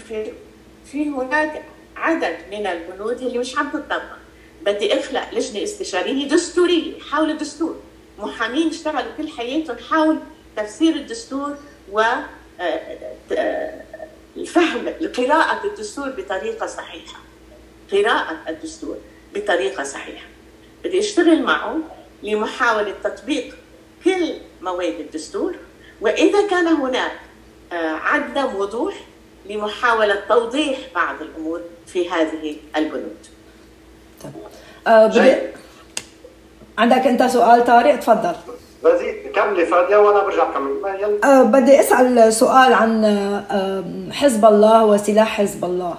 في 0.08 0.32
في 0.92 1.08
هناك 1.08 1.62
عدد 1.96 2.36
من 2.50 2.66
البنود 2.66 3.20
اللي 3.20 3.38
مش 3.38 3.58
عم 3.58 3.68
تطبق. 3.70 4.02
بدي 4.62 5.00
أخلق 5.00 5.34
لجنة 5.34 5.62
استشارية 5.62 6.28
دستورية 6.28 7.00
حول 7.00 7.30
الدستور 7.30 7.76
محامين 8.18 8.68
اشتغلوا 8.68 9.12
كل 9.18 9.28
حياتهم 9.28 9.76
حول 9.90 10.18
تفسير 10.56 10.94
الدستور 10.94 11.56
و 11.92 12.00
آه، 12.00 12.98
آه، 13.32 13.82
الفهم 14.36 14.88
قراءة 15.16 15.66
الدستور 15.66 16.10
بطريقة 16.10 16.66
صحيحة. 16.66 17.18
قراءة 17.92 18.36
الدستور 18.48 18.96
بطريقة 19.34 19.84
صحيحة. 19.84 20.26
بدي 20.84 20.98
أشتغل 20.98 21.42
معه 21.42 21.78
لمحاولة 22.22 22.94
تطبيق 23.04 23.54
كل 24.04 24.34
مواد 24.62 25.00
الدستور 25.00 25.54
وإذا 26.00 26.48
كان 26.48 26.66
هناك 26.66 27.12
آه، 27.72 27.96
عدم 27.96 28.56
وضوح 28.56 28.94
لمحاولة 29.46 30.22
توضيح 30.28 30.78
بعض 30.94 31.22
الأمور 31.22 31.60
في 31.86 32.10
هذه 32.10 32.56
البنود. 32.76 33.16
طيب. 34.22 34.32
آه 34.86 35.52
عندك 36.78 37.06
أنت 37.06 37.22
سؤال 37.22 37.64
طارق 37.64 37.96
تفضل. 38.00 38.34
بزيد 38.84 39.14
كملي 39.34 39.66
فادية 39.66 39.96
وأنا 39.96 40.24
برجع 40.24 40.44
كمل. 40.44 41.24
أه 41.24 41.42
بدي 41.42 41.80
أسأل 41.80 42.32
سؤال 42.32 42.72
عن 42.72 43.04
آه، 43.04 43.84
حزب 44.12 44.44
الله 44.44 44.84
وسلاح 44.84 45.28
حزب 45.38 45.64
الله. 45.64 45.94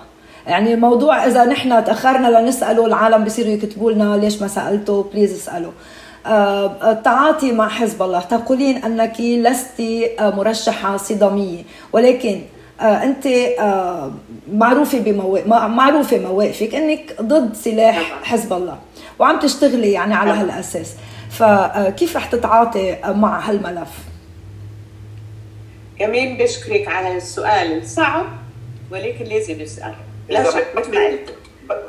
يعني 0.47 0.73
الموضوع 0.73 1.25
إذا 1.25 1.45
نحن 1.45 1.83
تأخرنا 1.83 2.39
لنسأله 2.39 2.85
العالم 2.85 3.23
بصيروا 3.23 3.51
يكتبوا 3.51 3.91
لنا 3.91 4.17
ليش 4.17 4.41
ما 4.41 4.47
سألته 4.47 5.05
بليز 5.13 5.33
اسأله. 5.33 5.71
آه، 6.25 6.91
التعاطي 6.91 7.51
مع 7.51 7.69
حزب 7.69 8.01
الله 8.01 8.19
تقولين 8.19 8.83
أنك 8.83 9.21
لست 9.21 9.81
آه، 10.19 10.29
مرشحة 10.29 10.97
صدامية 10.97 11.63
ولكن 11.93 12.41
أنت 12.81 13.27
معروفة 14.53 14.99
بمواقف 14.99 15.47
معروفة 15.47 16.19
مواقفك 16.19 16.75
أنك 16.75 17.15
ضد 17.21 17.53
سلاح 17.53 18.19
حزب 18.23 18.53
الله. 18.53 18.77
وعم 19.19 19.39
تشتغلي 19.39 19.91
يعني 19.91 20.13
على 20.13 20.31
هالأساس. 20.31 20.91
فكيف 21.33 22.15
رح 22.15 22.25
تتعاطي 22.25 22.97
مع 23.05 23.39
هالملف؟ 23.39 23.89
كمان 25.99 26.37
بشكرك 26.37 26.87
على 26.87 27.17
السؤال 27.17 27.77
الصعب 27.77 28.25
ولكن 28.91 29.25
لازم 29.25 29.61
نساله 29.61 29.95
لا 30.29 30.51
شك 30.51 30.67
مثل 30.75 30.95
ما 30.95 31.05
قلت. 31.05 31.33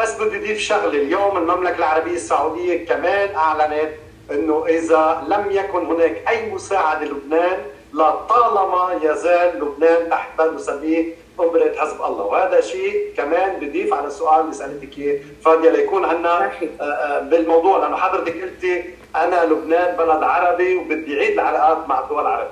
بس 0.00 0.20
بدي 0.20 0.36
اضيف 0.36 0.58
شغلة 0.58 1.02
اليوم 1.02 1.36
المملكة 1.36 1.78
العربية 1.78 2.14
السعودية 2.14 2.86
كمان 2.86 3.34
أعلنت 3.34 3.90
إنه 4.30 4.66
إذا 4.66 5.24
لم 5.28 5.50
يكن 5.50 5.86
هناك 5.86 6.28
أي 6.28 6.50
مساعدة 6.50 7.04
للبنان 7.04 7.58
لطالما 7.94 9.00
يزال 9.02 9.60
لبنان 9.60 10.10
تحت 10.10 10.28
ما 10.38 10.50
نسميه 10.50 11.04
قبرة 11.38 11.72
حزب 11.76 12.02
الله. 12.02 12.24
وهذا 12.24 12.60
شيء 12.60 13.12
كمان 13.16 13.60
بضيف 13.60 13.94
على 13.94 14.06
السؤال 14.06 14.40
اللي 14.40 14.52
سالتك 14.52 14.98
إياه. 14.98 15.18
فاديه 15.44 15.70
ليكون 15.70 16.04
عندنا 16.04 16.44
آه، 16.44 16.84
آه، 16.84 17.20
بالموضوع 17.20 17.78
لأنه 17.78 17.96
حضرتك 17.96 18.42
قلتي 18.42 18.84
أنا 19.14 19.44
لبنان 19.44 19.96
بلد 19.96 20.22
عربي 20.22 20.74
وبدي 20.74 21.18
اعيد 21.18 21.32
العلاقات 21.32 21.88
مع 21.88 22.04
الدول 22.04 22.20
العربية. 22.20 22.50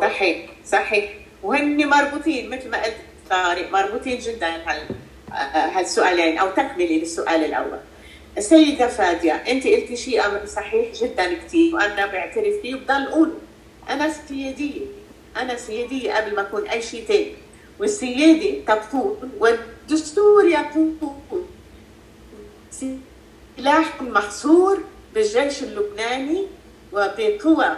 صحيح 0.00 0.50
صحيح. 0.66 1.10
وهن 1.42 1.88
مربوطين 1.88 2.50
مثل 2.50 2.70
ما 2.70 2.84
قلت 2.84 2.96
طارق 3.30 3.70
مربوطين 3.72 4.18
جدا 4.18 4.52
هالسؤالين 5.52 6.38
أو 6.38 6.50
تكملة 6.50 6.96
للسؤال 6.96 7.44
الأول. 7.44 7.78
السيده 8.38 8.86
فادية 8.86 9.32
أنت 9.32 9.66
قلتي 9.66 9.96
شيء 9.96 10.26
أمر 10.26 10.46
صحيح 10.46 10.92
جدا 10.94 11.34
كثير 11.34 11.74
وأنا 11.74 12.06
بعترف 12.06 12.54
فيه 12.62 12.74
وبضل 12.74 13.06
اقوله 13.06 13.32
أنا 13.90 14.10
سيادية 14.28 14.80
أنا 15.36 15.56
سيادية 15.56 16.12
قبل 16.14 16.34
ما 16.36 16.42
أكون 16.42 16.68
أي 16.68 16.82
شيء 16.82 17.04
ثاني 17.04 17.32
والسيادة 17.80 18.74
تقول 18.74 19.16
والدستور 19.38 20.44
يقول 20.44 20.92
سلاح 22.70 24.02
محصور 24.02 24.78
بالجيش 25.14 25.62
اللبناني 25.62 26.46
وبقوى 26.92 27.76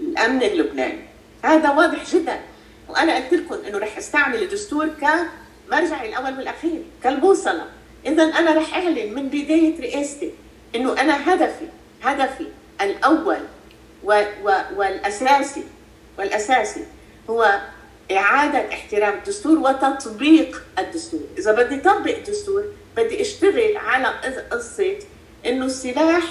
الأمن 0.00 0.42
اللبناني. 0.42 1.00
هذا 1.42 1.70
واضح 1.70 2.14
جدا. 2.14 2.40
وأنا 2.88 3.16
قلت 3.16 3.32
لكم 3.32 3.54
إنه 3.68 3.78
رح 3.78 3.98
أستعمل 3.98 4.42
الدستور 4.42 4.88
كمرجعي 4.88 6.08
الأول 6.08 6.38
والأخير 6.38 6.82
كالبوصله 7.02 7.66
اذا 8.06 8.22
أنا 8.22 8.54
رح 8.54 8.74
أعلن 8.74 9.14
من 9.14 9.28
بداية 9.28 9.80
رئاستي 9.80 10.30
إنه 10.74 11.00
أنا 11.00 11.34
هدفي 11.34 11.66
هدفي 12.02 12.46
الأول 12.80 13.38
و 14.04 14.22
و 14.44 14.52
والأساسي 14.76 15.64
والأساسي 16.18 16.84
هو 17.30 17.60
إعادة 18.12 18.68
احترام 18.68 19.14
الدستور 19.14 19.58
وتطبيق 19.58 20.62
الدستور، 20.78 21.20
إذا 21.38 21.52
بدي 21.52 21.76
أطبق 21.76 22.16
الدستور 22.16 22.64
بدي 22.96 23.20
أشتغل 23.20 23.76
على 23.76 24.08
قصة 24.50 24.96
إنه 25.46 25.66
السلاح 25.66 26.24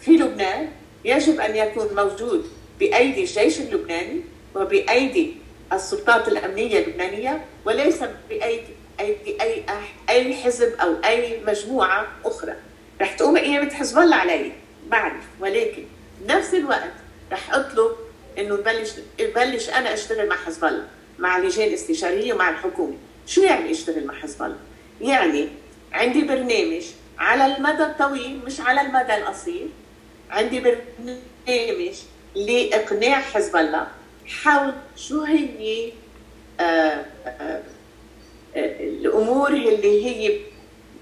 في 0.00 0.10
لبنان 0.10 0.68
يجب 1.04 1.40
أن 1.40 1.56
يكون 1.56 1.88
موجود 1.96 2.48
بأيدي 2.80 3.20
الجيش 3.20 3.60
اللبناني 3.60 4.20
وبأيدي 4.54 5.34
السلطات 5.72 6.28
الأمنية 6.28 6.78
اللبنانية 6.78 7.44
وليس 7.64 7.98
بايدي 8.28 8.62
ايدي 9.00 9.42
أي 9.42 9.64
أي 10.08 10.34
حزب 10.34 10.72
أو 10.80 10.94
أي 11.04 11.40
مجموعة 11.46 12.06
أخرى. 12.24 12.54
رح 13.00 13.12
تقوم 13.12 13.38
قيامه 13.38 13.70
حزب 13.70 13.98
الله 13.98 14.16
علي. 14.16 14.52
بعرف 14.88 15.24
ولكن 15.40 15.84
بنفس 16.20 16.54
الوقت 16.54 16.92
رح 17.32 17.54
أطلب 17.54 17.90
إنه 18.38 18.54
نبلش 18.54 18.90
بلش 19.34 19.68
أنا 19.68 19.94
أشتغل 19.94 20.28
مع 20.28 20.36
حزب 20.36 20.64
الله 20.64 20.84
مع 21.18 21.38
اللجان 21.38 21.68
الاستشاريه 21.68 22.34
ومع 22.34 22.50
الحكومة. 22.50 22.96
شو 23.26 23.42
يعني 23.42 23.70
أشتغل 23.70 24.06
مع 24.06 24.14
حزب 24.14 24.42
الله؟ 24.42 24.56
يعني 25.00 25.48
عندي 25.92 26.22
برنامج 26.22 26.82
على 27.18 27.56
المدى 27.56 27.82
الطويل 27.82 28.40
مش 28.46 28.60
على 28.60 28.80
المدى 28.80 29.14
القصير. 29.14 29.66
عندي 30.30 30.60
برنامج 30.60 31.94
لإقناع 32.34 33.20
حزب 33.20 33.56
الله. 33.56 33.86
حول 34.26 34.72
شو 34.96 35.22
هي 35.22 35.92
آه، 36.60 37.04
آه، 37.26 37.62
الأمور 38.56 39.48
اللي 39.48 40.04
هي 40.06 40.40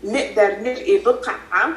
نقدر 0.05 0.57
نلقي 0.61 0.99
بقعة 0.99 1.71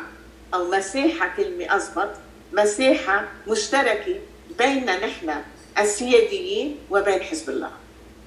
أو 0.53 0.71
مساحة 0.71 1.33
كلمة 1.37 1.75
اضبط 1.75 2.09
مساحة 2.53 3.27
مشتركة 3.47 4.15
بيننا 4.57 5.05
نحن 5.05 5.33
السياديين 5.79 6.77
وبين 6.91 7.21
حزب 7.21 7.49
الله. 7.49 7.71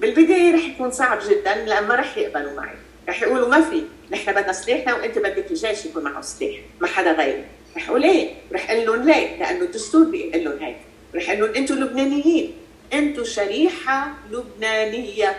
بالبداية 0.01 0.55
رح 0.55 0.63
يكون 0.65 0.91
صعب 0.91 1.19
جدا 1.29 1.55
لأن 1.55 1.87
ما 1.87 1.95
رح 1.95 2.17
يقبلوا 2.17 2.53
معي. 2.53 2.75
رح 3.09 3.21
يقولوا 3.21 3.47
ما 3.49 3.61
في. 3.61 3.83
نحن 4.11 4.31
بدنا 4.31 4.53
سلاحنا 4.53 4.95
وإنت 4.95 5.17
بدك 5.17 5.51
الجيش 5.51 5.85
يكون 5.85 6.03
معه 6.03 6.21
سلاح 6.21 6.59
ما 6.81 6.87
حدا 6.87 7.11
غيري 7.11 7.43
رح 7.77 7.89
أقول 7.89 8.01
ليه؟ 8.01 8.33
رح 8.53 8.71
أقول 8.71 8.85
لهم 8.85 9.05
ليه؟ 9.05 9.39
لأنه 9.39 9.61
الدستور 9.61 10.03
بيقول 10.03 10.43
لهم 10.43 10.63
هيك. 10.63 10.77
رح 11.15 11.29
أقول 11.29 11.41
لهم 11.41 11.55
أنتم 11.55 11.75
لبنانيين. 11.75 12.53
أنتم 12.93 13.23
شريحة 13.23 14.13
لبنانية. 14.31 15.37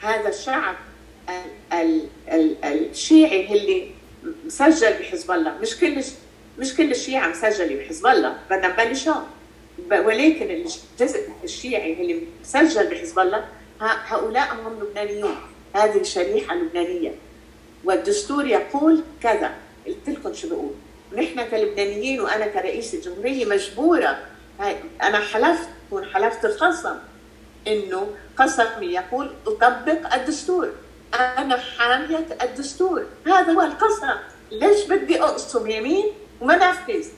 هذا 0.00 0.28
الشعب 0.28 0.76
ال 1.72 2.08
ال 2.32 2.56
الشيعي 2.64 3.58
اللي 3.58 3.90
مسجل 4.46 4.92
بحزب 4.92 5.30
الله. 5.30 5.58
مش 5.58 5.76
كل 5.76 6.02
مش 6.58 6.74
كل 6.76 6.90
الشيعة 6.90 7.28
مسجلة 7.28 7.76
بحزب 7.76 8.06
الله. 8.06 8.38
بدنا 8.50 8.68
نبلش 8.68 9.08
ولكن 9.90 10.50
الجزء 10.50 11.28
الشيعي 11.44 11.92
اللي 11.92 12.22
مسجل 12.40 12.86
بحزب 12.86 13.18
الله 13.18 13.44
هؤلاء 13.80 14.54
هم 14.54 14.80
لبنانيون. 14.82 15.36
هذه 15.74 16.02
شريحة 16.02 16.54
لبنانية. 16.54 17.14
والدستور 17.84 18.46
يقول 18.46 19.02
كذا. 19.22 19.50
قلت 19.86 20.08
لكم 20.08 20.34
شو 20.34 20.48
بقول. 20.48 20.72
نحن 21.16 21.50
كلبنانيين 21.50 22.20
وأنا 22.20 22.46
كرئيس 22.46 22.94
الجمهوريه 22.94 23.44
مجبورة. 23.44 24.18
أنا 25.02 25.18
حلفت 25.18 25.68
حلفت 26.14 26.44
القسم. 26.44 26.96
إنه 27.66 28.10
قسمي 28.36 28.86
يقول 28.86 29.30
أطبق 29.46 30.14
الدستور. 30.14 30.72
أنا 31.14 31.56
حامية 31.56 32.26
الدستور. 32.42 33.06
هذا 33.26 33.52
هو 33.52 33.62
القسم. 33.62 34.08
ليش 34.50 34.84
بدي 34.84 35.22
أقسم 35.22 35.70
يمين 35.70 36.06
وما 36.40 36.56
نفذت 36.56 37.14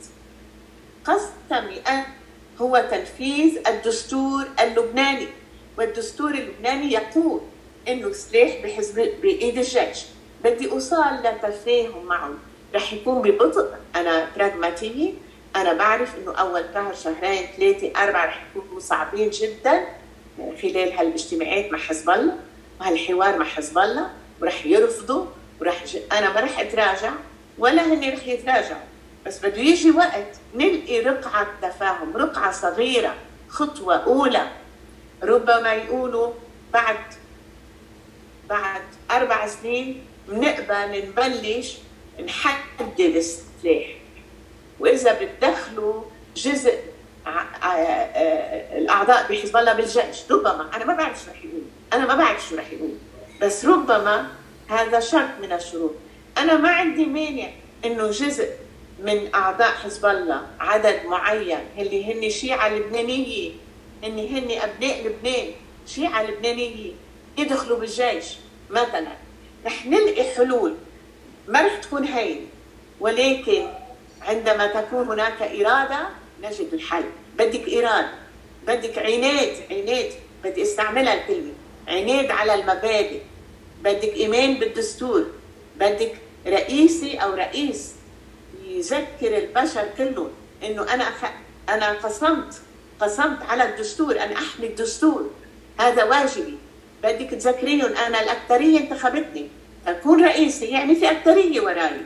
قسمي 1.04 1.80
أنا 1.88 2.06
هو 2.58 2.84
تنفيذ 2.90 3.68
الدستور 3.68 4.46
اللبناني. 4.60 5.28
والدستور 5.78 6.30
اللبناني 6.30 6.92
يقول 6.92 7.40
إنه 7.88 8.12
سلاح 8.12 8.62
بحزب 8.64 9.12
بإيد 9.22 9.58
الجيش. 9.58 9.98
بدي 10.44 10.70
اوصل 10.70 11.04
لتفاهم 11.24 12.06
معهم 12.06 12.38
رح 12.74 12.92
يكون 12.92 13.22
ببطء 13.22 13.68
أنا 13.96 14.28
براغماتيه 14.36 15.12
أنا 15.56 15.72
بعرف 15.72 16.14
إنه 16.18 16.34
أول 16.34 16.64
شهر 16.74 16.94
شهرين 16.94 17.46
ثلاثة 17.56 18.02
أربعة 18.02 18.26
رح 18.26 18.42
يكونوا 18.56 18.80
صعبين 18.80 19.30
جدا 19.30 19.84
خلال 20.62 20.92
هالإجتماعات 20.92 21.72
مع 21.72 21.78
حزب 21.78 22.10
الله 22.10 22.36
وهالحوار 22.80 23.38
مع 23.38 23.44
حزب 23.44 23.78
الله 23.78 24.10
ورح 24.42 24.66
يرفضوا 24.66 25.26
ورح 25.60 25.84
ج... 25.84 25.96
أنا 26.12 26.32
ما 26.32 26.40
رح 26.40 26.60
أتراجع 26.60 27.12
ولا 27.58 27.82
هن 27.86 28.12
رح 28.12 28.26
يتراجعوا. 28.26 28.80
بس 29.26 29.38
بده 29.38 29.58
يجي 29.58 29.90
وقت 29.90 30.36
نلقي 30.54 31.00
رقعة 31.00 31.46
تفاهم 31.62 32.16
رقعة 32.16 32.52
صغيرة 32.52 33.14
خطوة 33.48 33.96
أولى. 33.96 34.46
ربما 35.22 35.72
يقولوا 35.72 36.32
بعد 36.72 36.96
بعد 38.48 38.82
أربع 39.10 39.46
سنين 39.46 40.04
بنقبل 40.30 41.08
نبلش 41.08 41.76
نحدد 42.24 43.00
السلاح. 43.00 43.86
وإذا 44.80 45.18
بتدخلوا 45.22 46.02
جزء 46.36 46.78
الأعضاء 48.76 49.32
بحزب 49.32 49.56
الله 49.56 49.72
بالجيش 49.72 50.30
ربما 50.30 50.70
أنا 50.76 50.84
ما 50.84 50.94
بعرف 50.94 51.24
شو 51.24 51.30
رح 51.30 51.44
يقول 51.44 51.62
أنا 51.92 52.06
ما 52.06 52.14
بعرف 52.14 52.48
شو 52.48 52.56
رح 52.56 52.72
يقول 52.72 52.94
بس 53.40 53.64
ربما 53.64 54.28
هذا 54.68 55.00
شرط 55.00 55.30
من 55.42 55.52
الشروط. 55.52 55.94
أنا 56.38 56.56
ما 56.56 56.70
عندي 56.70 57.06
مانع 57.06 57.50
إنه 57.84 58.10
جزء 58.10 58.50
من 59.02 59.34
أعضاء 59.34 59.70
حزب 59.70 60.06
الله 60.06 60.46
عدد 60.60 61.06
معين 61.06 61.58
اللي 61.78 62.14
هن 62.14 62.30
شيعة 62.30 62.68
لبنانية 62.68 63.50
هن 64.04 64.18
هن 64.18 64.50
أبناء 64.60 65.06
لبنان 65.06 65.50
شيعة 65.86 66.22
لبنانية 66.22 66.92
يدخلوا 67.38 67.78
بالجيش 67.78 68.24
مثلا. 68.70 69.12
رح 69.66 69.86
نلقي 69.86 70.24
حلول. 70.24 70.74
ما 71.48 71.66
رح 71.66 71.76
تكون 71.76 72.04
هين 72.04 72.46
ولكن 73.00 73.66
عندما 74.22 74.66
تكون 74.66 75.08
هناك 75.08 75.42
إرادة 75.42 76.08
نجد 76.42 76.74
الحل. 76.74 77.04
بدك 77.38 77.68
إرادة 77.74 78.10
بدك 78.66 78.98
عناد 78.98 79.56
عناد. 79.70 80.12
بدي 80.44 80.62
أستعملها 80.62 81.14
الكلمة. 81.14 81.52
عناد 81.88 82.30
على 82.30 82.54
المبادئ. 82.54 83.20
بدك 83.82 84.14
إيمان 84.14 84.54
بالدستور. 84.54 85.26
بدك 85.76 86.12
رئيسي 86.46 87.16
أو 87.16 87.34
رئيس 87.34 87.92
يذكر 88.64 89.38
البشر 89.38 89.84
كلهم 89.98 90.30
إنه 90.62 90.94
أنا 90.94 91.04
أخ... 91.04 91.30
أنا 91.68 91.92
قسمت 91.92 92.54
قسمت 93.00 93.42
على 93.42 93.64
الدستور. 93.64 94.20
أنا 94.20 94.34
أحمي 94.34 94.66
الدستور. 94.66 95.30
هذا 95.80 96.04
واجبي. 96.04 96.58
بدك 97.02 97.30
تذكريهم 97.30 97.92
أنا 98.06 98.22
الأكثرية 98.22 98.78
انتخبتني. 98.78 99.48
أكون 99.86 100.24
رئيسي 100.24 100.66
يعني 100.66 100.94
في 100.94 101.10
أكثرية 101.10 101.60
وراي. 101.60 102.00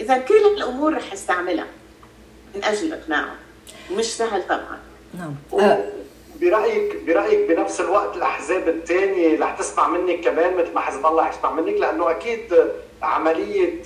إذا 0.00 0.18
كل 0.18 0.46
الأمور 0.56 0.94
رح 0.94 1.12
أستعملها 1.12 1.66
من 2.54 2.64
أجل 2.64 2.92
اقناعهم 2.92 3.36
مش 3.92 4.04
سهل 4.04 4.42
طبعا. 4.48 4.78
نعم. 5.18 5.34
برايك 6.40 6.96
برأيك 7.06 7.48
بنفس 7.48 7.80
الوقت 7.80 8.16
الأحزاب 8.16 8.68
الثانية 8.68 9.40
رح 9.40 9.58
تسمع 9.58 9.88
منك 9.88 10.20
كمان 10.20 10.56
مثل 10.56 10.72
ما 10.74 10.80
حزب 10.80 11.06
الله 11.06 11.28
يسمع 11.28 11.52
منك 11.52 11.74
لأنه 11.80 12.10
أكيد 12.10 12.54
عملية 13.02 13.82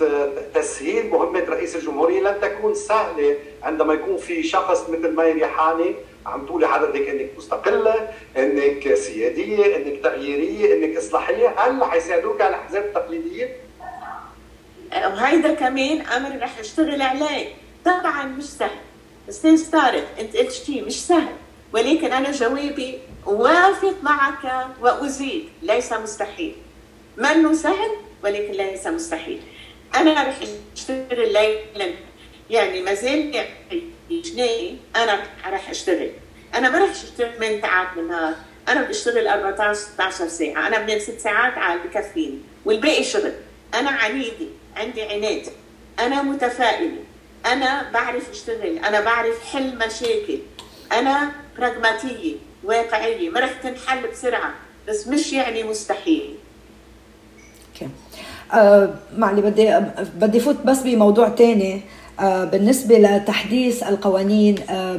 تسهيل 0.54 1.10
مهمة 1.10 1.40
رئيس 1.48 1.76
الجمهورية 1.76 2.20
لن 2.20 2.40
تكون 2.40 2.74
سهلة 2.74 3.36
عندما 3.62 3.94
يكون 3.94 4.16
في 4.16 4.42
شخص 4.42 4.88
مثل 4.88 5.10
ماي 5.10 5.32
ريحاني 5.32 5.94
عم 6.26 6.46
تقولي 6.46 6.68
حضرتك 6.68 7.08
إنك 7.08 7.30
مستقلة، 7.36 8.08
إنك 8.36 8.94
سيادية، 8.94 9.76
إنك 9.76 10.02
تغييرية، 10.02 10.74
إنك 10.74 10.96
إصلاحية، 10.96 11.48
هل 11.48 11.84
حيساعدوك 11.84 12.40
على 12.40 12.56
الاحزاب 12.56 12.84
التقليدية؟ 12.84 13.56
وهيدا 14.92 15.54
كمان 15.54 16.00
أمر 16.00 16.42
رح 16.42 16.58
اشتغل 16.58 17.02
عليه، 17.02 17.48
طبعا 17.84 18.24
مش 18.24 18.44
سهل. 18.44 18.80
أستاذ 19.28 19.70
طارق 19.70 20.04
إنت 20.20 20.36
قلت 20.36 20.52
شيء 20.52 20.84
مش 20.84 21.06
سهل، 21.06 21.34
ولكن 21.72 22.12
أنا 22.12 22.30
جوابي 22.30 22.98
وافق 23.26 23.94
معك 24.02 24.66
وأزيد، 24.80 25.48
ليس 25.62 25.92
مستحيل. 25.92 26.54
منه 27.16 27.52
سهل 27.52 27.90
ولكن 28.24 28.52
ليس 28.52 28.86
مستحيل. 28.86 29.40
أنا 29.94 30.12
رح 30.12 30.36
أشتغل 30.76 31.32
ليلا. 31.32 31.94
يعني 32.50 32.82
ما 32.82 32.94
زال 32.94 33.44
جنيه 34.10 34.76
أنا 34.96 35.22
رح 35.46 35.70
أشتغل. 35.70 36.10
أنا 36.54 36.70
ما 36.70 36.78
رح 36.78 36.90
اشتغل 36.90 37.32
8 37.38 37.60
ساعات 37.60 37.88
بالنهار 37.96 38.34
أنا 38.68 38.82
بشتغل 38.82 39.28
14 39.28 39.74
16 39.74 40.28
ساعة. 40.28 40.66
أنا 40.66 40.78
بنام 40.78 40.98
ست 40.98 41.20
ساعات 41.20 41.58
على 41.58 41.80
بكفيني 41.80 42.38
والباقي 42.64 43.04
شغل. 43.04 43.32
أنا 43.74 43.90
عنيده 43.90 44.46
عندي 44.76 45.02
عناد. 45.02 45.42
أنا 45.98 46.22
متفائلة. 46.22 46.98
أنا 47.46 47.90
بعرف 47.90 48.30
أشتغل. 48.30 48.78
أنا 48.78 49.00
بعرف 49.00 49.44
حل 49.52 49.78
مشاكل. 49.78 50.38
أنا 50.92 51.32
براغماتية 51.58 52.34
واقعية. 52.64 53.30
ما 53.30 53.40
رح 53.40 53.52
تنحل 53.52 54.08
بسرعة. 54.08 54.54
بس 54.88 55.08
مش 55.08 55.32
يعني 55.32 55.62
مستحيل. 55.62 56.36
okay. 57.74 57.88
آه 58.52 58.94
معليه 59.16 59.42
بدي 59.42 59.80
بدي 60.14 60.40
فوت 60.40 60.56
بس 60.56 60.78
بموضوع 60.78 61.28
ثاني 61.28 61.74
آه 61.74 61.80
بالنسبة 62.44 62.98
لتحديث 62.98 63.82
القوانين 63.82 64.54
آه 64.70 64.96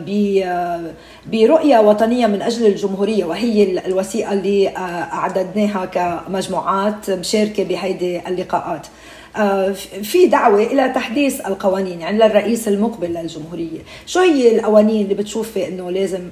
برؤية 1.25 1.79
وطنية 1.79 2.27
من 2.27 2.41
أجل 2.41 2.65
الجمهورية 2.65 3.25
وهي 3.25 3.85
الوثيقه 3.85 4.33
اللي 4.33 4.69
آه، 4.69 4.79
أعددناها 5.13 5.85
كمجموعات 5.85 7.09
مشاركة 7.09 7.63
بهيدي 7.63 8.27
اللقاءات. 8.27 8.87
آه، 9.35 9.71
في 10.03 10.25
دعوة 10.25 10.63
إلى 10.63 10.89
تحديث 10.89 11.41
القوانين 11.47 12.01
يعني 12.01 12.17
للرئيس 12.17 12.67
المقبل 12.67 13.13
للجمهورية. 13.13 13.79
شو 14.05 14.19
هي 14.19 14.55
القوانين 14.55 15.03
اللي 15.03 15.15
بتشوفي 15.15 15.67
أنه 15.67 15.91
لازم. 15.91 16.29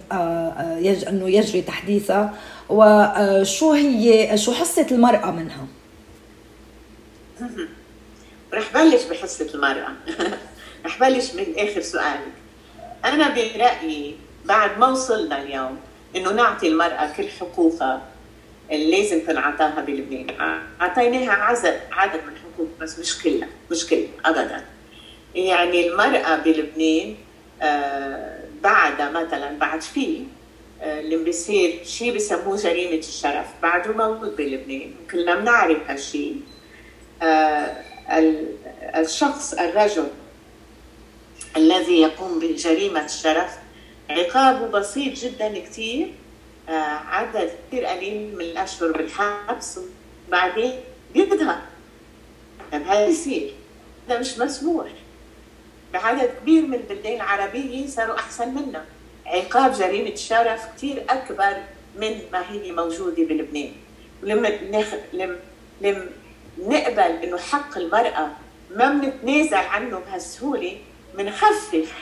أنه 1.10 1.30
يجري 1.30 1.62
تحديثها؟ 1.62 2.34
وشو 2.70 3.72
هي 3.72 4.38
شو 4.38 4.52
حصة 4.52 4.88
المرأة 4.92 5.32
منها؟ 5.32 5.68
رح 8.54 8.74
بلش 8.74 9.04
بحصة 9.04 9.48
المرأة. 9.54 9.88
رح 10.86 11.00
بلش 11.00 11.34
من 11.34 11.46
آخر 11.58 11.82
سؤالك 11.82 12.34
أنا 13.06 13.30
برأيي 13.30 14.16
بعد 14.46 14.78
ما 14.80 14.88
وصلنا 14.88 15.42
اليوم 15.42 15.78
إنه 16.16 16.32
نعطي 16.34 16.68
المرأة 16.68 17.12
كل 17.18 17.30
حقوقها 17.40 18.02
اللي 18.72 18.92
لازم 19.02 19.20
تنعطاها 19.20 19.82
بلبنان. 19.82 20.28
أعطيناها 20.82 21.32
عدد 21.32 21.80
عدد 21.92 22.20
من 22.28 22.34
الحقوق 22.34 22.68
بس 22.82 23.00
مش 23.00 23.24
كلها 23.24 23.48
مش 23.72 23.88
كلها 23.88 24.08
أبدا. 24.26 24.66
يعني 25.36 25.88
المرأة 25.88 26.36
بلبنان 26.36 27.16
آه 27.62 28.40
بعد 28.64 29.02
مثلا 29.02 29.58
بعد 29.58 29.82
في 29.82 30.24
آه، 30.82 31.00
اللي 31.00 31.18
بيصير 31.18 31.80
شيء 31.84 32.16
بسموه 32.16 32.58
جريمة 32.58 32.98
الشرف. 32.98 33.46
بعده 33.62 33.94
موجود 33.94 34.36
بلبنان 34.36 34.92
كلنا 35.12 35.36
بنعرف 35.36 35.78
هالشيء 35.90 36.42
آه، 37.22 37.76
الشخص 38.96 39.54
الرجل 39.54 40.08
الذي 41.58 42.02
يقوم 42.02 42.40
بجريمة 42.40 43.06
الشرف. 43.06 43.58
عقابه 44.10 44.68
بسيط 44.68 45.14
جدا 45.14 45.60
كثير 45.60 46.14
آه، 46.70 46.72
عدد 47.12 47.52
كثير 47.68 47.86
قليل 47.86 48.36
من 48.36 48.42
الأشهر 48.42 48.92
بالحبس. 48.92 49.80
وبعدين 50.28 50.74
بيظهر 51.14 51.62
طيب 52.72 52.82
هذا 52.82 53.08
يصير؟ 53.08 53.54
هذا 54.10 54.20
مش 54.20 54.38
مسموح 54.40 54.88
بعدد 55.94 56.30
كبير 56.42 56.68
من 56.68 56.74
البلدان 56.74 57.16
العربية 57.16 57.88
صاروا 57.88 58.16
أحسن 58.16 58.50
منا. 58.54 58.86
عقاب 59.26 59.72
جريمة 59.74 60.10
الشرف 60.10 60.62
كثير 60.78 61.04
أكبر 61.10 61.58
من 61.96 62.22
ما 62.32 62.52
هي 62.52 62.72
موجودة 62.72 63.24
بلبنان. 63.24 63.72
ولما 64.24 64.50
نخ... 64.72 64.88
لم... 65.14 65.40
لم 65.82 66.10
نقبل 66.58 67.02
إنه 67.02 67.38
حق 67.38 67.78
المرأة 67.78 68.32
ما 68.76 68.90
بنتنازل 68.90 69.54
عنه 69.56 70.00
بهالسهولة. 70.00 70.78
بنخفف 71.20 71.94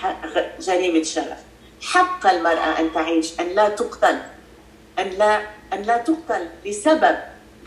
جريمة 0.59 0.99
الشرف. 0.99 1.37
حق 1.81 2.27
المرأة 2.27 2.79
أن 2.79 2.93
تعيش 2.93 3.39
أن 3.39 3.47
لا 3.47 3.69
تقتل 3.69 4.17
أن 4.99 5.09
لا 5.09 5.41
أن 5.73 5.81
لا 5.81 5.97
تقتل 5.97 6.47
لسبب 6.65 7.17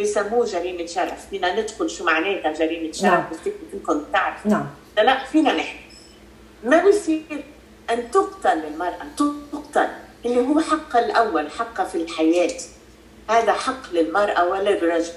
بسموه 0.00 0.46
جريمة 0.46 0.86
شرف. 0.86 1.26
فينا 1.30 1.60
ندخل 1.60 1.90
شو 1.90 2.04
معناتها 2.04 2.52
جريمة 2.52 2.92
شرف؟ 2.92 3.04
نعم. 3.04 3.24
فيكم 3.72 4.04
تعرفوا. 4.12 4.50
نعم. 4.50 4.66
لا 4.96 5.24
فينا 5.24 5.52
نحكي. 5.52 5.78
ما 6.64 6.84
بيصير 6.84 7.22
أن 7.90 8.10
تقتل 8.10 8.64
المرأة 8.72 9.06
تقتل. 9.52 9.88
اللي 10.24 10.40
هو 10.40 10.60
حقها 10.60 11.06
الأول 11.06 11.50
حقها 11.50 11.84
في 11.84 11.94
الحياة. 11.94 12.60
هذا 13.30 13.52
حق 13.52 13.92
للمرأة 13.92 14.48
وللرجل. 14.48 15.12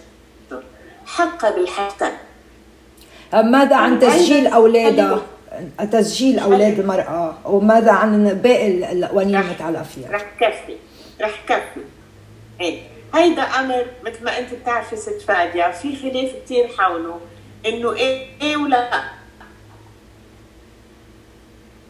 حقها 1.06 1.52
بالحياة. 1.52 2.12
ماذا 3.34 3.76
عن 3.76 4.00
تسجيل 4.00 4.48
أولادها؟ 4.48 5.22
تسجيل 5.92 6.40
أولاد 6.40 6.80
المرأة 6.80 7.38
وماذا 7.46 7.92
عن 7.92 8.28
باقي 8.34 8.92
القوانين 8.92 9.36
المتعلقة 9.36 9.84
فيها 9.84 10.12
رح 10.12 10.26
كفي 10.40 10.76
رح 11.22 11.42
كفي. 11.48 11.86
إيه 12.62 12.82
هيدا 13.16 13.42
أمر 13.42 13.86
مثل 14.06 14.24
ما 14.24 14.40
أنت 14.40 14.54
بتعرفي 14.54 14.96
ست 14.96 15.22
فادية 15.28 15.72
في 15.72 15.96
خلاف 15.96 16.32
كثير 16.46 16.68
حوله 16.78 17.20
إنه 17.66 17.94
إيه 17.94 18.28
إيه 18.42 18.58
ولا 18.58 19.04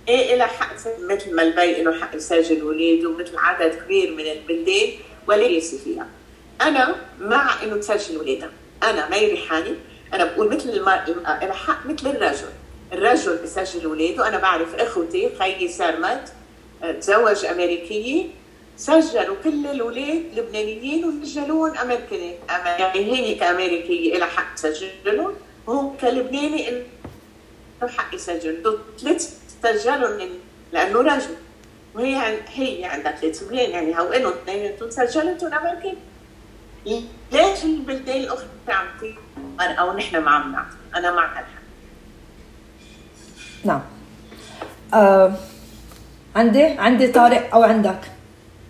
إيه 0.07 0.35
إلى 0.35 0.47
حق 0.47 0.73
مثل 1.09 1.35
ما 1.35 1.41
البي 1.43 1.83
له 1.83 2.01
حق 2.01 2.15
يسجل 2.15 2.61
اولاده 2.61 3.09
ومثل 3.09 3.37
عدد 3.37 3.75
كبير 3.75 4.11
من 4.15 4.23
البلدان 4.31 4.89
وليس 5.27 5.75
فيها. 5.75 6.05
أنا 6.61 6.95
مع 7.19 7.63
إنه 7.63 7.77
تسجل 7.77 8.17
اولادها 8.17 8.49
أنا 8.83 9.09
مي 9.09 9.25
ريحاني 9.25 9.75
أنا 10.13 10.25
بقول 10.25 10.55
مثل 10.55 10.69
المرأة 10.69 11.05
لها 11.45 11.53
حق 11.53 11.85
مثل 11.85 12.07
الرجل. 12.07 12.49
الرجل 12.93 13.37
بسجل 13.43 13.85
اولاده 13.85 14.27
أنا 14.27 14.37
بعرف 14.37 14.75
إخوتي 14.75 15.29
خيي 15.39 15.67
سرمد 15.67 16.29
تزوج 16.99 17.45
أمريكية. 17.45 18.25
سجلوا 18.77 19.35
كل 19.43 19.67
الاولاد 19.67 20.23
لبنانيين 20.35 21.05
وسجلوهم 21.05 21.77
امريكيين 21.77 22.35
يعني 22.49 22.95
هي 22.95 23.35
كأمريكية 23.35 24.17
لها 24.17 24.27
حق 24.27 24.55
تسجلهم 24.55 25.33
وهو 25.67 25.91
كلبناني 26.01 26.83
له 27.81 27.87
حق 27.87 28.15
يسجل. 28.15 28.77
ثلاث 28.99 29.39
سجلهم 29.63 30.29
لأنه 30.73 31.01
رجل. 31.01 31.35
وهي 31.95 32.37
هي 32.47 32.85
عندها 32.85 33.11
ثلاث 33.11 33.43
أولاد 33.43 33.69
يعني 33.69 33.99
هو 33.99 34.11
إنه 34.11 34.29
اثنيناتهم 34.29 34.89
سجلتهم 34.89 35.53
امريكي 35.53 35.97
ليش 37.31 37.63
البلدان 37.63 38.17
الأخرى 38.17 38.47
عم 38.67 38.87
أو 39.59 39.93
نحن 39.97 40.17
ما 40.17 40.31
عم 40.31 40.51
نعطي 40.51 40.75
أنا 40.95 41.11
مع 41.11 41.25
هالحق 41.25 41.62
نعم. 43.63 43.81
آه. 44.93 45.31
عندي 46.35 46.63
عندي 46.63 47.07
طارق 47.07 47.55
أو 47.55 47.63
عندك؟ 47.63 47.99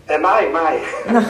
إيه، 0.09 0.17
معي 0.17 0.49
معي. 0.49 0.79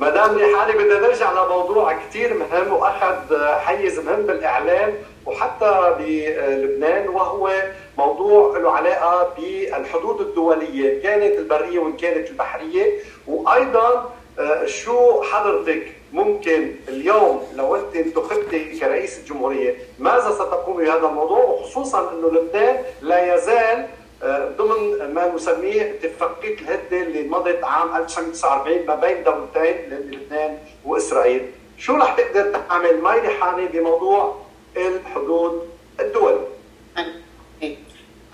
مدام 0.00 0.36
ريحاني 0.36 0.72
بدنا 0.72 1.00
نرجع 1.00 1.32
لموضوع 1.32 1.92
كثير 1.92 2.34
مهم 2.34 2.72
وأخذ 2.72 3.44
حيز 3.58 3.98
مهم 3.98 4.22
بالإعلام 4.26 4.92
وحتى 5.26 5.94
بلبنان 5.98 7.08
وهو 7.08 7.50
موضوع 7.98 8.58
له 8.58 8.70
علاقة 8.70 9.34
بالحدود 9.36 10.20
الدولية 10.20 11.02
كانت 11.02 11.38
البرية 11.38 11.78
وإن 11.78 11.96
كانت 11.96 12.30
البحرية 12.30 12.86
وأيضا 13.26 14.12
شو 14.66 15.22
حضرتك 15.22 15.86
ممكن 16.12 16.74
اليوم 16.88 17.42
لو 17.56 17.76
انت 17.76 17.96
انتخبتي 17.96 18.78
كرئيس 18.78 19.18
الجمهورية 19.18 19.76
ماذا 19.98 20.30
ستقوم 20.30 20.76
بهذا 20.76 21.06
الموضوع؟ 21.06 21.38
وخصوصا 21.44 22.12
إنه 22.12 22.28
لبنان 22.28 22.84
لا 23.02 23.34
يزال 23.34 23.86
آه، 24.22 24.48
ضمن 24.58 25.14
ما 25.14 25.34
نسميه 25.34 25.82
اتفاقية 25.82 26.54
الهدنة 26.54 26.96
اللي 27.02 27.22
مضت 27.28 27.64
عام 27.64 27.96
1949 27.96 28.86
ما 28.86 28.94
بين 28.94 29.24
دولتين 29.24 29.90
لبنان 29.90 30.58
وإسرائيل، 30.84 31.50
شو 31.78 31.96
رح 31.96 32.16
تقدر 32.16 32.52
تعمل؟ 32.68 33.02
مي 33.02 33.18
ريحاني 33.18 33.66
بموضوع 33.66 34.36
الحدود 34.76 35.68
الدولي؟ 36.00 36.40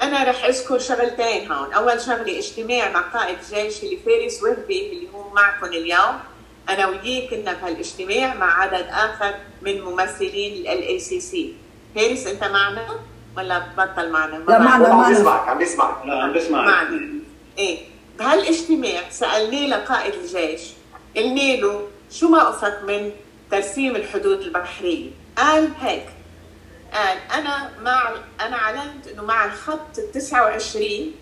أنا 0.03 0.25
رح 0.25 0.45
أذكر 0.45 0.79
شغلتين 0.79 1.53
هون، 1.53 1.73
أول 1.73 2.01
شغلة 2.01 2.39
اجتماع 2.39 2.91
مع 2.91 3.01
قائد 3.01 3.37
الجيش 3.39 3.83
اللي 3.83 3.99
فارس 4.07 4.43
وهبي 4.43 4.93
اللي 4.93 5.09
هو 5.15 5.35
معكم 5.35 5.67
اليوم، 5.67 6.19
أنا 6.69 6.87
وياه 6.87 7.31
كنا 7.31 7.53
بهالاجتماع 7.53 8.35
مع 8.35 8.61
عدد 8.61 8.87
آخر 8.91 9.35
من 9.63 9.83
ممثلين 9.83 10.67
ال 10.67 10.83
ICC، 10.83 11.55
فارس 11.95 12.27
أنت 12.27 12.45
معنا؟ 12.45 12.87
ولا 13.37 13.63
بطل 13.79 14.11
معنا؟ 14.11 14.45
لا 14.49 14.59
معنا 14.59 14.89
عم 14.89 15.09
بيسمعك 15.09 15.49
عم 15.49 15.59
بيسمعك 15.59 16.07
لا 16.07 16.23
عم 16.23 16.33
بيسمعك 16.33 16.67
معنا. 16.67 17.09
إيه. 17.59 17.79
بهالاجتماع 18.19 19.03
سألناه 19.11 19.67
لقائد 19.67 20.15
الجيش. 20.15 20.61
قلنا 21.17 21.57
له 21.57 21.89
شو 22.11 22.29
موقفك 22.29 22.79
من 22.89 23.11
ترسيم 23.51 23.97
الحدود 23.97 24.41
البحرية؟ 24.41 25.11
قال 25.39 25.71
هيك 25.81 26.07
قال 26.93 27.19
أنا 27.35 27.71
مع 27.81 28.15
أنا 28.41 28.57
أعلنت 28.57 29.07
إنه 29.09 29.23
مع 29.23 29.45
الخط 29.45 29.99
ال 29.99 30.13
29 30.13 31.13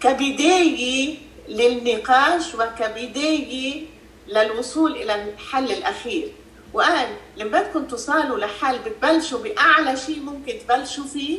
كبداية 0.00 1.18
للنقاش 1.48 2.54
وكبداية 2.54 3.86
للوصول 4.28 4.92
إلى 4.92 5.14
الحل 5.14 5.72
الأخير. 5.72 6.32
وقال 6.72 7.08
لما 7.36 7.60
بدكم 7.62 7.84
توصلوا 7.86 8.38
لحل 8.38 8.78
بتبلشوا 8.78 9.38
بأعلى 9.38 9.96
شيء 9.96 10.20
ممكن 10.20 10.54
تبلشوا 10.68 11.04
فيه 11.04 11.38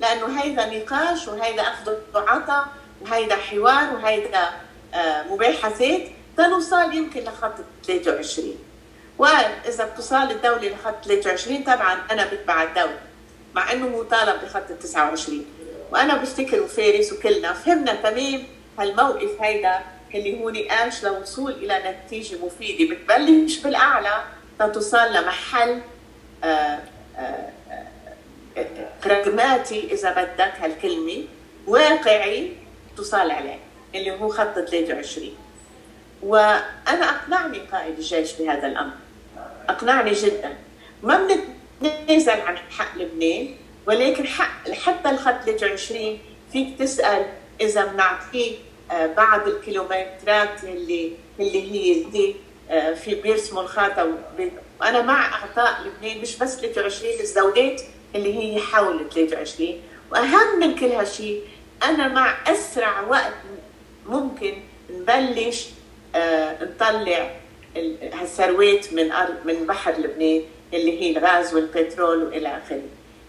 لأنه 0.00 0.40
هيدا 0.42 0.78
نقاش 0.78 1.28
وهيدا 1.28 1.62
أخذ 1.62 1.92
وعطاء 2.14 2.66
وهيدا 3.00 3.36
حوار 3.36 3.94
وهيدا 3.94 4.50
آه، 4.94 5.22
مباحثات 5.22 6.02
تنوصل 6.36 6.94
يمكن 6.94 7.20
لخط 7.20 7.54
23 7.86 8.54
وقال 9.18 9.46
إذا 9.66 9.84
بتوصل 9.84 10.16
الدولة 10.30 10.68
لخط 10.68 11.04
23 11.04 11.62
طبعا 11.64 11.98
أنا 12.10 12.26
بتبع 12.26 12.62
الدولة. 12.62 12.98
مع 13.54 13.72
إنه 13.72 13.86
هو 13.86 14.02
طالب 14.02 14.40
بخط 14.44 14.70
ال 14.70 14.78
29 14.78 15.44
وأنا 15.92 16.16
بفتكر 16.16 16.62
وفارس 16.62 17.12
وكلنا 17.12 17.52
فهمنا 17.52 17.94
تمام 17.94 18.42
هالموقف 18.78 19.42
هيدا 19.42 19.80
اللي 20.14 20.40
هو 20.40 20.50
نقاش 20.50 21.04
لوصول 21.04 21.52
إلى 21.52 21.96
نتيجة 22.06 22.36
مفيدة. 22.44 22.94
بتبلش 22.94 23.58
بالأعلى 23.58 24.24
لتوصل 24.60 25.12
لمحل 25.12 25.80
آه، 26.44 26.78
آه، 27.18 27.48
براغماتي 29.04 29.92
إذا 29.92 30.10
بدك 30.10 30.52
هالكلمة. 30.60 31.24
واقعي 31.66 32.52
توصل 32.96 33.30
عليه 33.30 33.58
اللي 33.94 34.10
هو 34.10 34.28
خط 34.28 34.58
23 34.58 35.36
وأنا 36.22 37.10
أقنعني 37.10 37.58
قائد 37.58 37.98
الجيش 37.98 38.32
بهذا 38.32 38.66
الأمر. 38.66 38.92
أقنعني 39.68 40.12
جدا. 40.12 40.56
ما 41.02 41.28
بنتنازل 41.82 42.40
عن 42.40 42.58
حق 42.58 42.96
لبنان 42.98 43.48
ولكن 43.86 44.26
حق 44.26 44.70
حتى 44.70 45.10
الخط 45.10 45.34
23 45.46 46.18
فيك 46.52 46.78
تسأل 46.78 47.26
إذا 47.60 47.84
بنعطيه 47.84 48.52
آه، 48.90 49.06
بعض 49.06 49.48
الكيلومترات 49.48 50.64
اللي 50.64 51.12
اللي 51.40 51.72
هي 51.72 52.02
دي 52.02 52.36
آه، 52.70 52.94
في 52.94 53.14
بيرسموا 53.14 53.62
الخاطة 53.62 54.14
وأنا 54.80 55.02
مع 55.02 55.34
إعطاء 55.34 55.80
لبنان 55.86 56.20
مش 56.20 56.36
بس 56.36 56.56
23 56.56 57.20
الزودات 57.20 57.82
اللي 58.14 58.38
هي 58.38 58.60
حول 58.60 59.08
23 59.14 59.80
وأهم 60.12 60.60
من 60.60 60.74
كل 60.74 60.86
هالشيء 60.86 61.42
أنا 61.82 62.08
مع 62.08 62.34
أسرع 62.46 63.00
وقت 63.00 63.32
ممكن 64.06 64.54
نبلش 64.90 65.66
آه 66.14 66.64
نطلع 66.64 67.30
هالثروات 68.12 68.92
من 68.92 69.10
من 69.44 69.66
بحر 69.66 69.92
لبنان. 69.92 70.42
اللي 70.72 71.02
هي 71.02 71.10
الغاز 71.10 71.54
والبترول 71.54 72.22
وإلى 72.22 72.48
آخره. 72.48 72.82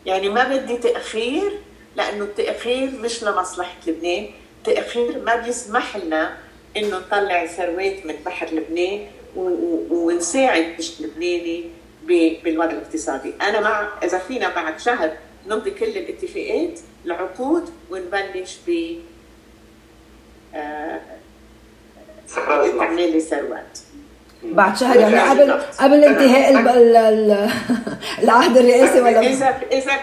يعني 0.05 0.29
ما 0.29 0.57
بدي 0.57 0.77
تأخير 0.77 1.51
لأنه 1.95 2.23
التأخير 2.23 2.91
مش 2.91 3.23
لمصلحة 3.23 3.75
لبنان. 3.87 4.27
تأخير 4.63 5.19
ما 5.19 5.35
بيسمح 5.35 5.97
لنا 5.97 6.37
إنه 6.77 6.97
نطلع 6.97 7.45
ثروات 7.45 8.05
من 8.05 8.15
بحر 8.25 8.47
لبنان 8.47 9.07
ونساعد 9.35 10.63
الجيش 10.63 10.99
اللبناني 10.99 11.63
بالوضع 12.43 12.71
الاقتصادي، 12.71 13.33
أنا 13.41 13.59
مع 13.59 13.89
إذا 14.03 14.17
فينا 14.17 14.55
بعد 14.55 14.79
شهر 14.79 15.11
نمضي 15.47 15.71
كل 15.71 15.85
الاتفاقات 15.85 16.79
العقود 17.05 17.69
ونبلش 17.91 18.57
ب 18.67 18.97
آه 20.55 21.01
تعمل 22.35 23.11
لي 23.11 23.19
ثروات 23.19 23.79
بعد 24.43 24.77
شهر 24.77 24.99
يعني 24.99 25.19
قبل 25.19 25.51
قبل 25.79 26.03
انتهاء 26.03 26.51
العهد 28.23 28.57
الرئاسي 28.57 29.01
ولا 29.01 29.19
اذا 29.19 29.61
اذا 29.71 29.93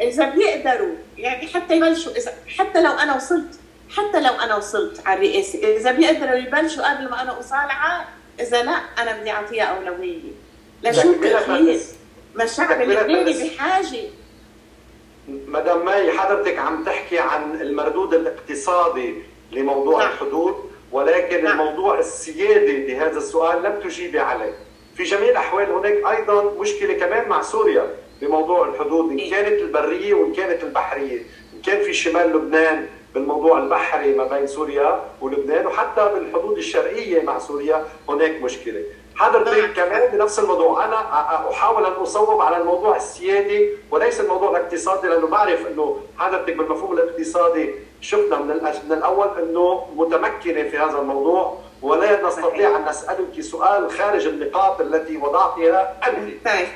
إذا 0.00 0.24
بيقدروا 0.24 0.94
يعني 1.18 1.46
حتى 1.46 1.76
يبلشوا 1.76 2.12
اذا 2.12 2.32
حتى 2.58 2.82
لو 2.82 2.92
أنا 2.92 3.16
وصلت 3.16 3.60
حتى 3.96 4.20
لو 4.20 4.32
أنا 4.32 4.56
وصلت 4.56 5.06
على 5.06 5.18
الرئاسه 5.18 5.76
إذا 5.76 5.92
بيقدروا 5.92 6.34
يبلشوا 6.34 6.94
قبل 6.94 7.10
ما 7.10 7.22
أنا 7.22 7.38
على 7.50 8.04
إذا 8.40 8.62
لا 8.62 8.72
أنا 8.72 9.20
بدي 9.20 9.30
أعطيها 9.30 9.64
أولوية. 9.64 10.20
لشو 10.82 11.12
تغيير 11.12 11.80
ما 12.34 12.44
الشعب 12.44 12.80
اللبناني 12.82 13.48
بحاجة. 13.48 14.02
مدام 15.28 15.84
ماي 15.84 16.12
حضرتك 16.12 16.58
عم 16.58 16.84
تحكي 16.84 17.18
عن 17.18 17.60
المردود 17.60 18.14
الاقتصادي 18.14 19.14
لموضوع 19.52 20.02
نعم. 20.04 20.12
الحدود 20.12 20.69
ولكن 20.92 21.44
نعم. 21.44 21.60
الموضوع 21.60 21.98
السيادي 21.98 22.86
بهذا 22.86 23.18
السؤال 23.18 23.62
لم 23.62 23.80
تجيبي 23.80 24.20
عليه 24.20 24.54
في 24.96 25.02
جميع 25.02 25.30
الأحوال 25.30 25.70
هناك 25.70 26.18
أيضا 26.18 26.54
مشكلة 26.58 26.94
كمان 26.94 27.28
مع 27.28 27.42
سوريا 27.42 27.86
بموضوع 28.22 28.68
الحدود 28.68 29.10
إن 29.10 29.18
إيه. 29.18 29.30
كانت 29.30 29.60
البرية 29.60 30.14
وإن 30.14 30.32
كانت 30.32 30.62
البحرية 30.62 31.18
إن 31.54 31.62
كان 31.62 31.82
في 31.82 31.92
شمال 31.92 32.36
لبنان 32.36 32.86
بالموضوع 33.14 33.58
البحري 33.58 34.14
ما 34.14 34.24
بين 34.24 34.46
سوريا 34.46 35.02
ولبنان 35.20 35.66
وحتى 35.66 36.10
بالحدود 36.14 36.58
الشرقية 36.58 37.22
مع 37.22 37.38
سوريا 37.38 37.84
هناك 38.08 38.42
مشكلة 38.42 38.82
حضرتك 39.14 39.58
نعم. 39.58 39.72
كمان 39.72 40.10
بنفس 40.12 40.38
الموضوع 40.38 40.84
أنا 40.84 40.94
أحاول 41.50 41.84
أن 41.84 41.92
أصوب 41.92 42.40
على 42.40 42.56
الموضوع 42.56 42.96
السيادي 42.96 43.70
وليس 43.90 44.20
الموضوع 44.20 44.50
الاقتصادي 44.50 45.08
لأنه 45.08 45.26
بعرف 45.26 45.66
أنه 45.66 46.00
حضرتك 46.18 46.56
بالمفهوم 46.56 46.92
الاقتصادي 46.92 47.70
شفنا 48.00 48.38
من 48.38 48.54
من 48.88 48.92
الأول 48.92 49.42
إنه 49.42 49.86
متمكنة 49.96 50.62
في 50.62 50.78
هذا 50.78 50.98
الموضوع 50.98 51.58
ولا 51.82 52.28
نستطيع 52.28 52.76
أن 52.76 52.84
نسألك 52.88 53.40
سؤال 53.40 53.90
خارج 53.90 54.26
النقاط 54.26 54.80
التي 54.80 55.16
وضعتها 55.16 55.96
أنت. 56.08 56.30
طيب. 56.44 56.68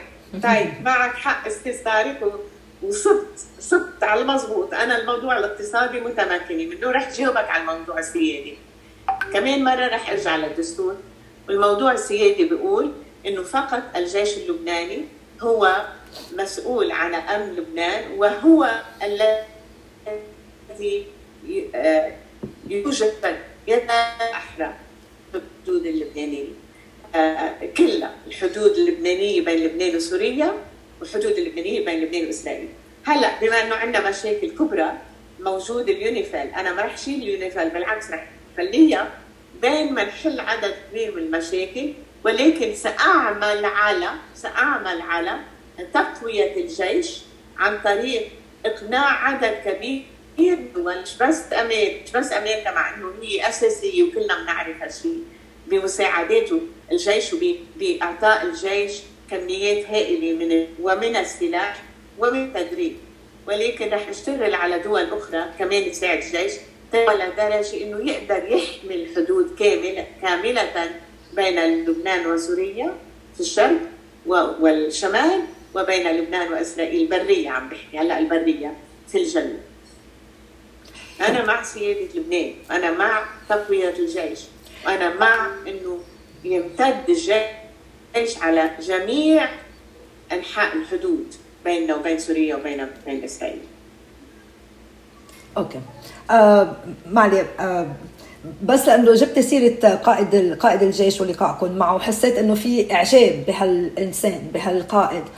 طيب. 0.43 0.73
معك 0.85 1.15
حق 1.15 1.47
أستاذ 1.47 1.85
طارق 1.85 2.41
وصبت 2.83 3.41
صبت 3.61 4.03
على 4.03 4.21
المضبوط. 4.21 4.75
أنا 4.75 4.99
الموضوع 4.99 5.39
الاقتصادي 5.39 6.01
متمكنة 6.01 6.67
منه. 6.67 6.91
رح 6.91 7.13
جاوبك 7.13 7.51
على 7.51 7.61
الموضوع 7.61 7.99
السيادي. 7.99 8.59
كمان 9.33 9.65
مرة 9.65 9.87
رح 9.87 10.11
أرجع 10.11 10.37
للدستور. 10.37 10.95
والموضوع 11.49 11.93
السيادي 11.93 12.45
بيقول 12.45 12.93
إنه 13.27 13.43
فقط 13.43 13.83
الجيش 13.97 14.39
اللبناني 14.39 15.05
هو 15.43 15.85
مسؤول 16.37 16.93
عن 16.93 17.15
أمن 17.15 17.57
لبنان 17.57 18.19
وهو 18.19 18.71
الذي 19.03 21.07
يوجد 22.69 23.13
يد 23.69 23.91
أحرى 24.33 24.75
الحدود 25.35 25.87
اللبنانية. 25.87 26.45
آه، 27.15 27.53
كلها 27.77 28.15
الحدود 28.27 28.71
اللبنانية 28.71 29.41
بين 29.41 29.65
لبنان 29.65 29.97
وسوريا 29.97 30.55
والحدود 31.01 31.33
اللبنانية 31.33 31.85
بين 31.85 32.01
لبنان 32.01 32.27
وإسرائيل. 32.27 32.69
هلا 33.05 33.41
بما 33.41 33.63
إنه 33.63 33.75
عندنا 33.75 34.11
مشاكل 34.11 34.51
كبرى 34.51 34.93
موجود 35.41 35.89
اليونيفيل 35.89 36.41
أنا 36.55 36.73
ما 36.73 36.83
رح 36.83 36.99
شيل 36.99 37.23
اليونيفيل 37.23 37.71
بالعكس 37.71 38.11
رح 38.11 38.27
خليها 38.57 39.11
بين 39.63 39.93
ما 39.93 40.05
نحل 40.05 40.41
عدد 40.41 40.75
كبير 40.91 41.15
من 41.17 41.23
المشاكل 41.23 41.93
ولكن 42.25 42.75
سأعمل 42.75 43.65
على 43.65 44.11
سأعمل 44.35 45.01
على 45.01 45.39
تقوية 45.95 46.57
الجيش 46.57 47.19
عن 47.59 47.79
طريق 47.85 48.29
إقناع 48.67 49.29
عدد 49.29 49.55
كبير 49.65 50.03
دول 50.39 51.03
مش 51.03 51.17
بس 51.21 51.53
أمريكا 51.53 52.03
مش 52.05 52.13
بس 52.13 52.33
أمريكا 52.33 52.71
مع 52.71 52.95
أنه 52.95 53.13
هي 53.23 53.49
أساسية 53.49 54.03
وكلنا 54.03 54.43
بنعرف 54.43 54.83
هالشيء 54.83 55.23
بمساعدته. 55.67 56.61
الجيش 56.93 57.33
وباعطاء 57.33 58.43
الجيش 58.43 58.93
كميات 59.31 59.87
هائلة 59.87 60.33
من 60.33 60.67
ومن 60.83 61.17
السلاح 61.17 61.83
ومن 62.19 62.45
التدريب. 62.45 62.97
ولكن 63.49 63.91
رح 63.91 64.09
نشتغل 64.09 64.55
على 64.55 64.79
دول 64.79 65.03
أخرى 65.13 65.45
كمان 65.59 65.91
تساعد 65.91 66.19
الجيش 66.19 66.53
لدرجة 66.95 67.83
إنه 67.83 68.11
يقدر 68.11 68.45
يحمي 68.53 68.95
الحدود 68.95 69.57
كاملة 69.59 70.07
كاملة 70.23 70.91
بين 71.33 71.85
لبنان 71.85 72.27
وسوريا 72.27 72.95
في 73.35 73.41
الشرق 73.41 73.81
والشمال 74.27 75.41
وبين 75.75 76.11
لبنان 76.11 76.53
وإسرائيل 76.53 77.03
البريه 77.03 77.51
عم 77.51 77.69
بحكي 77.69 77.99
هلأ 77.99 78.19
البرية 78.19 78.75
في 79.09 79.19
الجنوب. 79.19 79.61
أنا 81.21 81.45
مع 81.45 81.63
سيادة 81.63 82.09
لبنان 82.15 82.53
أنا 82.71 82.91
مع 82.91 83.23
تقوية 83.49 83.95
الجيش 83.99 84.41
وأنا 84.87 85.15
مع 85.15 85.47
إنه 85.67 85.99
يمتد 86.45 87.09
الجيش 87.09 88.39
على 88.43 88.71
جميع 88.81 89.49
أنحاء 90.33 90.77
الحدود 90.77 91.35
بيننا 91.65 91.95
وبين 91.97 92.19
سوريا 92.19 92.57
وبين 92.57 92.87
بين 93.07 93.25
إسرائيل. 93.25 93.59
أوكي. 95.57 95.81
آه 96.31 96.77
معلي 97.11 97.47
آه 97.61 97.87
بس 98.63 98.87
لأنه 98.87 99.15
جبت 99.15 99.39
سيرة 99.39 99.89
قائد 99.95 100.57
قائد 100.61 100.83
الجيش 100.83 101.21
ولقائكم 101.21 101.73
معه 101.73 101.99
حسيت 101.99 102.37
إنه 102.37 102.55
في 102.55 102.93
إعجاب 102.93 103.45
بهالإنسان 103.47 104.51
بهالقائد. 104.55 105.23
آه، 105.23 105.29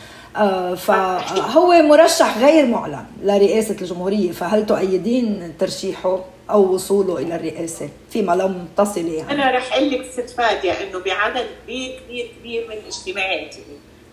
فهو 0.76 1.82
مرشح 1.82 2.38
غير 2.38 2.66
معلن 2.66 3.06
لرئاسة 3.22 3.76
الجمهورية. 3.80 4.32
فهل 4.32 4.66
تؤيدين 4.66 5.54
ترشيحه 5.58 6.24
أو 6.50 6.74
وصوله 6.74 7.18
إلى 7.18 7.36
الرئاسة 7.36 7.88
فيما 8.10 8.32
لم 8.32 8.68
تصل 8.76 9.06
يعني؟ 9.08 9.32
أنا 9.32 9.50
رح 9.50 9.72
أقول 9.72 9.90
لك 9.90 10.06
ست 10.12 10.30
فادية 10.30 10.72
إنه 10.72 10.98
بعدد 10.98 11.46
كبير 11.64 12.00
كبير 12.08 12.30
كبير 12.40 12.68
من 12.68 12.76
اجتماعاتي 12.86 13.62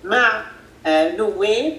مع 0.04 0.46
آه، 0.86 1.16
نواب 1.16 1.78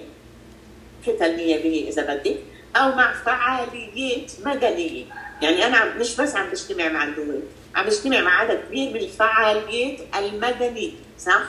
كتل 1.05 1.35
نيابية 1.35 1.89
إذا 1.89 2.13
بدك 2.15 2.35
أو 2.75 2.89
مع 2.95 3.13
فعاليات 3.13 4.31
مدنية 4.45 5.05
يعني 5.41 5.65
أنا 5.65 5.95
مش 5.95 6.15
بس 6.15 6.35
عم 6.35 6.49
بجتمع 6.49 6.89
مع 6.89 7.03
النواب 7.03 7.43
عم 7.75 7.85
بجتمع 7.85 8.21
مع 8.21 8.39
عدد 8.39 8.59
كبير 8.67 8.89
من 8.89 8.99
الفعاليات 8.99 9.99
المدنية 10.19 10.91
صح؟ 11.19 11.43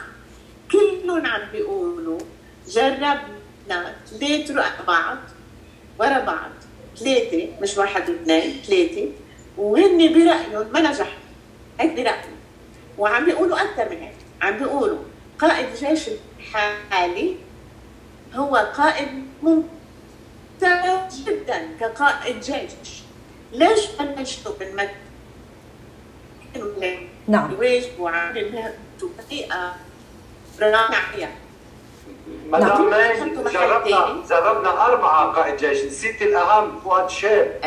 كلهم 0.73 1.27
عم 1.27 1.41
بيقولوا 1.53 2.19
جربنا 2.69 3.95
ثلاث 4.11 4.51
رؤى 4.51 4.87
بعض 4.87 5.19
ورا 5.99 6.19
بعض 6.19 6.51
ثلاثة 6.97 7.49
مش 7.61 7.79
واحد 7.79 8.11
واثنين 8.11 8.63
ثلاثة. 8.67 9.09
وهن 9.59 9.99
برأيهم 9.99 10.73
ما 10.73 10.81
نجح 10.81 11.17
هيك 11.81 11.93
برأيهم 11.93 12.37
وعم 12.99 13.25
بيقولوا 13.25 13.63
أكثر 13.63 13.89
من 13.91 14.03
هيك. 14.03 14.15
عم 14.43 14.59
بيقولوا 14.59 14.99
قائد 15.39 15.67
الجيش 15.67 16.09
الحالي 16.39 17.37
هو 18.35 18.57
قائد 18.57 19.09
ممتاز 19.43 21.25
جدا 21.27 21.69
كقائد 21.81 22.41
جيش. 22.41 23.03
ليش 23.53 23.81
بلشتوا 24.01 24.53
بالمد 24.59 24.91
نعم. 27.29 27.51
الواجب 27.53 28.01
وعامل 28.01 28.73
بطريقة 29.03 29.75
مدام 32.49 32.91
نعم. 32.91 33.49
جربنا 33.53 34.23
جربنا 34.31 34.87
أربعة 34.87 35.33
قائد 35.33 35.57
جيش. 35.57 35.85
نسيت 35.85 36.23
الأهم 36.23 36.81
فؤاد 36.81 37.11
شاب 37.11 37.61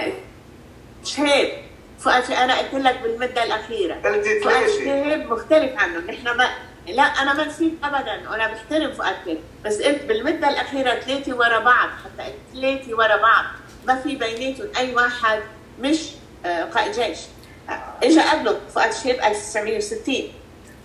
شاب 1.06 1.52
فؤاد 2.00 2.32
أنا 2.32 2.58
قلت 2.58 2.74
لك 2.74 3.00
بالمدة 3.04 3.44
الأخيرة. 3.44 3.96
قلتي 4.06 4.40
فؤاد 4.40 4.68
شاب 4.70 5.32
مختلف 5.32 5.72
عنه 5.80 6.00
نحن 6.00 6.38
ما 6.38 6.50
لا 6.88 7.04
أنا 7.04 7.34
ما 7.34 7.46
نسيت 7.46 7.74
أبدا 7.84 8.30
وأنا 8.30 8.48
بحترم 8.54 8.92
فؤاد 8.94 9.16
شاب 9.26 9.38
بس 9.66 9.82
قلت 9.82 10.04
بالمدة 10.04 10.50
الأخيرة 10.50 10.96
ثلاثة 11.00 11.36
ورا 11.38 11.60
بعض 11.60 11.90
حتى 11.90 12.24
قلت 12.24 12.36
ثلاثة 12.54 12.96
ورا 12.98 13.16
بعض 13.18 13.46
ما 13.88 13.96
في 13.96 14.16
بيناتهم 14.16 14.68
أي 14.78 14.96
واحد 14.96 15.40
مش 15.80 16.00
آه، 16.46 16.64
قائد 16.64 16.92
جيش. 16.92 17.18
اجى 18.04 18.20
قبله 18.22 18.60
فؤاد 18.76 18.94
شاب 18.94 19.16
1960 19.24 20.16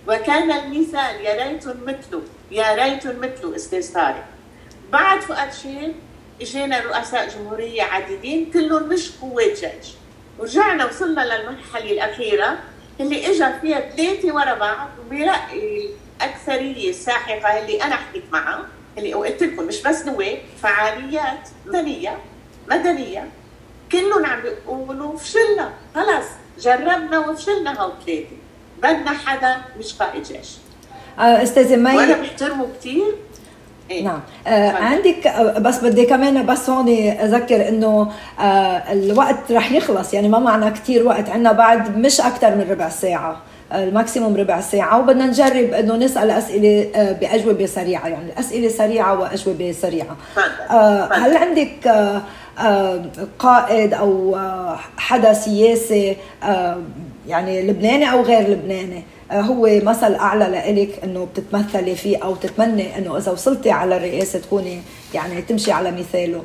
وكان 0.07 0.51
المثال 0.51 1.21
يا 1.21 1.43
ريتهم 1.47 1.77
مثله. 1.85 2.21
يا 2.51 2.75
ريتهم 2.75 3.17
مثله 3.19 3.55
أستاذ 3.55 3.93
طارق. 3.93 4.25
بعد 4.91 5.19
فؤاد 5.21 5.53
شيل 5.53 5.93
إجينا 6.41 6.79
رؤساء 6.79 7.29
جمهورية 7.29 7.83
عديدين 7.83 8.51
كلهم 8.53 8.83
مش 8.89 9.11
قوات 9.21 9.59
جيش. 9.59 9.93
ورجعنا 10.39 10.85
وصلنا 10.85 11.21
للمرحلة 11.21 11.91
الأخيرة 11.91 12.57
اللي 12.99 13.27
اجى 13.27 13.59
فيها 13.61 13.79
ثلاثة 13.89 14.35
ورا 14.35 14.53
بعض 14.53 14.87
وبرايي 15.05 15.89
الأكثرية 16.21 16.89
الساحقة 16.89 17.59
اللي 17.59 17.83
أنا 17.83 17.95
حكيت 17.95 18.23
معها 18.31 18.65
اللي 18.97 19.13
قلت 19.13 19.43
لكم 19.43 19.63
مش 19.63 19.81
بس 19.81 20.05
نواب 20.05 20.37
فعاليات 20.61 21.49
مدنية 21.65 22.17
مدنية. 22.71 23.29
كلهم 23.91 24.25
عم 24.25 24.41
بيقولوا 24.41 25.17
فشلنا 25.17 25.73
خلص 25.95 26.25
جربنا 26.59 27.19
وفشلنا 27.19 27.81
هول 27.81 27.93
ثلاثة 28.05 28.35
بدنا 28.77 29.11
حدا 29.11 29.61
مش 29.79 29.93
قائد 29.93 30.23
جيش. 30.23 30.47
أستاذة 31.19 31.75
مي 31.75 31.97
وأنا 31.97 32.17
بحترمه 32.21 32.65
كثير 32.79 33.03
إيه؟ 33.91 34.03
نعم. 34.03 34.19
آه 34.47 34.69
عندك 34.69 35.27
آه 35.27 35.59
بس 35.59 35.79
بدي 35.79 36.05
كمان 36.05 36.45
بس 36.45 36.69
هون 36.69 36.89
أذكر 36.97 37.69
إنه 37.69 38.11
آه 38.39 38.43
الوقت 38.91 39.51
رح 39.51 39.71
يخلص. 39.71 40.13
يعني 40.13 40.29
ما 40.29 40.39
معنا 40.39 40.69
كثير 40.69 41.07
وقت. 41.07 41.29
عندنا 41.29 41.51
بعد 41.51 41.97
مش 41.97 42.21
أكثر 42.21 42.55
من 42.55 42.67
ربع 42.71 42.89
ساعة. 42.89 43.37
آه، 43.71 43.83
ال 43.83 43.89
maximum 43.89 44.35
ربع 44.35 44.61
ساعة. 44.61 44.99
وبدنا 44.99 45.25
نجرب 45.25 45.73
إنه 45.73 45.95
نسأل 45.95 46.31
أسئلة 46.31 46.87
آه، 46.95 47.11
بأجوبة 47.11 47.65
سريعة. 47.65 48.07
يعني 48.07 48.39
أسئلة 48.39 48.69
سريعة 48.69 49.19
وأجوبة 49.19 49.71
سريعة. 49.71 50.17
آه، 50.71 51.09
هل 51.13 51.37
عندك 51.37 51.91
قائد 53.39 53.93
أو 53.93 54.37
حدا 54.97 55.33
سياسي 55.33 56.17
يعني 57.27 57.61
لبناني 57.67 58.11
أو 58.11 58.21
غير 58.21 58.49
لبناني؟ 58.49 58.97
آه، 58.97 59.14
آه، 59.31 59.41
هو 59.41 59.79
مثل 59.83 60.15
أعلى 60.15 60.45
لإلك 60.45 61.03
إنه 61.03 61.25
بتتمثلي 61.25 61.95
فيه 61.95 62.23
أو 62.23 62.35
تتمني 62.35 62.97
إنه 62.97 63.17
إذا 63.17 63.31
وصلتي 63.31 63.71
على 63.71 63.97
الرئاسة 63.97 64.39
تكوني 64.39 64.81
يعني 65.13 65.41
تمشي 65.41 65.71
على 65.71 65.91
مثاله. 65.91 66.43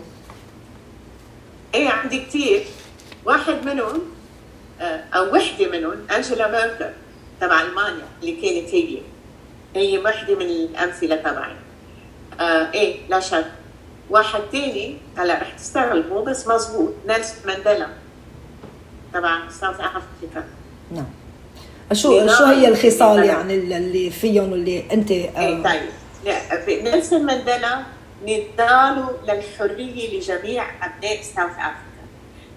إيه 1.74 1.88
عندي 1.88 2.18
كثير 2.20 2.64
واحد 3.24 3.64
منهم 3.64 4.00
آه، 4.80 5.04
أو 5.14 5.34
وحدة 5.34 5.70
منهم 5.70 5.96
انجيلا 6.16 6.50
ميركل 6.50 6.90
تبع 7.40 7.62
ألمانيا 7.62 8.04
اللي 8.22 8.32
كانت 8.32 8.74
هي. 8.74 8.98
هي 9.76 9.98
وحدة 9.98 10.34
من 10.34 10.46
الأمثلة 10.46 11.16
تبعي. 11.16 11.52
آه 12.40 12.72
إيه 12.74 12.96
لا 13.08 13.20
شك. 13.20 13.46
واحد 14.10 14.40
تاني 14.52 14.96
هلا 15.16 15.34
رح 15.34 15.50
تستغربوا 15.50 16.24
بس 16.24 16.48
مزبوط 16.48 16.92
نيلسون 17.08 17.46
مانديلا 17.46 17.86
تبع 19.14 19.48
South 19.48 19.80
Africa 19.80 20.44
نعم. 20.92 21.06
شو 21.92 22.28
شو 22.28 22.44
هي 22.44 22.68
الخصال 22.68 23.24
يعني 23.24 23.54
اللي 23.54 24.10
فيهم 24.10 24.52
واللي 24.52 24.84
انت 24.92 25.10
آه 25.10 25.40
إيه 25.40 25.62
طيب 25.62 26.84
نيلسون 26.84 27.26
مانديلا 27.26 27.82
نضاله 28.22 29.16
للحرية 29.28 30.18
لجميع 30.18 30.64
أبناء 30.86 31.22
South 31.22 31.50
Africa 31.50 31.90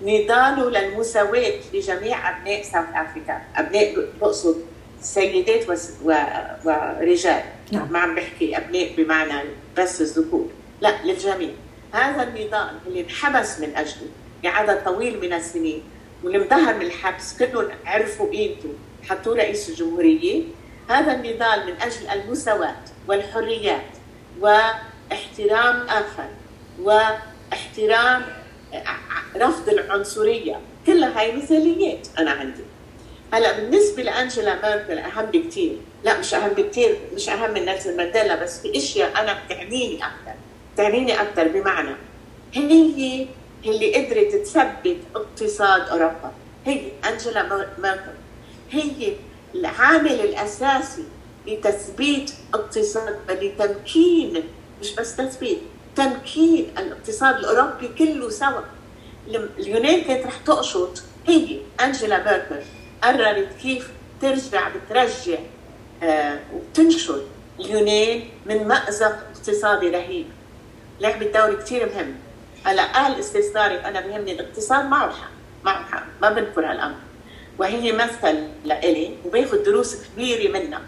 نضاله 0.02 0.70
للمساواة 0.70 1.54
لجميع 1.74 2.30
أبناء 2.30 2.64
South 2.64 2.86
Africa 2.94 3.42
أبناء 3.56 4.08
بقصد 4.22 4.56
سيدات 5.02 5.70
ورجال. 6.04 7.42
نعم. 7.72 7.92
ما 7.92 8.00
عم 8.00 8.16
بحكي 8.16 8.58
أبناء 8.58 8.94
بمعنى 8.98 9.50
بس 9.78 10.02
الذكور. 10.02 10.48
لا 10.82 11.04
للجميع. 11.04 11.50
هذا 11.92 12.24
النضال 12.24 12.70
اللي 12.88 13.02
انحبس 13.02 13.60
من 13.60 13.76
أجله 13.76 14.08
لعدد 14.44 14.84
طويل 14.86 15.20
من 15.22 15.34
السنين 15.34 15.84
واللي 16.24 16.38
انظهر 16.38 16.74
من 16.74 16.82
الحبس 16.82 17.38
كلهم 17.40 17.68
عرفوا 17.86 18.32
قيمته. 18.32 18.74
حطوه 19.10 19.36
رئيس 19.36 19.70
الجمهورية. 19.70 20.44
هذا 20.90 21.14
النضال 21.14 21.66
من 21.66 21.82
أجل 21.82 22.10
المساواة 22.14 22.84
والحريات 23.08 23.90
واحترام 24.40 25.88
آخر 25.88 26.30
واحترام 26.82 28.26
رفض 29.36 29.70
العنصرية. 29.70 30.60
كلها 30.86 31.20
هاي 31.20 31.36
مثاليات 31.36 32.08
أنا 32.18 32.32
عندي. 32.32 32.64
هلأ 33.34 33.60
بالنسبة 33.60 34.04
لأنجلا 34.04 34.56
ميركل 34.56 34.98
أهم 34.98 35.26
بكثير 35.26 35.78
لا 36.04 36.20
مش 36.20 36.34
أهم 36.34 36.50
بكثير 36.50 36.98
مش 37.14 37.30
أهم 37.30 37.54
من 37.54 37.66
نيلسون 37.66 37.98
مانديلا 37.98 38.44
بس 38.44 38.62
في 38.62 38.78
أشياء 38.78 39.22
أنا 39.22 39.38
بتعنيني 39.46 39.96
أكثر 39.96 40.36
بتعنيني 40.74 41.22
أكثر 41.22 41.48
بمعنى. 41.48 41.96
هي 42.54 43.28
اللي 43.66 43.96
قدرت 43.96 44.36
تثبت 44.36 44.98
اقتصاد 45.16 45.82
أوروبا. 45.82 46.32
هي 46.66 46.82
أنجلا 47.10 47.68
ميركل. 47.78 48.18
هي 48.74 49.14
العامل 49.56 50.12
الأساسي 50.12 51.04
لتثبيت 51.48 52.32
اقتصاد 52.54 53.20
لتمكين 53.30 54.44
مش 54.82 54.96
بس 54.96 55.16
تثبيت 55.16 55.60
تمكين 55.96 56.68
الاقتصاد 56.78 57.36
الأوروبي 57.36 57.88
كله 57.88 58.30
سوا. 58.30 58.62
اليونان 59.60 60.02
كانت 60.02 60.26
رح 60.26 60.38
تقشط 60.38 61.04
هي 61.28 61.60
أنجيلا 61.84 62.24
ميركل 62.24 62.66
قررت 63.04 63.50
كيف 63.62 63.90
ترجع 64.22 64.70
بترجع 64.70 65.38
آه 66.04 66.40
وتنشر 66.54 67.22
اليونان 67.60 68.24
من 68.46 68.68
مأزق 68.68 69.18
اقتصادي 69.36 69.90
رهيب. 69.90 70.26
لعبت 71.00 71.38
دور 71.38 71.54
كثير 71.54 71.86
مهم 71.96 72.16
هلا 72.66 72.94
قال 72.94 73.20
أستاذ 73.20 73.54
طارق 73.54 73.88
أنا 73.88 74.02
بهمني 74.02 74.32
الاقتصاد 74.32 74.86
معه 74.86 75.12
حق 75.12 75.32
معه 75.64 75.86
حق 75.86 76.06
ما 76.22 76.30
بنكر 76.30 76.72
هالأمر. 76.72 76.96
وهي 77.60 77.92
مثل 77.92 78.44
لإلي 78.66 79.12
وباخذ 79.26 79.64
دروس 79.64 79.98
كبيرة 80.06 80.52
منها. 80.52 80.82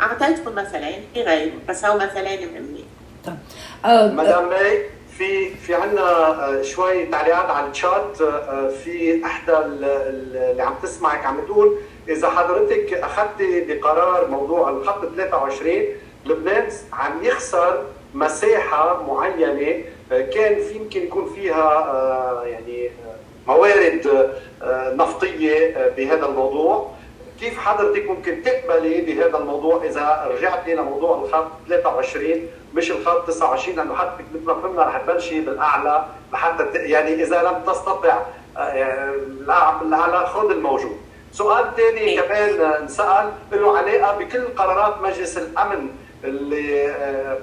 أعطيتكم 0.00 0.54
مثلين؟ 0.54 1.04
في 1.14 1.22
غيره 1.22 1.52
بس 1.68 1.84
هو 1.84 1.98
مثلين 1.98 2.52
مهمين 2.52 2.86
طيب. 3.24 3.36
آه، 3.84 4.12
مدام 4.12 4.48
مي 4.48 4.82
في 5.18 5.54
في 5.54 5.74
عندنا 5.74 6.00
آه، 6.02 6.62
شوي 6.62 7.06
تعليقات 7.06 7.50
على 7.50 7.70
الشات. 7.70 8.20
آه، 8.20 8.68
في 8.84 9.24
إحدى 9.24 9.58
اللي 9.58 10.62
عم 10.62 10.74
تسمعك 10.82 11.26
عم 11.26 11.40
تقول 11.40 11.78
إذا 12.08 12.30
حضرتك 12.30 12.94
أخذتي 12.94 13.60
بقرار 13.60 14.28
موضوع 14.28 14.70
الخط 14.70 15.04
23 15.16 15.82
لبنان 16.26 16.68
عم 16.92 17.24
يخسر 17.24 17.84
مساحة 18.14 19.02
معينة 19.02 19.84
كان 20.10 20.62
في 20.62 20.74
يمكن 20.74 21.02
يكون 21.02 21.32
فيها 21.34 22.44
يعني 22.46 22.90
موارد 23.48 24.30
آه، 24.62 24.94
نفطية 24.94 25.76
آه، 25.76 25.88
بهذا 25.88 26.26
الموضوع. 26.26 26.90
كيف 27.40 27.58
حضرتك 27.58 28.06
ممكن 28.10 28.42
تقبلي 28.42 29.00
بهذا 29.00 29.38
الموضوع 29.38 29.84
إذا 29.84 30.28
رجعتي 30.30 30.74
لموضوع 30.74 31.16
الخط 31.24 31.46
23 31.68 32.46
مش 32.74 32.90
الخط 32.90 33.26
29 33.26 33.76
لأنه 33.76 33.94
حضرتك 33.94 34.24
مثل 34.34 34.44
ما 34.44 34.54
فهمنا 34.54 34.82
رح 34.82 34.98
تبلشي 34.98 35.40
بالأعلى 35.40 36.04
لحتى 36.32 36.64
يعني 36.74 37.22
إذا 37.22 37.42
لم 37.42 37.72
تستطع 37.72 38.18
آه، 38.56 39.14
الأعلى 39.82 40.26
خذ 40.26 40.50
الموجود. 40.50 40.96
سؤال 41.32 41.64
ثاني 41.76 42.16
كمان 42.16 42.60
انسال 42.60 43.32
له 43.52 43.78
علاقه 43.78 44.18
بكل 44.18 44.44
قرارات 44.56 45.02
مجلس 45.02 45.38
الأمن 45.38 45.88
اللي 46.24 46.86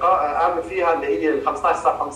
قام 0.02 0.62
فيها 0.70 0.94
اللي 0.94 1.24
هي 1.24 1.30
ال 1.30 1.48
15 1.48 2.12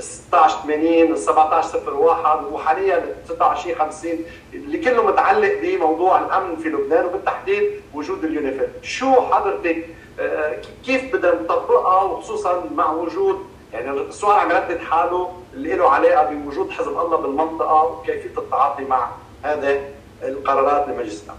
50 0.00 0.28
16 0.30 0.62
80 0.62 1.16
17 1.16 1.94
01 1.94 2.44
وحاليا 2.52 3.14
26 3.26 3.76
50 3.78 4.10
اللي 4.54 4.78
كله 4.78 5.06
متعلق 5.06 5.52
بموضوع 5.62 6.18
الأمن 6.18 6.56
في 6.56 6.68
لبنان 6.68 7.04
وبالتحديد 7.04 7.62
وجود 7.94 8.24
اليونيفيل. 8.24 8.68
شو 8.82 9.12
حضرتك 9.20 9.86
آه، 10.20 10.56
كيف 10.86 11.12
بدنا 11.16 11.34
نطبقها 11.34 12.02
وخصوصا 12.02 12.64
مع 12.74 12.92
وجود 12.92 13.46
يعني 13.72 13.90
السؤال 13.90 14.38
عم 14.38 14.50
يردد 14.50 14.78
حاله 14.78 15.32
اللي 15.54 15.74
له 15.74 15.90
علاقة 15.90 16.30
بوجود 16.34 16.70
حزب 16.70 16.88
الله 16.88 17.16
بالمنطقة 17.16 17.84
وكيفية 17.84 18.38
التعاطي 18.38 18.84
مع 18.84 19.10
هذه 19.42 19.90
القرارات 20.22 20.88
لمجلس 20.88 21.24
الامن 21.24 21.38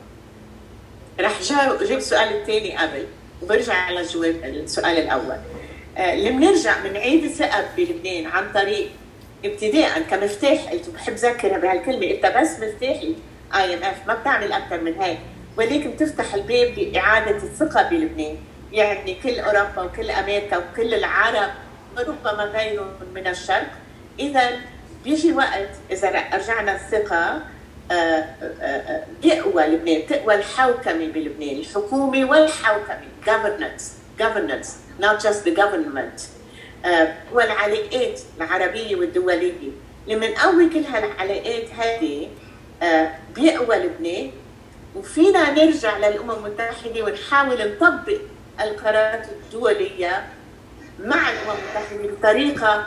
رح 1.19 1.41
جاوب 1.41 1.81
السؤال 1.97 2.41
الثاني 2.41 2.77
قبل 2.77 3.07
وبرجع 3.41 3.73
على 3.73 3.99
السؤال 3.99 4.97
الأول. 4.97 5.37
اللي 5.99 6.29
بنرجع 6.31 6.73
بنعيد 6.83 7.23
الثقه 7.23 7.65
بلبنان 7.77 8.25
عن 8.25 8.51
طريق 8.53 8.89
ابتداء 9.45 10.01
كمفتاح 10.01 10.71
قلت 10.71 10.89
بحب 10.89 11.13
ذكرها 11.13 11.57
بهالكلمة. 11.57 12.11
إنت 12.11 12.25
بس 12.37 12.49
مفتاح 12.59 13.01
اي 13.55 13.73
ام 13.73 13.83
اف 13.83 14.07
ما 14.07 14.13
بتعمل 14.13 14.51
أكثر 14.51 14.81
من 14.81 15.01
هيك. 15.01 15.19
ولكن 15.57 15.97
تفتح 15.97 16.33
الباب 16.33 16.79
لإعادة 16.79 17.37
الثقة 17.37 17.89
بلبنان. 17.89 18.37
يعني 18.71 19.17
كل 19.23 19.39
أوروبا 19.39 19.81
وكل 19.81 20.11
أمريكا 20.11 20.57
وكل 20.57 20.93
العرب 20.93 21.49
وربما 21.97 22.43
غيرهم 22.43 22.93
من 23.15 23.27
الشرق. 23.27 23.71
إذا 24.19 24.49
بيجي 25.03 25.33
وقت 25.33 25.69
إذا 25.91 26.09
رجعنا 26.33 26.75
الثقة 26.75 27.41
آه، 27.91 28.25
آه، 28.61 29.03
بيقوى 29.21 29.63
لبنان 29.63 30.07
تقوى 30.07 30.35
الحوكمة 30.35 31.07
بلبنان 31.07 31.55
الحكومة 31.55 32.29
والحوكمة 32.29 33.01
governance 33.25 33.83
governance. 34.21 34.88
Not 34.99 35.23
just 35.23 35.45
the 35.45 35.51
government. 35.51 36.21
آه، 36.85 37.13
والعلاقات 37.33 38.21
العربية 38.37 38.95
والدولية. 38.95 39.71
لما 40.07 40.27
نقوي 40.29 40.69
كل 40.69 40.79
هالعلاقات 40.79 41.69
هذه 41.77 42.27
آه، 42.83 43.11
بيقوى 43.35 43.75
لبنان. 43.75 44.31
وفينا 44.95 45.51
نرجع 45.51 45.97
للأمم 45.97 46.31
المتحدة 46.31 47.03
ونحاول 47.03 47.71
نطبق 47.71 48.17
القرارات 48.61 49.27
الدولية 49.29 50.27
مع 50.99 51.29
الأمم 51.29 51.57
المتحدة 51.57 52.13
بطريقة 52.13 52.85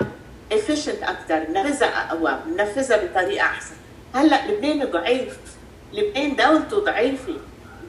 efficient 0.50 1.02
أكثر 1.08 1.50
ننفذها 1.50 2.10
أقوى 2.10 2.38
ننفذها 2.56 3.04
بطريقة 3.04 3.44
أحسن. 3.44 3.74
هلأ 4.14 4.46
لبنان 4.46 4.84
ضعيف. 4.90 5.38
لبنان 5.92 6.36
دولته 6.36 6.84
ضعيفة. 6.84 7.36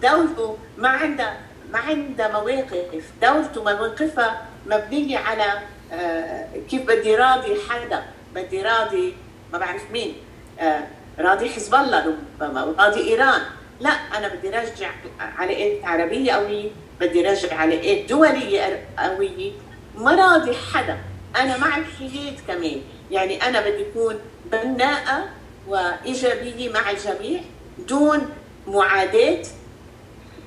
دولته 0.04 0.58
ما 0.78 0.90
عندها 0.90 1.38
ما 1.74 1.80
عندها 1.80 2.28
مواقف. 2.28 3.04
دولته 3.22 3.64
مواقفها 3.64 4.42
مبنية 4.66 5.18
على 5.18 5.60
آه، 5.94 6.48
كيف 6.70 6.82
بدي 6.88 7.16
راضي 7.16 7.56
حدا. 7.70 8.04
بدي 8.36 8.62
راضي 8.62 9.14
ما 9.54 9.58
بعرف 9.58 9.92
مين. 9.92 10.16
آه، 10.60 10.84
راضي 11.20 11.50
حزب 11.50 11.76
الله 11.76 12.16
ربما 12.42 12.64
وراضي 12.64 13.02
إيران. 13.10 13.42
لا 13.80 13.90
أنا 13.90 14.28
بدي 14.28 14.58
ارجع 14.58 14.90
علاقات 15.20 15.84
عربية 15.84 16.32
قوية 16.32 16.70
بدي 17.00 17.30
ارجع 17.30 17.56
علاقات 17.56 18.06
دولية 18.10 18.86
قوية. 18.98 19.52
ما 19.98 20.16
راضي 20.16 20.54
حدا. 20.74 20.98
أنا 21.36 21.58
مع 21.58 21.78
الحياد 21.78 22.40
كمان. 22.48 22.82
يعني 23.12 23.44
أنا 23.44 23.62
بدي 23.62 23.86
أكون 23.90 24.20
بناءة 24.52 25.30
وإيجابية 25.68 26.70
مع 26.70 26.92
الجميع 26.92 27.42
دون 27.88 28.30
معاداة 28.68 29.44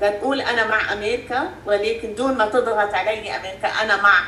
بتقول 0.03 0.41
أنا 0.41 0.67
مع 0.67 0.93
أمريكا 0.93 1.51
ولكن 1.67 2.15
دون 2.15 2.37
ما 2.37 2.49
تضغط 2.49 2.95
علي 2.95 3.37
أمريكا 3.37 3.69
أنا 3.69 4.03
مع 4.03 4.25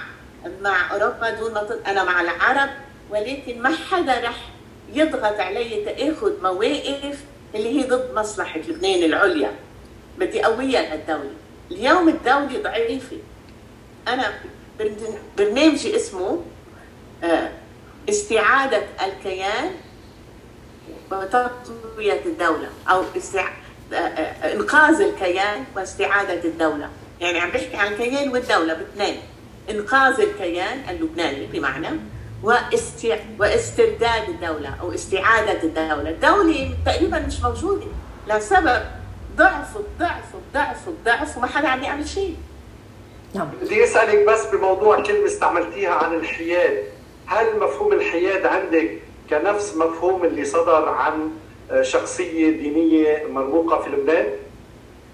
مع 0.61 0.93
أوروبا 0.93 1.31
دون 1.31 1.55
ما 1.55 1.81
أنا 1.87 2.05
مع 2.05 2.21
العرب. 2.21 2.71
ولكن 3.11 3.62
ما 3.62 3.71
حدا 3.91 4.21
رح 4.21 4.37
يضغط 4.93 5.41
علي 5.41 5.85
تأخذ 5.85 6.43
مواقف 6.43 7.19
اللي 7.55 7.81
هي 7.81 7.87
ضد 7.87 8.11
مصلحة 8.14 8.59
لبنان 8.59 9.03
العليا. 9.03 9.53
بدي 10.19 10.43
قويها 10.43 10.95
الدولة 10.95 11.31
اليوم 11.71 12.09
الدولة 12.09 12.62
ضعيفة. 12.62 13.16
أنا 14.09 14.35
برنامجي 15.39 15.97
اسمه 15.97 16.43
آه، 17.25 17.51
استعادة 18.09 18.83
الكيان 19.05 19.71
وتقوية 21.12 22.21
الدولة 22.27 22.69
أو 22.91 23.03
استع... 23.16 23.49
إنقاذ 24.45 25.01
الكيان 25.01 25.64
واستعادة 25.76 26.45
الدولة. 26.45 26.89
يعني 27.20 27.41
عم 27.41 27.51
بحكي 27.51 27.76
عن 27.76 27.93
الكيان 27.93 28.28
والدولة 28.28 28.74
باثنين. 28.74 29.20
إنقاذ 29.70 30.20
الكيان 30.20 30.82
اللبناني 30.91 31.47
بمعنى 31.47 31.89
واستع... 32.43 33.16
واسترداد 33.39 34.28
الدولة 34.28 34.74
أو 34.80 34.95
استعادة 34.95 35.62
الدولة، 35.62 36.11
الدولة 36.11 36.74
تقريبا 36.86 37.18
مش 37.18 37.41
موجودة 37.41 37.86
لسبب 38.28 38.82
ضعف 39.36 39.76
الضعف 39.76 40.34
الضعف 40.34 40.89
الضعف 40.89 41.36
وما 41.36 41.47
حدا 41.47 41.68
عم 41.68 41.82
يعمل 41.82 42.09
شيء. 42.09 42.36
نعم. 43.34 43.49
بدي 43.62 43.84
أسألك 43.84 44.28
بس 44.28 44.47
بموضوع 44.47 45.03
كلمة 45.03 45.26
استعملتيها 45.26 45.91
عن 45.91 46.14
الحياد، 46.14 46.84
هل 47.26 47.59
مفهوم 47.61 47.93
الحياد 47.93 48.47
عندك 48.47 48.99
كنفس 49.30 49.74
مفهوم 49.76 50.24
اللي 50.24 50.45
صدر 50.45 50.89
عن 50.89 51.30
شخصية 51.83 52.51
دينية 52.51 53.27
مرموقة 53.27 53.83
في 53.83 53.91
لبنان؟ 53.91 54.27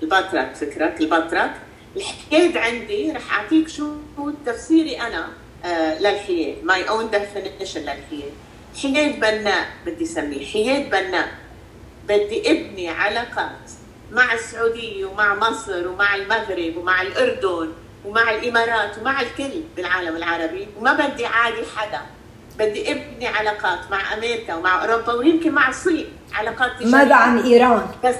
البطرك 0.03 0.55
فكرك 0.55 1.01
البطرك 1.01 1.51
الحياد 1.97 2.57
عندي 2.57 3.13
رح 3.13 3.39
أعطيك 3.39 3.69
شو 3.69 3.93
تفسيري 4.47 5.01
أنا 5.01 5.29
آه 5.65 5.99
للحياد. 5.99 6.65
my 6.65 6.89
own 6.89 7.11
definition 7.11 7.81
للحياد. 7.81 8.33
حياد 8.83 9.21
بناء 9.21 9.67
بدي 9.87 10.05
اسميه 10.05 10.47
حياد 10.47 10.91
بناء. 10.91 11.29
بدي 12.09 12.51
ابني 12.51 12.89
علاقات 12.89 13.71
مع 14.13 14.33
السعودية 14.33 15.05
ومع 15.05 15.35
مصر 15.35 15.89
ومع 15.89 16.15
المغرب 16.15 16.77
ومع 16.77 17.03
الأردن 17.03 17.73
ومع 18.05 18.31
الإمارات 18.31 18.99
ومع 18.99 19.21
الكل 19.21 19.61
بالعالم 19.77 20.17
العربي. 20.17 20.69
وما 20.79 20.93
بدي 20.93 21.27
عادي 21.27 21.67
حدا. 21.77 22.01
بدي 22.59 22.93
ابني 22.93 23.27
علاقات 23.27 23.91
مع 23.91 24.15
أمريكا 24.15 24.55
ومع 24.55 24.85
أوروبا 24.85 25.13
ويمكن 25.13 25.53
مع 25.53 25.69
الصين 25.69 26.07
علاقات 26.33 26.71
تجارية. 26.71 26.93
ماذا 26.93 27.15
عن 27.15 27.39
إيران؟ 27.39 27.87
بس 28.05 28.17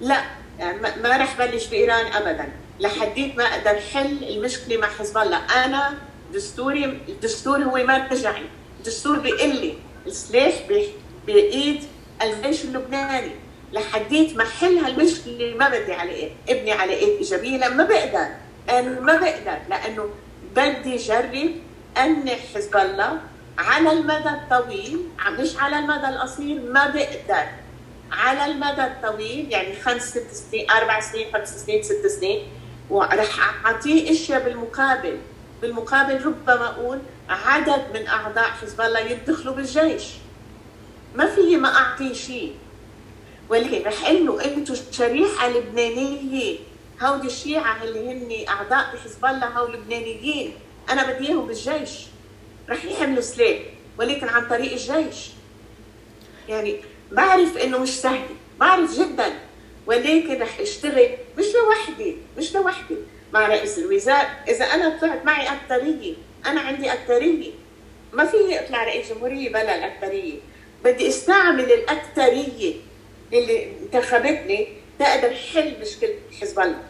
لا 0.00 0.22
يعني 0.58 0.78
ما 1.02 1.16
رح 1.16 1.38
بلش 1.38 1.66
بإيران 1.66 2.12
ابدا. 2.12 2.48
لحديت 2.80 3.36
ما 3.36 3.44
أقدر 3.44 3.80
حل 3.80 4.24
المشكلة 4.24 4.76
مع 4.76 4.88
حزب 4.88 5.18
الله. 5.18 5.64
أنا 5.64 5.94
دستوري 6.34 6.84
الدستور 6.84 7.58
هو 7.58 7.84
مرجعي 7.86 8.44
الدستور 8.78 9.18
بيقول 9.18 9.56
لي 9.56 9.74
السلاح 10.06 10.54
بايد 11.26 11.84
الجيش 12.22 12.64
اللبناني. 12.64 13.30
لحديت 13.72 14.36
ما 14.36 14.44
حل 14.44 14.78
هالمشكلة 14.78 15.54
ما 15.54 15.68
بدي 15.68 15.92
على 15.92 16.30
ابني 16.48 16.72
علاقات 16.72 17.02
إيجابية 17.02 17.56
لما 17.56 17.84
بقدر. 17.84 18.26
أنا 18.70 19.00
ما 19.00 19.16
بقدر 19.16 19.58
لأنه 19.68 20.10
بدي 20.56 20.96
جرب 20.96 21.50
انح 21.96 22.38
حزب 22.54 22.76
الله 22.76 23.20
على 23.58 23.92
المدى 23.92 24.28
الطويل 24.28 25.00
مش 25.38 25.56
على 25.56 25.78
المدى 25.78 26.08
القصير 26.08 26.60
ما 26.60 26.86
بقدر. 26.86 27.46
على 28.12 28.46
المدى 28.46 28.84
الطويل 28.84 29.52
يعني 29.52 29.80
خمس 29.80 30.02
ست 30.10 30.30
سنين 30.32 30.70
أربع 30.70 31.00
سنين 31.00 31.32
خمس 31.32 31.64
سنين 31.64 31.82
ست 31.82 32.06
سنين. 32.06 32.42
ورح 32.90 33.66
أعطيه 33.66 34.10
إشياء 34.10 34.44
بالمقابل. 34.44 35.18
بالمقابل 35.62 36.24
ربما 36.26 36.66
أقول 36.66 36.98
عدد 37.28 37.82
من 37.94 38.06
أعضاء 38.06 38.44
حزب 38.44 38.80
الله 38.80 39.00
يدخلوا 39.00 39.54
بالجيش. 39.54 40.04
ما 41.14 41.26
في 41.26 41.56
ما 41.56 41.74
اعطيه 41.76 42.12
شيء. 42.12 42.54
ولكن 43.48 43.86
رح 43.86 44.04
أقول 44.04 44.26
له 44.26 44.44
أنتم 44.44 44.72
الشريحة 44.72 45.46
اللبنانية. 45.46 46.58
هودي 47.02 47.26
الشيعة 47.26 47.82
اللي 47.82 48.12
هن 48.12 48.48
أعضاء 48.48 48.94
بحزب 48.94 49.24
الله 49.24 49.46
هو 49.46 49.68
لبنانيين 49.68 50.54
أنا 50.90 51.12
بدي 51.12 51.28
إياهم 51.28 51.46
بالجيش. 51.46 51.90
رح 52.68 52.84
يحملوا 52.84 53.20
سلاح 53.22 53.58
ولكن 53.98 54.28
عن 54.28 54.48
طريق 54.48 54.72
الجيش. 54.72 55.30
يعني 56.48 56.76
بعرف 57.12 57.56
إنه 57.56 57.78
مش 57.78 57.88
سهل 58.00 58.26
بعرف 58.60 58.98
جدا 58.98 59.32
ولكن 59.86 60.42
رح 60.42 60.60
أشتغل 60.60 61.08
مش 61.38 61.44
لوحدي 61.54 62.16
مش 62.38 62.54
لوحدي. 62.54 62.96
مع 63.32 63.46
رئيس 63.48 63.78
الوزراء 63.78 64.44
إذا 64.48 64.64
أنا 64.64 64.98
طلعت 65.00 65.24
معي 65.24 65.48
اكثريه 65.48 66.14
أنا 66.46 66.60
عندي 66.60 66.92
اكثريه 66.92 67.50
ما 68.12 68.24
في 68.24 68.60
اطلع 68.60 68.84
رئيس 68.84 69.12
جمهورية 69.12 69.48
بلا 69.48 69.74
الاكثريه 69.74 70.34
بدي 70.84 71.08
أستعمل 71.08 71.72
الاكثريه 71.72 72.74
اللي 73.32 73.72
انتخبتني 73.82 74.68
تقدر 74.98 75.34
حل 75.34 75.74
مشكلة 75.80 76.14
حزب 76.40 76.60
الله. 76.60 76.82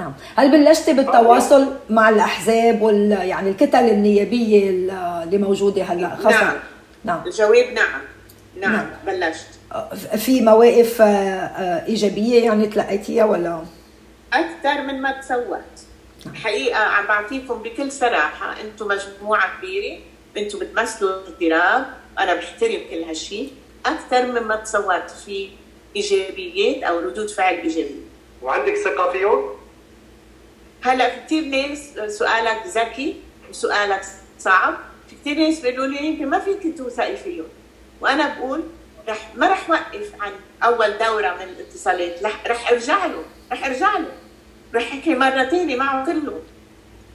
نعم. 0.00 0.12
هل 0.36 0.50
بلشتي 0.50 0.92
بالتواصل 0.92 1.72
مع 1.90 2.08
الأحزاب 2.08 2.82
وال 2.82 3.10
يعني 3.10 3.50
الكتل 3.50 3.78
النيابية 3.78 4.70
اللي 4.70 5.38
موجودة 5.38 5.82
هلأ؟ 5.82 6.16
خاصة؟ 6.16 6.44
نعم. 6.44 6.56
نعم. 7.04 7.22
الجواب 7.26 7.72
نعم. 7.72 8.00
نعم, 8.60 8.72
نعم. 8.72 8.86
بلشت. 9.06 9.46
في 10.16 10.40
مواقف 10.40 11.00
إيجابية 11.88 12.44
يعني 12.44 12.66
تلقيتيها 12.66 13.24
ولا؟ 13.24 13.60
أكثر 14.32 14.82
من 14.82 15.02
ما 15.02 15.20
تصورت 15.20 15.84
نعم. 16.26 16.34
حقيقه 16.34 16.78
عم 16.78 17.06
بعطيكم 17.06 17.54
بكل 17.54 17.92
صراحة 17.92 18.54
أنتم 18.60 18.88
مجموعة 18.88 19.58
كبيرة. 19.58 19.98
أنتم 20.36 20.58
بتمثلوا 20.58 21.10
الاضطراب 21.10 21.86
أنا 22.18 22.34
بحترم 22.34 22.80
كل 22.90 23.02
هالشيء 23.08 23.50
أكثر 23.86 24.26
مما 24.26 24.56
تصورت 24.56 25.10
في 25.10 25.48
إيجابيات 25.96 26.82
أو 26.82 26.98
ردود 26.98 27.30
فعل 27.30 27.54
إيجابية. 27.54 28.04
وعندك 28.42 28.74
ثقة 28.74 29.12
فيهم؟ 29.12 29.44
هلا 30.84 31.10
في 31.10 31.20
كثير 31.26 31.44
ناس 31.44 31.94
سؤالك 32.18 32.62
ذكي 32.66 33.20
وسؤالك 33.50 34.02
صعب. 34.38 34.74
في 35.08 35.16
كثير 35.16 35.36
ناس 35.38 35.60
بيقولوا 35.60 35.86
لي 35.86 36.06
يمكن 36.06 36.30
ما 36.30 36.38
فيك 36.38 36.78
توثقي 36.78 37.16
فيهم 37.16 37.44
وأنا 38.00 38.34
بقول 38.34 38.62
رح 39.08 39.34
ما 39.34 39.48
رح 39.48 39.70
وقف 39.70 40.12
عن 40.20 40.32
أول 40.64 40.98
دورة 40.98 41.34
من 41.34 41.42
الاتصالات. 41.42 42.22
رح, 42.24 42.46
رح 42.46 42.70
أرجع 42.70 43.06
له 43.06 43.22
رح 43.52 43.66
أرجع 43.66 43.98
له. 43.98 44.12
رح 44.74 44.92
أحكي 44.92 45.14
مرة 45.14 45.44
ثانية 45.44 45.76
معه 45.76 46.06
كله. 46.06 46.40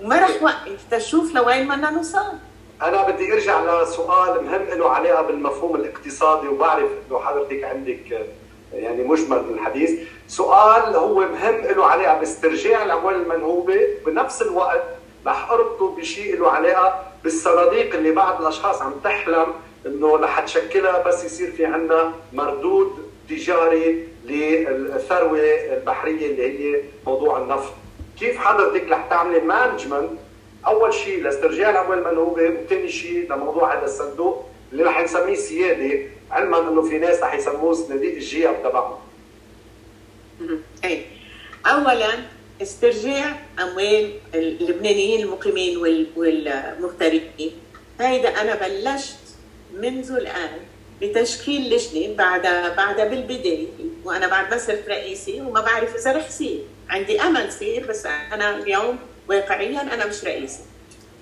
وما 0.02 0.20
رح 0.20 0.44
وقف 0.44 0.80
تشوف 0.92 1.36
لوين 1.36 1.68
بدنا 1.68 1.90
نوصل. 1.92 2.34
أنا 2.82 3.10
بدي 3.10 3.34
أرجع 3.34 3.84
لسؤال 3.84 4.46
مهم 4.46 4.80
له 4.80 4.90
علاقة 4.90 5.22
بالمفهوم 5.22 5.76
الاقتصادي 5.76 6.48
وبعرف 6.48 6.90
إنه 7.08 7.20
حضرتك 7.20 7.64
عندك 7.64 8.28
يعني 8.74 9.04
مجمل 9.04 9.44
من 9.44 9.54
الحديث. 9.54 10.00
سؤال 10.28 10.96
هو 10.96 11.20
مهم 11.20 11.56
له 11.62 11.86
علاقه 11.86 12.20
باسترجاع 12.20 12.84
الأموال 12.84 13.16
المنهوبة. 13.16 13.88
بنفس 14.06 14.42
الوقت 14.42 14.84
رح 15.28 15.52
أربطه 15.52 15.96
بشيء 15.96 16.40
له 16.40 16.52
علاقه 16.52 17.04
بالصناديق 17.24 17.96
اللي 17.96 18.12
بعض 18.12 18.42
الأشخاص 18.42 18.82
عم 18.82 18.94
تحلم 19.04 19.46
إنه 19.86 20.16
رح 20.16 20.40
تشكلها 20.40 21.04
بس 21.04 21.26
يصير 21.26 21.52
في 21.52 21.66
عندنا 21.66 22.14
مردود 22.34 23.10
تجاري 23.30 24.08
للثروة 24.26 25.40
البحرية 25.74 26.26
اللي 26.32 26.76
هي 26.76 26.82
موضوع 27.08 27.38
النفط. 27.38 27.74
كيف 28.20 28.38
حضرتك 28.38 28.90
رح 28.90 29.06
تعملي 29.10 29.40
مانجمنت 29.40 30.12
أول 30.68 30.94
شيء 30.94 31.24
لاسترجاع 31.24 31.70
الأموال 31.70 32.00
المنهوبة 32.00 32.50
وثاني 32.50 32.90
شيء 32.90 33.34
لموضوع 33.34 33.74
هذا 33.74 33.86
الصندوق 33.86 34.46
اللي 34.72 34.84
رح 34.84 35.02
نسميه 35.02 35.36
سيادة. 35.36 36.00
علما 36.32 36.60
إنه 36.70 36.82
في 36.82 36.98
ناس 36.98 37.20
رح 37.20 37.34
يسموه 37.34 37.74
صناديق 37.74 38.14
الجيب 38.14 38.64
تبعهم. 38.64 38.98
اي 40.84 41.06
اولا 41.66 42.10
استرجاع 42.62 43.36
أموال 43.60 44.12
اللبنانيين 44.36 45.22
المقيمين 45.26 45.78
والمغتربين. 46.16 47.52
هيدا 48.02 48.42
أنا 48.42 48.56
بلشت 48.56 49.16
منذ 49.74 50.12
الآن 50.12 50.50
بتشكيل 51.02 51.74
لجنة 51.74 52.16
بعد 52.16 52.42
بعد 52.78 53.10
بالبداية 53.10 53.68
وأنا 54.06 54.28
بعد 54.28 54.52
ما 54.52 54.58
صرت 54.58 54.90
رئيسي 54.90 55.42
وما 55.42 55.62
بعرف 55.62 55.96
إذا 55.96 56.12
رح 56.12 56.28
يصير 56.28 56.60
عندي 56.90 57.22
أمل 57.22 57.48
يصير 57.48 57.86
بس 57.88 58.06
أنا 58.06 58.58
اليوم 58.58 59.00
واقعيا 59.30 59.82
أنا 59.82 60.06
مش 60.06 60.24
رئيسي 60.24 60.60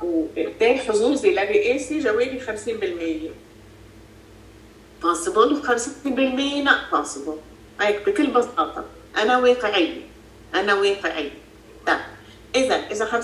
وبالتالي 0.04 0.78
حظوظي 0.80 1.32
لرئاسي 1.34 2.00
جوابي 2.00 2.40
50% 2.40 2.50
possible 5.04 5.52
و 5.52 5.62
50% 5.62 6.68
not 6.68 6.96
possible. 6.96 7.38
هيك 7.82 8.10
بكل 8.10 8.28
بساطة 8.28 8.86
أنا 9.18 9.38
واقعية 9.38 10.02
أنا 10.56 10.74
واقعية 10.74 11.32
طيب 11.88 12.00
إذا 12.56 12.76
إذا 12.76 13.22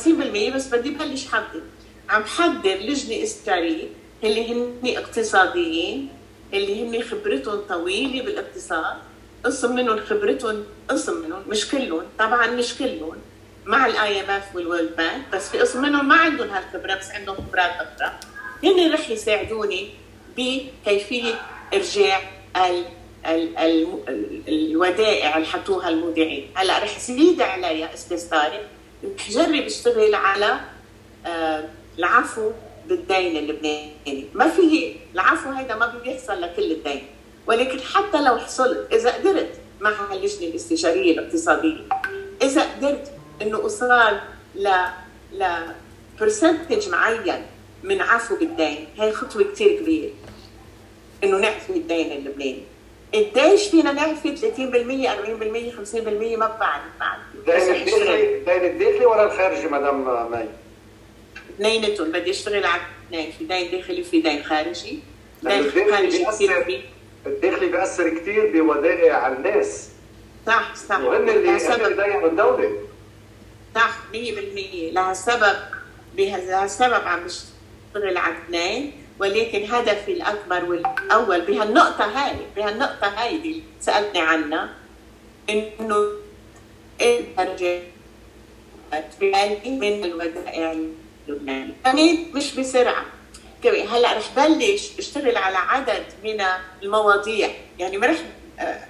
50% 0.52 0.56
بس 0.56 0.68
بدي 0.68 0.90
بلش 0.90 1.28
حضر 1.28 1.62
عم 2.10 2.24
حضر 2.24 2.76
لجنة 2.76 3.24
استشارية 3.24 3.88
اللي 4.24 4.54
هن 4.54 4.74
اقتصاديين 4.98 6.10
اللي 6.54 6.84
هن 6.84 7.04
خبرتهم 7.04 7.62
طويلة 7.70 8.24
بالإقتصاد. 8.26 8.96
قسم 9.46 9.76
منهم 9.76 10.00
خبرتهم 10.00 10.64
قسم 10.90 11.22
منهم 11.26 11.44
مش 11.48 11.68
كلهم 11.68 12.04
طبعا 12.20 12.48
مش 12.48 12.78
كلهم 12.78 13.16
مع 13.66 13.86
ال 13.86 14.22
IMF 14.22 14.30
وال 14.30 14.56
World 14.56 14.96
Bank 14.98 15.22
بس 15.34 15.50
في 15.50 15.60
قسم 15.60 15.82
منهم 15.82 16.08
ما 16.08 16.16
عندهم 16.16 16.50
هالخبرة 16.50 16.96
بس 16.96 17.10
عندهم 17.12 17.36
خبرات 17.36 17.72
أكثر. 17.80 18.12
هن 18.64 18.94
رح 18.94 19.10
يساعدوني 19.10 19.90
بكيفية 20.38 21.34
إرجاع 21.74 22.22
ال 22.56 22.86
ال 23.26 23.58
ال 23.58 23.88
الودائع 24.48 25.38
اللي 25.38 25.48
حطوها 25.48 25.90
المودعين. 25.90 26.50
هلا 26.56 26.80
رح 26.80 27.00
زيد 27.00 27.42
عليها 27.42 27.92
طارق. 28.32 28.68
رح 29.20 29.32
جرب 29.32 29.66
اشتغل 29.66 30.16
على 30.16 30.60
آه 31.26 31.70
العفو 32.00 32.52
بالدين 32.88 33.38
اللبناني. 33.38 34.26
ما 34.34 34.50
في 34.50 34.96
العفو 35.14 35.50
هيدا 35.50 35.76
ما 35.76 35.86
بيحصل 36.04 36.42
لكل 36.42 36.72
الدين. 36.72 37.04
ولكن 37.48 37.80
حتى 37.80 38.22
لو 38.22 38.38
حصلت 38.38 38.94
إذا 38.94 39.14
قدرت 39.14 39.50
مع 39.82 39.92
اللجنة 40.14 40.48
الاستشارية 40.48 41.14
الاقتصادية 41.14 41.82
إذا 42.42 42.62
قدرت 42.62 43.12
إنه 43.42 43.58
أوصل 43.58 44.20
ل 44.56 44.70
ل 45.34 45.46
برسنتج 46.20 46.90
معين 46.90 47.46
من 47.84 48.02
عفو 48.02 48.36
بالدين 48.36 48.88
هي 48.98 49.12
خطوة 49.12 49.44
كثير 49.44 49.80
كبيرة. 49.80 50.12
إنه 51.24 51.38
نعفي 51.38 51.70
الدين 51.70 52.12
اللبناني 52.12 52.64
قديش 53.14 53.68
فينا 53.68 53.92
نعفي 53.92 54.38
30% 54.38 54.42
40% 54.42 55.96
50% 55.96 56.38
ما 56.38 56.58
بعرف 56.60 56.84
بعد. 57.00 57.20
الدين 57.36 57.56
الداخلي 57.56 58.38
الدين 58.38 58.66
الداخلي 58.72 59.06
ولا 59.06 59.24
الخارجي 59.24 59.68
مدام 59.68 60.32
مي؟ 60.32 60.46
اثنيناتهم 61.56 62.12
بدي 62.12 62.32
أشتغل 62.32 62.66
على 62.66 62.82
اثنين 63.08 63.32
في 63.32 63.46
دين 63.46 63.72
داخلي 63.72 64.02
وفي 64.02 64.22
دين 64.22 64.44
خارجي. 64.44 65.00
دين 65.44 65.92
خارجي 65.92 66.26
الداخلي 67.26 67.68
بيأثر 67.68 68.10
كثير 68.10 68.52
بودائع 68.62 69.28
الناس. 69.28 69.90
صح 70.48 70.76
صح. 70.76 71.00
وهن 71.00 71.30
اللي 71.30 71.58
اللي 71.88 72.26
الدولة. 72.26 72.72
صح 73.76 73.98
100% 74.14 74.16
لهالسبب 74.94 75.56
بهالسبب 76.18 77.08
عم 77.08 77.20
بشتغل 77.24 78.18
على 78.18 78.34
اثنين 78.46 79.03
ولكن 79.20 79.66
هدفي 79.72 80.12
الأكبر 80.12 80.66
والأول 80.66 81.42
بهالنقطة 81.42 82.06
هاي 82.06 82.36
بهالنقطة 82.56 83.08
هاي 83.08 83.36
اللي 83.36 83.62
سألتني 83.80 84.22
عنها 84.22 84.70
إنه 85.50 86.08
ارجع 87.40 87.80
من 89.66 90.04
الودائع 90.06 90.76
اللبنانية. 91.28 91.74
يعني 91.86 92.26
مش 92.34 92.56
بسرعة. 92.56 93.06
هلأ 93.66 94.14
رح 94.18 94.30
بلش 94.36 95.00
أشتغل 95.00 95.38
على 95.38 95.58
عدد 95.58 96.04
من 96.24 96.44
المواضيع. 96.84 97.50
يعني 97.80 97.98
ما 97.98 98.08
رح 98.08 98.18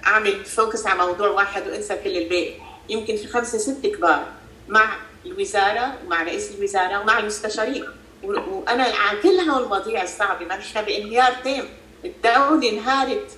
أعمل 0.06 0.44
focus 0.44 0.86
على 0.86 0.98
موضوع 0.98 1.28
واحد 1.28 1.68
وأنسى 1.68 1.96
كل 1.96 2.16
الباقي. 2.16 2.54
يمكن 2.88 3.16
في 3.16 3.26
خمسة 3.26 3.58
ست 3.58 3.86
كبار 3.86 4.26
مع 4.68 4.96
الوزارة 5.26 5.94
ومع 6.06 6.22
رئيس 6.22 6.50
الوزارة 6.58 7.00
ومع 7.00 7.18
المستشارين. 7.18 7.84
وأنا 8.28 8.86
كل 9.22 9.50
هول 9.50 9.62
المواضيع 9.62 10.02
الصعبة 10.02 10.46
ما 10.46 10.56
نحن 10.56 10.82
بانهيار 10.82 11.32
تام. 11.44 11.64
الدولة 12.04 12.70
انهارت 12.70 13.30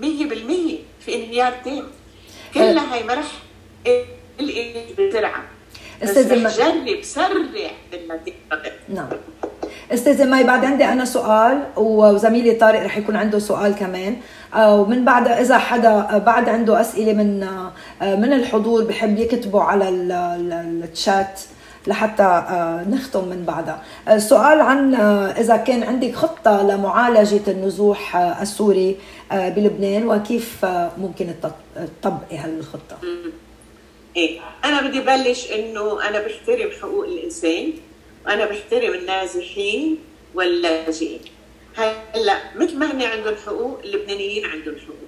100% 0.00 0.04
في 1.00 1.14
انهيار 1.14 1.52
تام. 1.64 1.84
كلها 2.54 2.94
هي 2.94 3.02
ما 3.02 3.14
رح 3.14 3.32
بسرعة 4.98 5.42
أستاذ 6.02 6.44
بس 6.44 6.58
جرب 6.58 7.02
سرع 7.02 7.70
بالنتيجه 7.92 8.36
نعم. 8.88 9.08
أستاذة 9.92 10.24
ماي 10.24 10.44
بعد 10.44 10.64
عندي 10.64 10.84
أنا 10.84 11.04
سؤال 11.04 11.66
وزميلي 11.76 12.52
طارق 12.52 12.82
رح 12.82 12.96
يكون 12.96 13.16
عنده 13.16 13.38
سؤال 13.38 13.74
كمان. 13.74 14.16
ومن 14.56 15.04
بعد 15.04 15.28
إذا 15.28 15.58
حدا 15.58 16.18
بعد 16.18 16.48
عنده 16.48 16.80
أسئلة 16.80 17.12
من 17.12 17.40
من 18.00 18.32
الحضور 18.32 18.84
بحب 18.84 19.18
يكتبوا 19.18 19.62
على 19.62 19.88
الشات 20.92 21.40
لحتى 21.86 22.44
نختم 22.90 23.24
من 23.24 23.44
بعدها. 23.46 23.82
السؤال 24.08 24.60
عن 24.60 24.94
إذا 25.38 25.56
كان 25.56 25.82
عندك 25.82 26.14
خطة 26.14 26.62
لمعالجة 26.62 27.50
النزوح 27.50 28.16
السوري 28.16 28.96
بلبنان 29.32 30.08
وكيف 30.08 30.64
ممكن 30.98 31.34
تطبقي 32.02 32.38
هالخطه 32.38 32.98
إيه 34.16 34.40
أنا 34.64 34.88
بدي 34.88 35.00
بلش 35.00 35.52
إنه 35.52 36.08
أنا 36.08 36.20
بحترم 36.20 36.70
حقوق 36.82 37.04
الإنسان 37.04 37.72
وأنا 38.26 38.44
بحترم 38.44 38.94
النازحين 38.94 39.98
واللاجئين. 40.34 41.20
هلأ 41.76 42.38
مثل 42.56 42.78
ما 42.78 42.92
هن 42.92 43.02
عندهم 43.02 43.34
حقوق 43.46 43.80
اللبنانيين 43.84 44.44
عندهم 44.44 44.74
حقوق. 44.74 45.06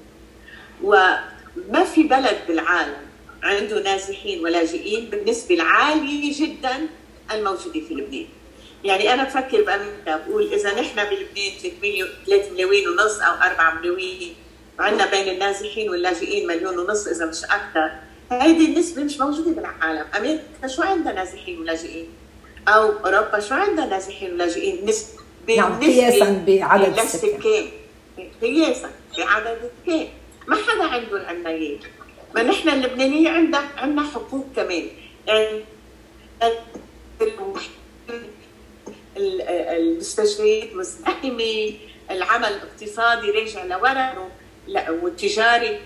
وما 0.83 1.85
في 1.85 2.03
بلد 2.03 2.37
بالعالم 2.49 3.08
عنده 3.43 3.83
نازحين 3.83 4.45
ولاجئين 4.45 5.11
بالنسبة 5.11 5.55
العالية 5.55 6.41
جدا 6.41 6.89
الموجودة 7.33 7.81
في 7.81 7.95
لبنان. 7.95 8.27
يعني 8.85 9.15
أنا 9.15 9.25
بفكر 9.25 9.63
بامريكا 9.63 10.17
بقول 10.17 10.53
إذا 10.53 10.81
نحن 10.81 10.97
بلبنان 10.97 11.53
3 12.27 12.53
مليون 12.53 12.89
ونص 12.89 13.21
أو 13.21 13.35
4 13.35 13.75
مليون 13.75 14.35
وعندنا 14.79 15.11
بين 15.11 15.29
النازحين 15.29 15.91
واللاجئين 15.91 16.47
مليون 16.47 16.79
ونص 16.79 17.07
إذا 17.07 17.27
مش 17.27 17.45
أكثر 17.45 17.91
هيدي 18.33 18.65
النسبة 18.65 19.03
مش 19.03 19.21
موجودة 19.21 19.51
بالعالم. 19.51 20.07
أمريكا 20.17 20.67
شو 20.67 20.83
عندها 20.83 21.13
نازحين 21.13 21.61
ولاجئين؟ 21.61 22.09
أو 22.69 22.93
أوروبا 23.07 23.41
شو 23.41 23.55
عندها 23.55 23.87
نازحين 23.87 24.33
ولاجئين؟ 24.33 24.85
نسبه 24.85 25.57
نعم 25.57 25.81
قياسا 25.81 26.45
بعدد 26.47 26.99
السكان. 26.99 27.69
قياسا 28.43 28.91
بعدد 29.19 29.59
السكان. 29.65 30.09
ما 30.47 30.57
حدا 30.57 30.83
عنده 30.83 31.51
اياه 31.51 31.79
ما 32.35 32.43
نحن 32.43 32.69
اللبنانيين 32.69 33.27
عندنا 33.27 33.69
عندنا 33.77 34.03
حقوق 34.03 34.47
كمان. 34.57 34.89
يعني 35.27 35.61
المستشفيات 39.17 40.75
مزدحمه 40.75 41.73
العمل 42.11 42.49
الاقتصادي 42.49 43.31
راجع 43.31 43.65
لورا 43.65 44.31
والتجاري 44.89 45.81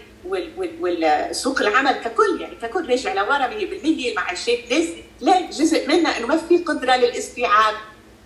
والسوق 0.81 1.61
العمل 1.61 1.93
ككل 1.93 2.41
يعني 2.41 2.55
ككل 2.63 2.91
راجع 2.91 3.13
لورا 3.13 3.49
100% 3.49 3.53
المعاشات 3.85 4.73
نازلة. 4.73 5.03
لا 5.21 5.41
جزء 5.51 5.89
منها 5.89 6.19
إنه 6.19 6.27
ما 6.27 6.37
في 6.37 6.59
قدرة 6.59 6.97
للاستيعاب. 6.97 7.75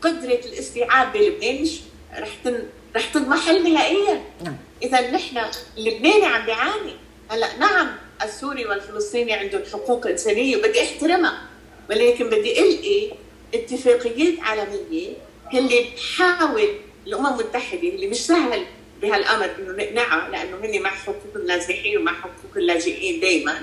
قدرة 0.02 0.40
الاستيعاب 0.44 1.12
بلبنان 1.12 1.62
مش 1.62 1.80
رح 2.18 2.28
تن... 2.44 2.68
رح 2.96 3.04
تنمحل 3.12 3.72
نهائيا. 3.72 4.24
نعم. 4.44 4.56
اذا 4.82 5.10
نحن 5.10 5.40
اللبناني 5.78 6.26
عم 6.26 6.46
بيعاني. 6.46 6.96
هلأ 7.30 7.56
نعم 7.56 7.96
السوري 8.22 8.66
والفلسطيني 8.66 9.32
عندهم 9.32 9.62
حقوق 9.72 10.06
إنسانية 10.06 10.56
وبدي 10.56 10.82
أحترمها 10.82 11.42
ولكن 11.90 12.26
بدي 12.26 12.60
ألقي 12.60 13.10
اتفاقيات 13.54 14.40
عالمية 14.40 15.12
اللي 15.54 15.84
بتحاول 15.92 16.68
الأمم 17.06 17.26
المتحدة 17.26 17.88
اللي 17.88 18.06
مش 18.06 18.26
سهل 18.26 18.64
بهالأمر 19.02 19.50
إنه 19.58 19.72
نقنعها 19.84 20.30
لأنه 20.30 20.56
هن 20.56 20.82
مع 20.82 20.90
حقوق 20.90 21.36
النازحين 21.36 21.98
ومع 21.98 22.12
حقوق 22.12 22.56
اللاجئين 22.56 23.20
دائما 23.20 23.62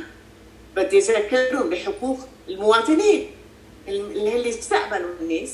بدي 0.76 0.98
اذكرهم 0.98 1.70
بحقوق 1.70 2.20
المواطنين 2.50 3.28
اللي 3.88 4.50
استقبلوا 4.50 5.10
الناس 5.22 5.54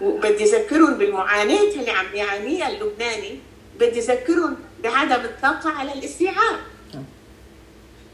وبدي 0.00 0.44
اذكرهم 0.44 0.94
بالمعاناة 0.98 1.62
اللي 1.62 1.90
عم 1.90 2.06
بيعانيها 2.12 2.68
اللبناني 2.70 3.38
بدي 3.80 3.98
اذكرهم 3.98 4.56
بعدم 4.82 5.24
الطاقة 5.24 5.70
على 5.70 5.92
الاستيعاب. 5.92 6.56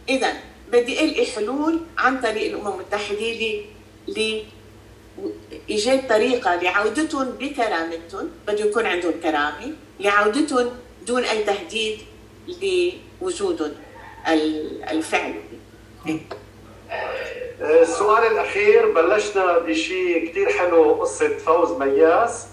إذا 0.09 0.33
بدي 0.73 1.05
ألقي 1.05 1.27
حلول 1.27 1.81
عن 1.99 2.21
طريق 2.21 2.55
الأمم 2.55 2.69
المتحدة 2.81 3.61
ل 4.09 4.43
إيجاد 5.71 6.09
طريقة 6.09 6.55
لعودتهم 6.55 7.31
بكرامتهم 7.31 8.31
بده 8.49 8.65
يكون 8.65 8.87
عندهم 8.87 9.13
كرامة 9.23 9.73
لعودتهم 10.01 10.71
دون 11.07 11.25
أي 11.25 11.45
تهديد 11.45 11.99
لوجودهم 13.23 13.73
الفعلي. 14.91 15.41
السؤال 17.61 18.33
الأخير 18.33 18.93
بلشنا 18.93 19.59
بشيء 19.59 20.29
كثير 20.29 20.49
حلو 20.53 20.93
قصة 20.93 21.39
فوز 21.39 21.71
مياس 21.71 22.47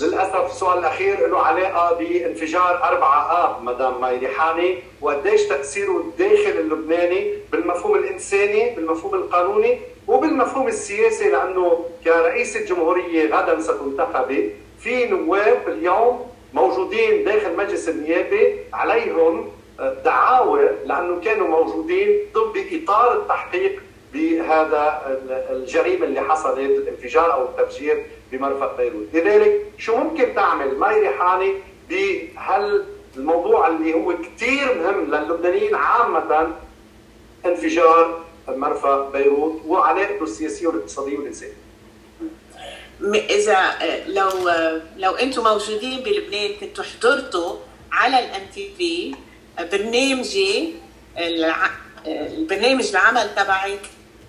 للأسف 0.00 0.46
السؤال 0.50 0.78
الأخير 0.78 1.26
له 1.26 1.38
علاقة 1.38 1.94
بانفجار 1.98 2.80
4 2.84 3.44
آب 3.44 3.62
مدام 3.62 4.00
ماي 4.00 4.18
ريحاني 4.18 4.78
وقديش 5.00 5.42
تأثيره 5.42 5.96
الداخل 5.96 6.58
اللبناني 6.58 7.34
بالمفهوم 7.52 7.96
الإنساني 7.96 8.74
بالمفهوم 8.74 9.14
القانوني 9.14 9.78
وبالمفهوم 10.08 10.68
السياسي 10.68 11.30
لأنه 11.30 11.84
كرئيس 12.04 12.56
الجمهورية 12.56 13.34
غدا 13.34 13.60
ستنتخبي 13.60 14.50
في 14.80 15.06
نواب 15.06 15.68
اليوم 15.68 16.26
موجودين 16.52 17.24
داخل 17.24 17.56
مجلس 17.56 17.88
النيابة 17.88 18.54
عليهم 18.72 19.48
دعاوى 20.04 20.68
لأنه 20.86 21.20
كانوا 21.20 21.48
موجودين 21.48 22.18
ضمن 22.34 22.82
إطار 22.82 23.12
التحقيق 23.16 23.82
بهذا 24.12 25.02
الجريمة 25.50 26.06
اللي 26.06 26.20
حصلت 26.20 26.58
الانفجار 26.58 27.32
أو 27.32 27.44
التفجير 27.44 28.06
بمرفق 28.32 28.76
بيروت، 28.76 29.06
لذلك 29.12 29.72
شو 29.78 29.96
ممكن 29.96 30.34
تعمل؟ 30.34 30.78
ماي 30.78 31.00
ريحاني 31.00 31.54
بهال 31.90 32.84
الموضوع 33.16 33.68
اللي 33.68 33.94
هو 33.94 34.14
كثير 34.22 34.74
مهم 34.74 35.14
للبنانيين 35.14 35.74
عامة 35.74 36.56
انفجار 37.46 38.24
مرفق 38.48 39.12
بيروت 39.12 39.62
وعلاقته 39.66 40.22
السياسيه 40.22 40.66
والاقتصاديه 40.66 41.18
والانسانيه. 41.18 41.54
إذا 43.14 43.78
لو 44.06 44.30
لو 44.96 45.12
أنتم 45.12 45.44
موجودين 45.44 46.00
بلبنان 46.00 46.52
كنتوا 46.60 46.84
حضرتوا 46.84 47.56
على 47.92 48.18
ال 48.18 48.46
MTV 48.54 49.14
برنامجي 49.72 50.74
البرنامج 52.06 52.88
العمل 52.88 53.34
تبعي 53.34 53.78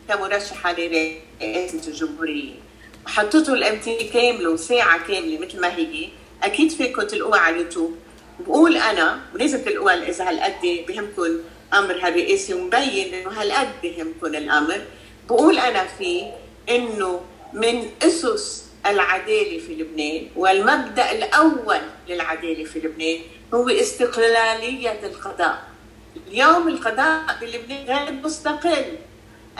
كمرشحة 0.10 0.72
لرئاسة 0.72 1.88
الجمهورية. 1.88 2.62
وحطيته 3.06 3.54
ال 3.53 3.80
MTV 3.80 4.09
كاملة 4.14 4.56
ساعه 4.56 5.08
كاملة 5.08 5.39
مثل 5.39 5.62
ما 5.62 5.76
هي. 5.76 6.10
أكيد 6.43 6.72
فيكم 6.72 7.01
تلقوها 7.01 7.39
على 7.39 7.56
اليوتيوب. 7.56 7.97
بقول 8.39 8.78
أنا 8.78 9.20
ولازم 9.36 9.62
تلقوها 9.62 10.08
إذا 10.10 10.30
هالقد 10.30 10.86
بهمكم 10.88 11.39
أمر 11.74 11.99
هالرئاسي 12.01 12.54
ومبين 12.54 13.14
إنه 13.14 13.30
هالقد 13.41 13.70
بهمكم 13.84 14.26
الأمر. 14.26 14.82
بقول 15.30 15.58
أنا 15.58 15.86
فيه 15.97 16.32
إنه 16.70 17.22
من 17.54 17.89
أسس 18.01 18.66
العدالة 18.86 19.60
في 19.60 19.76
لبنان 19.76 20.28
والمبدأ 20.36 21.12
الأول 21.12 21.82
للعدالة 22.10 22.64
في 22.64 22.80
لبنان 22.80 23.20
هو 23.54 23.70
استقلالية 23.70 24.99
القضاء. 25.04 25.64
اليوم 26.28 26.68
القضاء 26.68 27.22
بلبنان 27.41 27.86
غير 27.86 28.12
مستقل. 28.12 28.86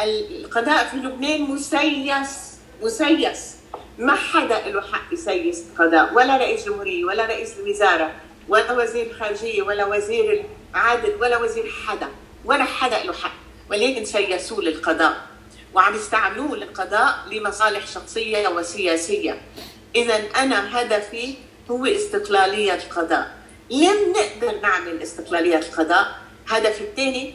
القضاء 0.04 0.88
في 0.88 0.98
لبنان 0.98 1.42
مسيس. 1.42 2.53
مسيس 2.82 3.56
ما 3.98 4.16
حدا 4.16 4.60
له 4.70 4.82
حق 4.82 5.14
يسيس 5.14 5.64
القضاء 5.72 6.14
ولا 6.14 6.38
رئيس 6.38 6.66
جمهورية 6.66 7.06
ولا 7.06 7.26
رئيس 7.26 7.54
الوزارة 7.60 8.12
ولا 8.50 8.72
وزير 8.72 9.06
الخارجية 9.06 9.62
ولا 9.62 9.86
وزير 9.86 10.46
العدل 10.74 11.16
ولا 11.22 11.38
وزير 11.38 11.72
حدا 11.88 12.08
ولا 12.46 12.64
حدا 12.64 13.04
له 13.04 13.14
حق. 13.14 13.36
ولكن 13.72 14.06
سيسوه 14.06 14.62
للقضاء 14.62 15.28
وعم 15.74 15.96
يستعملوه 15.96 16.56
للقضاء 16.56 17.16
لمصالح 17.32 17.88
شخصية 17.88 18.48
وسياسية. 18.48 19.42
إذا 19.96 20.16
أنا 20.16 20.82
هدفي 20.82 21.34
هو 21.72 21.86
استقلالية 21.86 22.74
القضاء. 22.74 23.38
لم 23.70 24.14
نقدر 24.18 24.60
نعمل 24.62 25.02
استقلالية 25.02 25.58
القضاء. 25.58 26.16
هدف 26.48 26.82
الثاني 26.82 27.34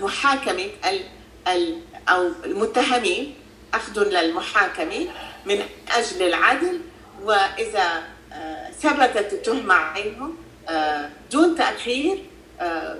محاكمة 0.00 0.68
ال 0.88 1.00
ال 1.48 1.80
أو 2.08 2.30
المتهمين 2.44 3.34
أخذهم 3.74 4.04
للمحاكمة 4.04 5.08
من 5.46 5.62
أجل 5.96 6.22
العدل 6.22 6.80
وإذا 7.22 8.02
ثبتت 8.80 9.32
التهمة 9.32 9.74
عليهم 9.74 10.36
دون 11.32 11.56
تأخير 11.56 12.18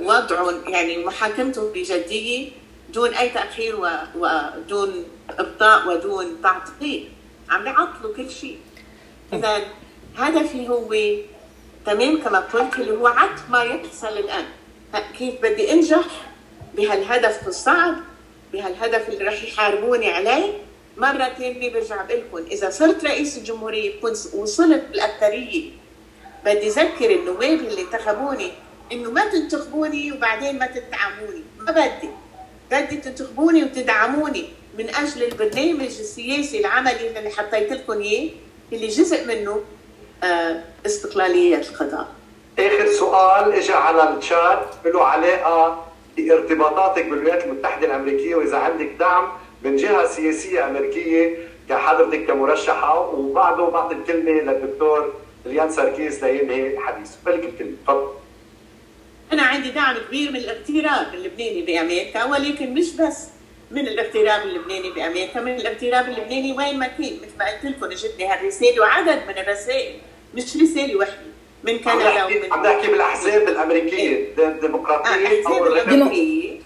وضعهم 0.01 0.69
يعني 0.69 1.05
محاكمتهم 1.05 1.73
بجدية 1.73 2.51
دون 2.89 3.15
أي 3.15 3.29
تأخير 3.29 3.77
ودون 4.17 5.05
إبطاء 5.31 5.89
ودون 5.89 6.43
تعطيل. 6.43 7.09
عم 7.51 7.63
بيعطلوا 7.63 8.17
كل 8.17 8.31
شيء. 8.31 8.59
إذا 9.33 9.63
هدفي 10.17 10.69
هو 10.69 10.95
تمام 11.87 12.23
كما 12.23 12.41
قلت 12.41 12.75
اللي 12.75 12.93
هو 12.93 13.07
عكس 13.07 13.41
ما 13.51 13.63
يحصل 13.63 14.19
الآن. 14.19 14.45
كيف 15.19 15.35
بدي 15.43 15.73
أنجح؟ 15.73 16.07
بهالهدف 16.75 17.49
الصعب 17.49 17.95
بهالهدف 18.57 19.09
اللي 19.09 19.25
رح 19.25 19.43
يحاربوني 19.45 20.11
عليه 20.11 20.53
مرة 20.97 21.29
ثانية 21.39 21.73
برجع 21.73 22.03
بقول 22.03 22.21
لكم 22.21 22.51
إذا 22.51 22.71
صرت 22.71 23.05
رئيس 23.05 23.39
الجمهورية 23.39 23.97
بكون 23.97 24.11
وصلت 24.11 24.85
بالأكثرية. 24.91 25.71
بدي 26.45 26.69
أذكر 26.69 27.11
النواب 27.11 27.43
اللي 27.43 27.81
انتخبوني 27.81 28.53
إنه 28.93 29.11
ما 29.11 29.25
تنتخبوني 29.31 30.13
وبعدين 30.13 30.59
ما 30.59 30.67
تدعموني. 30.67 31.43
ما 31.59 31.73
بدي. 31.73 32.11
بدي 32.71 32.97
تنتخبوني 32.97 33.65
وتدعموني 33.65 34.49
من 34.79 34.95
أجل 34.95 35.23
البرنامج 35.23 35.83
السياسي 35.87 36.61
العملي 36.61 37.19
اللي 37.19 37.31
حطيت 37.31 37.73
لكم 37.73 38.01
إياه 38.01 38.31
اللي 38.73 38.89
جزء 38.89 39.25
منه 39.27 39.61
استقلالية 40.87 41.57
القضاء. 41.57 42.09
آخر 42.59 42.93
سؤال 42.93 43.53
اجى 43.53 43.73
على 43.73 44.17
الشات 44.19 44.69
له 44.85 45.05
علاقه 45.05 45.86
بارتباطاتك 46.17 47.05
بالولايات 47.05 47.45
المتحدة 47.45 47.87
الأمريكية 47.87 48.35
وإذا 48.35 48.57
عندك 48.57 48.91
دعم 48.99 49.29
من 49.63 49.77
جهة 49.77 50.07
سياسية 50.07 50.67
أمريكية 50.67 51.39
كحضرتك 51.69 52.27
كمرشحة 52.27 53.09
وبعده 53.09 53.65
بعطي 53.65 53.95
الكلمة 53.95 54.31
للدكتور 54.31 55.15
إليان 55.47 55.71
ساركيس 55.71 56.25
لينهي 56.25 56.79
حديثه. 56.79 57.17
فلك 57.27 57.45
الكلمة. 57.45 57.77
تفضل. 57.87 58.09
أنا 59.33 59.43
عندي 59.43 59.71
دعم 59.71 59.97
كبير 60.09 60.31
من 60.31 60.37
الاغتراب 60.37 61.15
اللبناني 61.15 61.63
بأمريكا 61.63 62.25
ولكن 62.25 62.75
مش 62.75 62.97
بس 62.97 63.29
من 63.71 63.89
الاغتراب 63.89 64.43
اللبناني 64.43 64.91
بأمريكا 64.91 65.41
من 65.41 65.55
الاغتراب 65.55 66.09
اللبناني 66.09 66.53
وين 66.53 66.79
ما 66.79 66.87
كان. 66.87 67.17
مثل 67.23 67.39
ما 67.39 67.45
قلت 67.51 67.65
لكم 67.65 67.85
إجتني 67.85 68.27
هالرسالة 68.27 68.81
وعدد 68.81 69.23
من 69.29 69.39
الرسائل 69.39 69.95
مش 70.35 70.57
رسالة 70.57 70.97
وحدة. 70.97 71.36
من 71.65 71.79
كندا 71.79 72.25
ومن 72.25 72.53
عم 72.53 72.67
نحكي 72.67 72.87
بالاحزاب 72.91 73.49
الأمريكية. 73.49 74.29
الديمقراطيه 74.39 75.11
آه 75.11 75.49
أو 75.49 75.67
الأمريكية. 75.67 76.59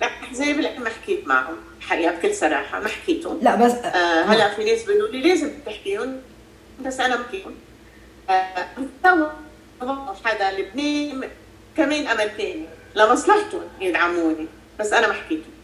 لا 0.00 0.06
أحزاب 0.06 0.60
لا 0.60 0.78
ما 0.78 0.90
حكيت 0.90 1.26
معهم 1.28 1.56
حقيقة 1.80 2.12
بكل 2.14 2.34
صراحة 2.34 2.80
ما 2.80 2.88
حكيتهم. 2.88 3.38
لا 3.42 3.54
بس 3.54 3.72
آه 3.72 4.22
هلا 4.22 4.54
في 4.54 4.64
ناس 4.64 4.82
بيقولوا 4.82 5.08
لي 5.08 5.28
لازم 5.28 5.50
تحكيهم 5.66 6.20
بس 6.86 7.00
أنا 7.00 7.16
بحكيهم 7.16 7.54
آه 8.30 10.14
حدا 10.24 10.50
لبنان 10.58 11.28
كمان 11.76 12.06
أمريكاني 12.06 12.64
لمصلحتهم 12.94 13.62
يدعموني 13.80 14.46
بس 14.80 14.92
أنا 14.92 15.06
ما 15.06 15.12
حكيتهم. 15.12 15.54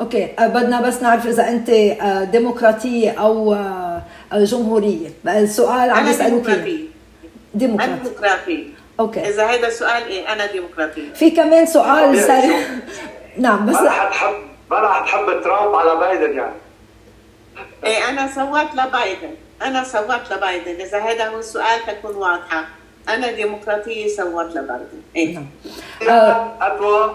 أوكي 0.00 0.28
بدنا 0.38 0.80
بس 0.80 1.02
نعرف 1.02 1.26
إذا 1.26 1.48
أنت 1.48 1.70
ديمقراطية 2.32 3.10
أو 3.10 3.54
جمهورية. 4.32 5.08
السؤال 5.26 5.90
عم 5.90 6.06
يسالوك 6.06 6.46
ديمقراطيه 6.46 6.84
ديمقراطيه 7.54 8.64
أوكي. 9.00 9.28
إذا 9.28 9.46
هذا 9.46 9.66
السؤال 9.66 10.06
إيه 10.06 10.32
أنا 10.32 10.46
ديمقراطيه 10.46 11.12
في 11.14 11.30
كمان 11.30 11.66
سؤال 11.66 12.18
سريع. 12.18 12.58
نعم 13.38 13.66
بس 13.66 13.74
ما 13.74 13.82
رح 13.82 14.10
تحب 14.10 14.34
ما 14.70 14.78
رح 14.78 15.00
تحب 15.00 15.42
ترامب 15.44 15.74
على 15.74 15.96
بايدن 15.96 16.36
يعني. 16.36 16.54
إيه 17.84 18.08
أنا 18.08 18.28
صوت 18.34 18.74
لبايدن. 18.74 19.34
أنا 19.62 19.84
صوت 19.84 20.32
لبايدن. 20.32 20.80
إذا 20.80 20.98
هذا 20.98 21.28
هو 21.28 21.38
السؤال 21.38 21.80
تكون 21.86 22.14
واضحة. 22.14 22.64
أنا 23.08 23.32
ديمقراطية 23.32 24.16
صوت 24.16 24.56
لبايدن. 24.56 25.02
إيه. 25.16 25.38
نعم. 26.06 26.48
أتوا 26.60 27.08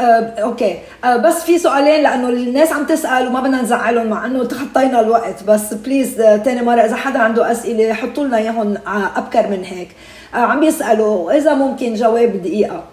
آه، 0.00 0.42
okay. 0.42 0.78
آه، 1.04 1.16
بس 1.16 1.42
في 1.44 1.58
سؤالين 1.58 2.02
لأنه 2.02 2.28
الناس 2.28 2.72
عم 2.72 2.86
تسأل 2.86 3.26
وما 3.26 3.40
بدنا 3.40 3.62
نزعلهم 3.62 4.06
مع 4.06 4.26
إنه 4.26 4.44
تخطينا 4.44 5.00
الوقت. 5.00 5.42
بس 5.44 5.74
please 5.74 6.20
آه، 6.20 6.36
تاني 6.36 6.62
مرة 6.62 6.80
إذا 6.80 6.96
حدا 6.96 7.18
عنده 7.18 7.52
أسئلة 7.52 7.92
حطوا 7.94 8.24
لنا 8.24 8.36
إياهم 8.38 8.76
آه، 8.76 9.18
أبكر 9.18 9.48
من 9.48 9.64
هيك. 9.64 9.88
آه، 10.34 10.38
عم 10.38 10.60
بيسالوا 10.60 11.32
إذا 11.38 11.54
ممكن 11.54 11.94
جواب 11.94 12.42
دقيقة. 12.42 12.84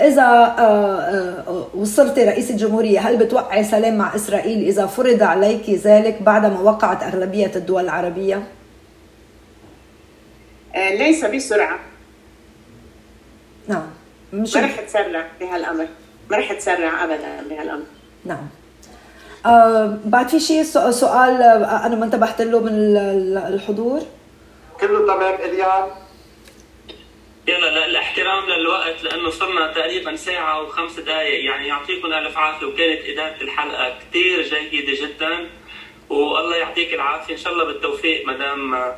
إذا 0.00 0.22
آه، 0.22 1.00
آه، 1.00 1.66
وصرتي 1.74 2.24
رئيس 2.24 2.50
الجمهورية 2.50 3.00
هل 3.00 3.16
بتوقعي 3.16 3.64
سلام 3.64 3.96
مع 3.98 4.14
إسرائيل 4.14 4.66
إذا 4.66 4.86
فرض 4.86 5.22
عليك 5.22 5.70
ذلك 5.70 6.22
بعدما 6.22 6.60
وقعت 6.60 7.02
أغلبية 7.02 7.50
الدول 7.56 7.84
العربية؟ 7.84 8.42
آه، 10.74 10.94
ليس 10.94 11.24
بسرعة. 11.24 11.78
نعم. 13.68 13.82
مش 14.32 14.56
رح 14.56 14.80
تسرع 14.80 15.24
بهالأمر. 15.40 15.86
ما 16.30 16.36
رح 16.36 16.52
تسرع 16.52 17.04
ابدا 17.04 17.42
بهالأمر. 17.50 17.84
نعم. 18.24 18.48
آه 19.46 19.98
بعد 20.04 20.28
في 20.28 20.40
شيء 20.40 20.62
سؤ- 20.62 20.90
سؤال 20.90 21.42
آه، 21.42 21.86
أنا 21.86 21.96
ما 21.96 22.04
انتبهت 22.04 22.40
له 22.42 22.60
من 22.60 22.68
ال- 22.68 22.96
ال- 22.96 23.54
الحضور. 23.54 24.00
كله 24.80 25.06
تمام 25.06 25.34
إليان. 25.34 25.86
يلا 27.48 27.66
لا 27.66 27.86
الاحترام 27.86 28.44
للوقت 28.46 29.02
لأنه 29.04 29.30
صرنا 29.30 29.72
تقريبا 29.72 30.16
ساعة 30.16 30.62
وخمس 30.62 31.00
دقائق 31.00 31.44
يعني 31.44 31.68
يعطيكم 31.68 32.12
ألف 32.12 32.38
عافية 32.38 32.66
وكانت 32.66 33.00
إدارة 33.04 33.40
الحلقة 33.42 33.98
كثير 34.10 34.42
جيدة 34.42 35.06
جدا. 35.06 35.46
والله 36.10 36.56
يعطيك 36.56 36.94
العافية. 36.94 37.32
إن 37.34 37.38
شاء 37.38 37.52
الله 37.52 37.64
بالتوفيق 37.64 38.26
مدام 38.28 38.74
آه، 38.74 38.96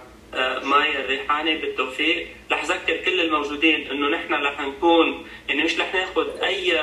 مايا 0.64 1.00
الريحاني 1.00 1.58
بالتوفيق. 1.58 2.26
رح 2.52 2.62
أذكر 2.64 2.96
كل 2.96 3.20
الموجودين 3.20 3.90
إنه 3.90 4.08
نحن 4.08 4.34
رح 4.34 4.60
نكون 4.60 5.26
يعني 5.48 5.62
مش 5.62 5.80
رح 5.80 5.94
ناخذ 5.94 6.26
أي 6.42 6.80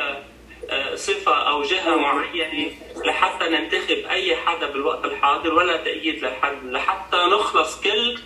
صفة 0.96 1.36
أو 1.50 1.62
جهة 1.62 1.96
معينة 1.96 2.72
لحتى 3.06 3.46
ننتخب 3.50 3.98
أي 4.10 4.36
حدا 4.36 4.70
بالوقت 4.70 5.06
الحاضر 5.06 5.54
ولا 5.54 5.78
تأييد 5.78 6.26
لحد 6.26 6.66
لحتى 6.66 7.18
نخلص 7.18 7.82
كل 7.82 8.20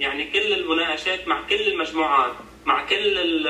يعني 0.00 0.30
كل 0.32 0.52
المناقشات 0.52 1.28
مع 1.28 1.42
كل 1.50 1.60
المجموعات 1.60 2.32
مع 2.64 2.84
كل 2.84 3.48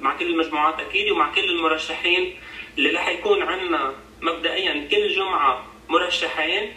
مع 0.00 0.16
كل 0.16 0.26
المجموعات 0.26 0.80
أكيد 0.80 1.10
ومع 1.10 1.32
كل 1.34 1.44
المرشحين 1.44 2.38
اللي 2.78 2.90
رح 2.90 3.08
يكون 3.08 3.42
عندنا 3.42 3.94
مبدئيا 4.20 4.88
كل 4.90 5.08
جمعة 5.08 5.66
مرشحين 5.88 6.74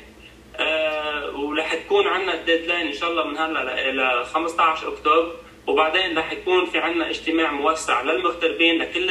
آه 0.56 1.36
ورح 1.36 1.76
تكون 1.76 2.08
عندنا 2.08 2.34
ال 2.34 2.40
deadline 2.40 2.88
إن 2.88 2.94
شاء 2.94 3.10
الله 3.12 3.24
من 3.28 3.38
هلا 3.38 3.92
ل 3.92 4.26
15 4.26 4.88
أكتوبر. 4.94 5.36
وبعدين 5.68 6.18
رح 6.18 6.32
يكون 6.32 6.66
في 6.66 6.78
عندنا 6.78 7.10
اجتماع 7.10 7.52
موسع 7.52 8.02
للمغتربين 8.02 8.82
لكل 8.82 9.10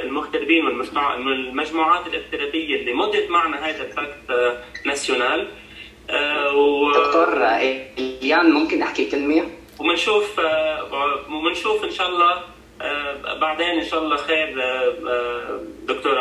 المغتربين 0.00 0.66
والمجموعات 0.66 2.06
الاغترابيه 2.06 2.76
اللي 2.76 2.92
مضت 2.94 3.30
معنا 3.30 3.66
هذا 3.68 3.82
ال 3.90 4.01
pacte 4.01 4.58
national 4.84 5.48
آه 6.10 6.54
و... 6.56 6.92
دكتور 6.92 7.46
إليان 7.98 8.50
ممكن 8.50 8.82
أحكي 8.82 9.10
كلمة؟ 9.10 9.50
وبنشوف 9.78 10.40
وبنشوف 11.30 11.84
إن 11.84 11.90
شاء 11.90 12.08
الله 12.08 12.42
آه 12.82 13.38
بعدين 13.38 13.66
إن 13.68 13.84
شاء 13.84 14.02
الله 14.02 14.16
خير 14.16 14.62
آه 14.62 15.60
دكتورة 15.84 16.14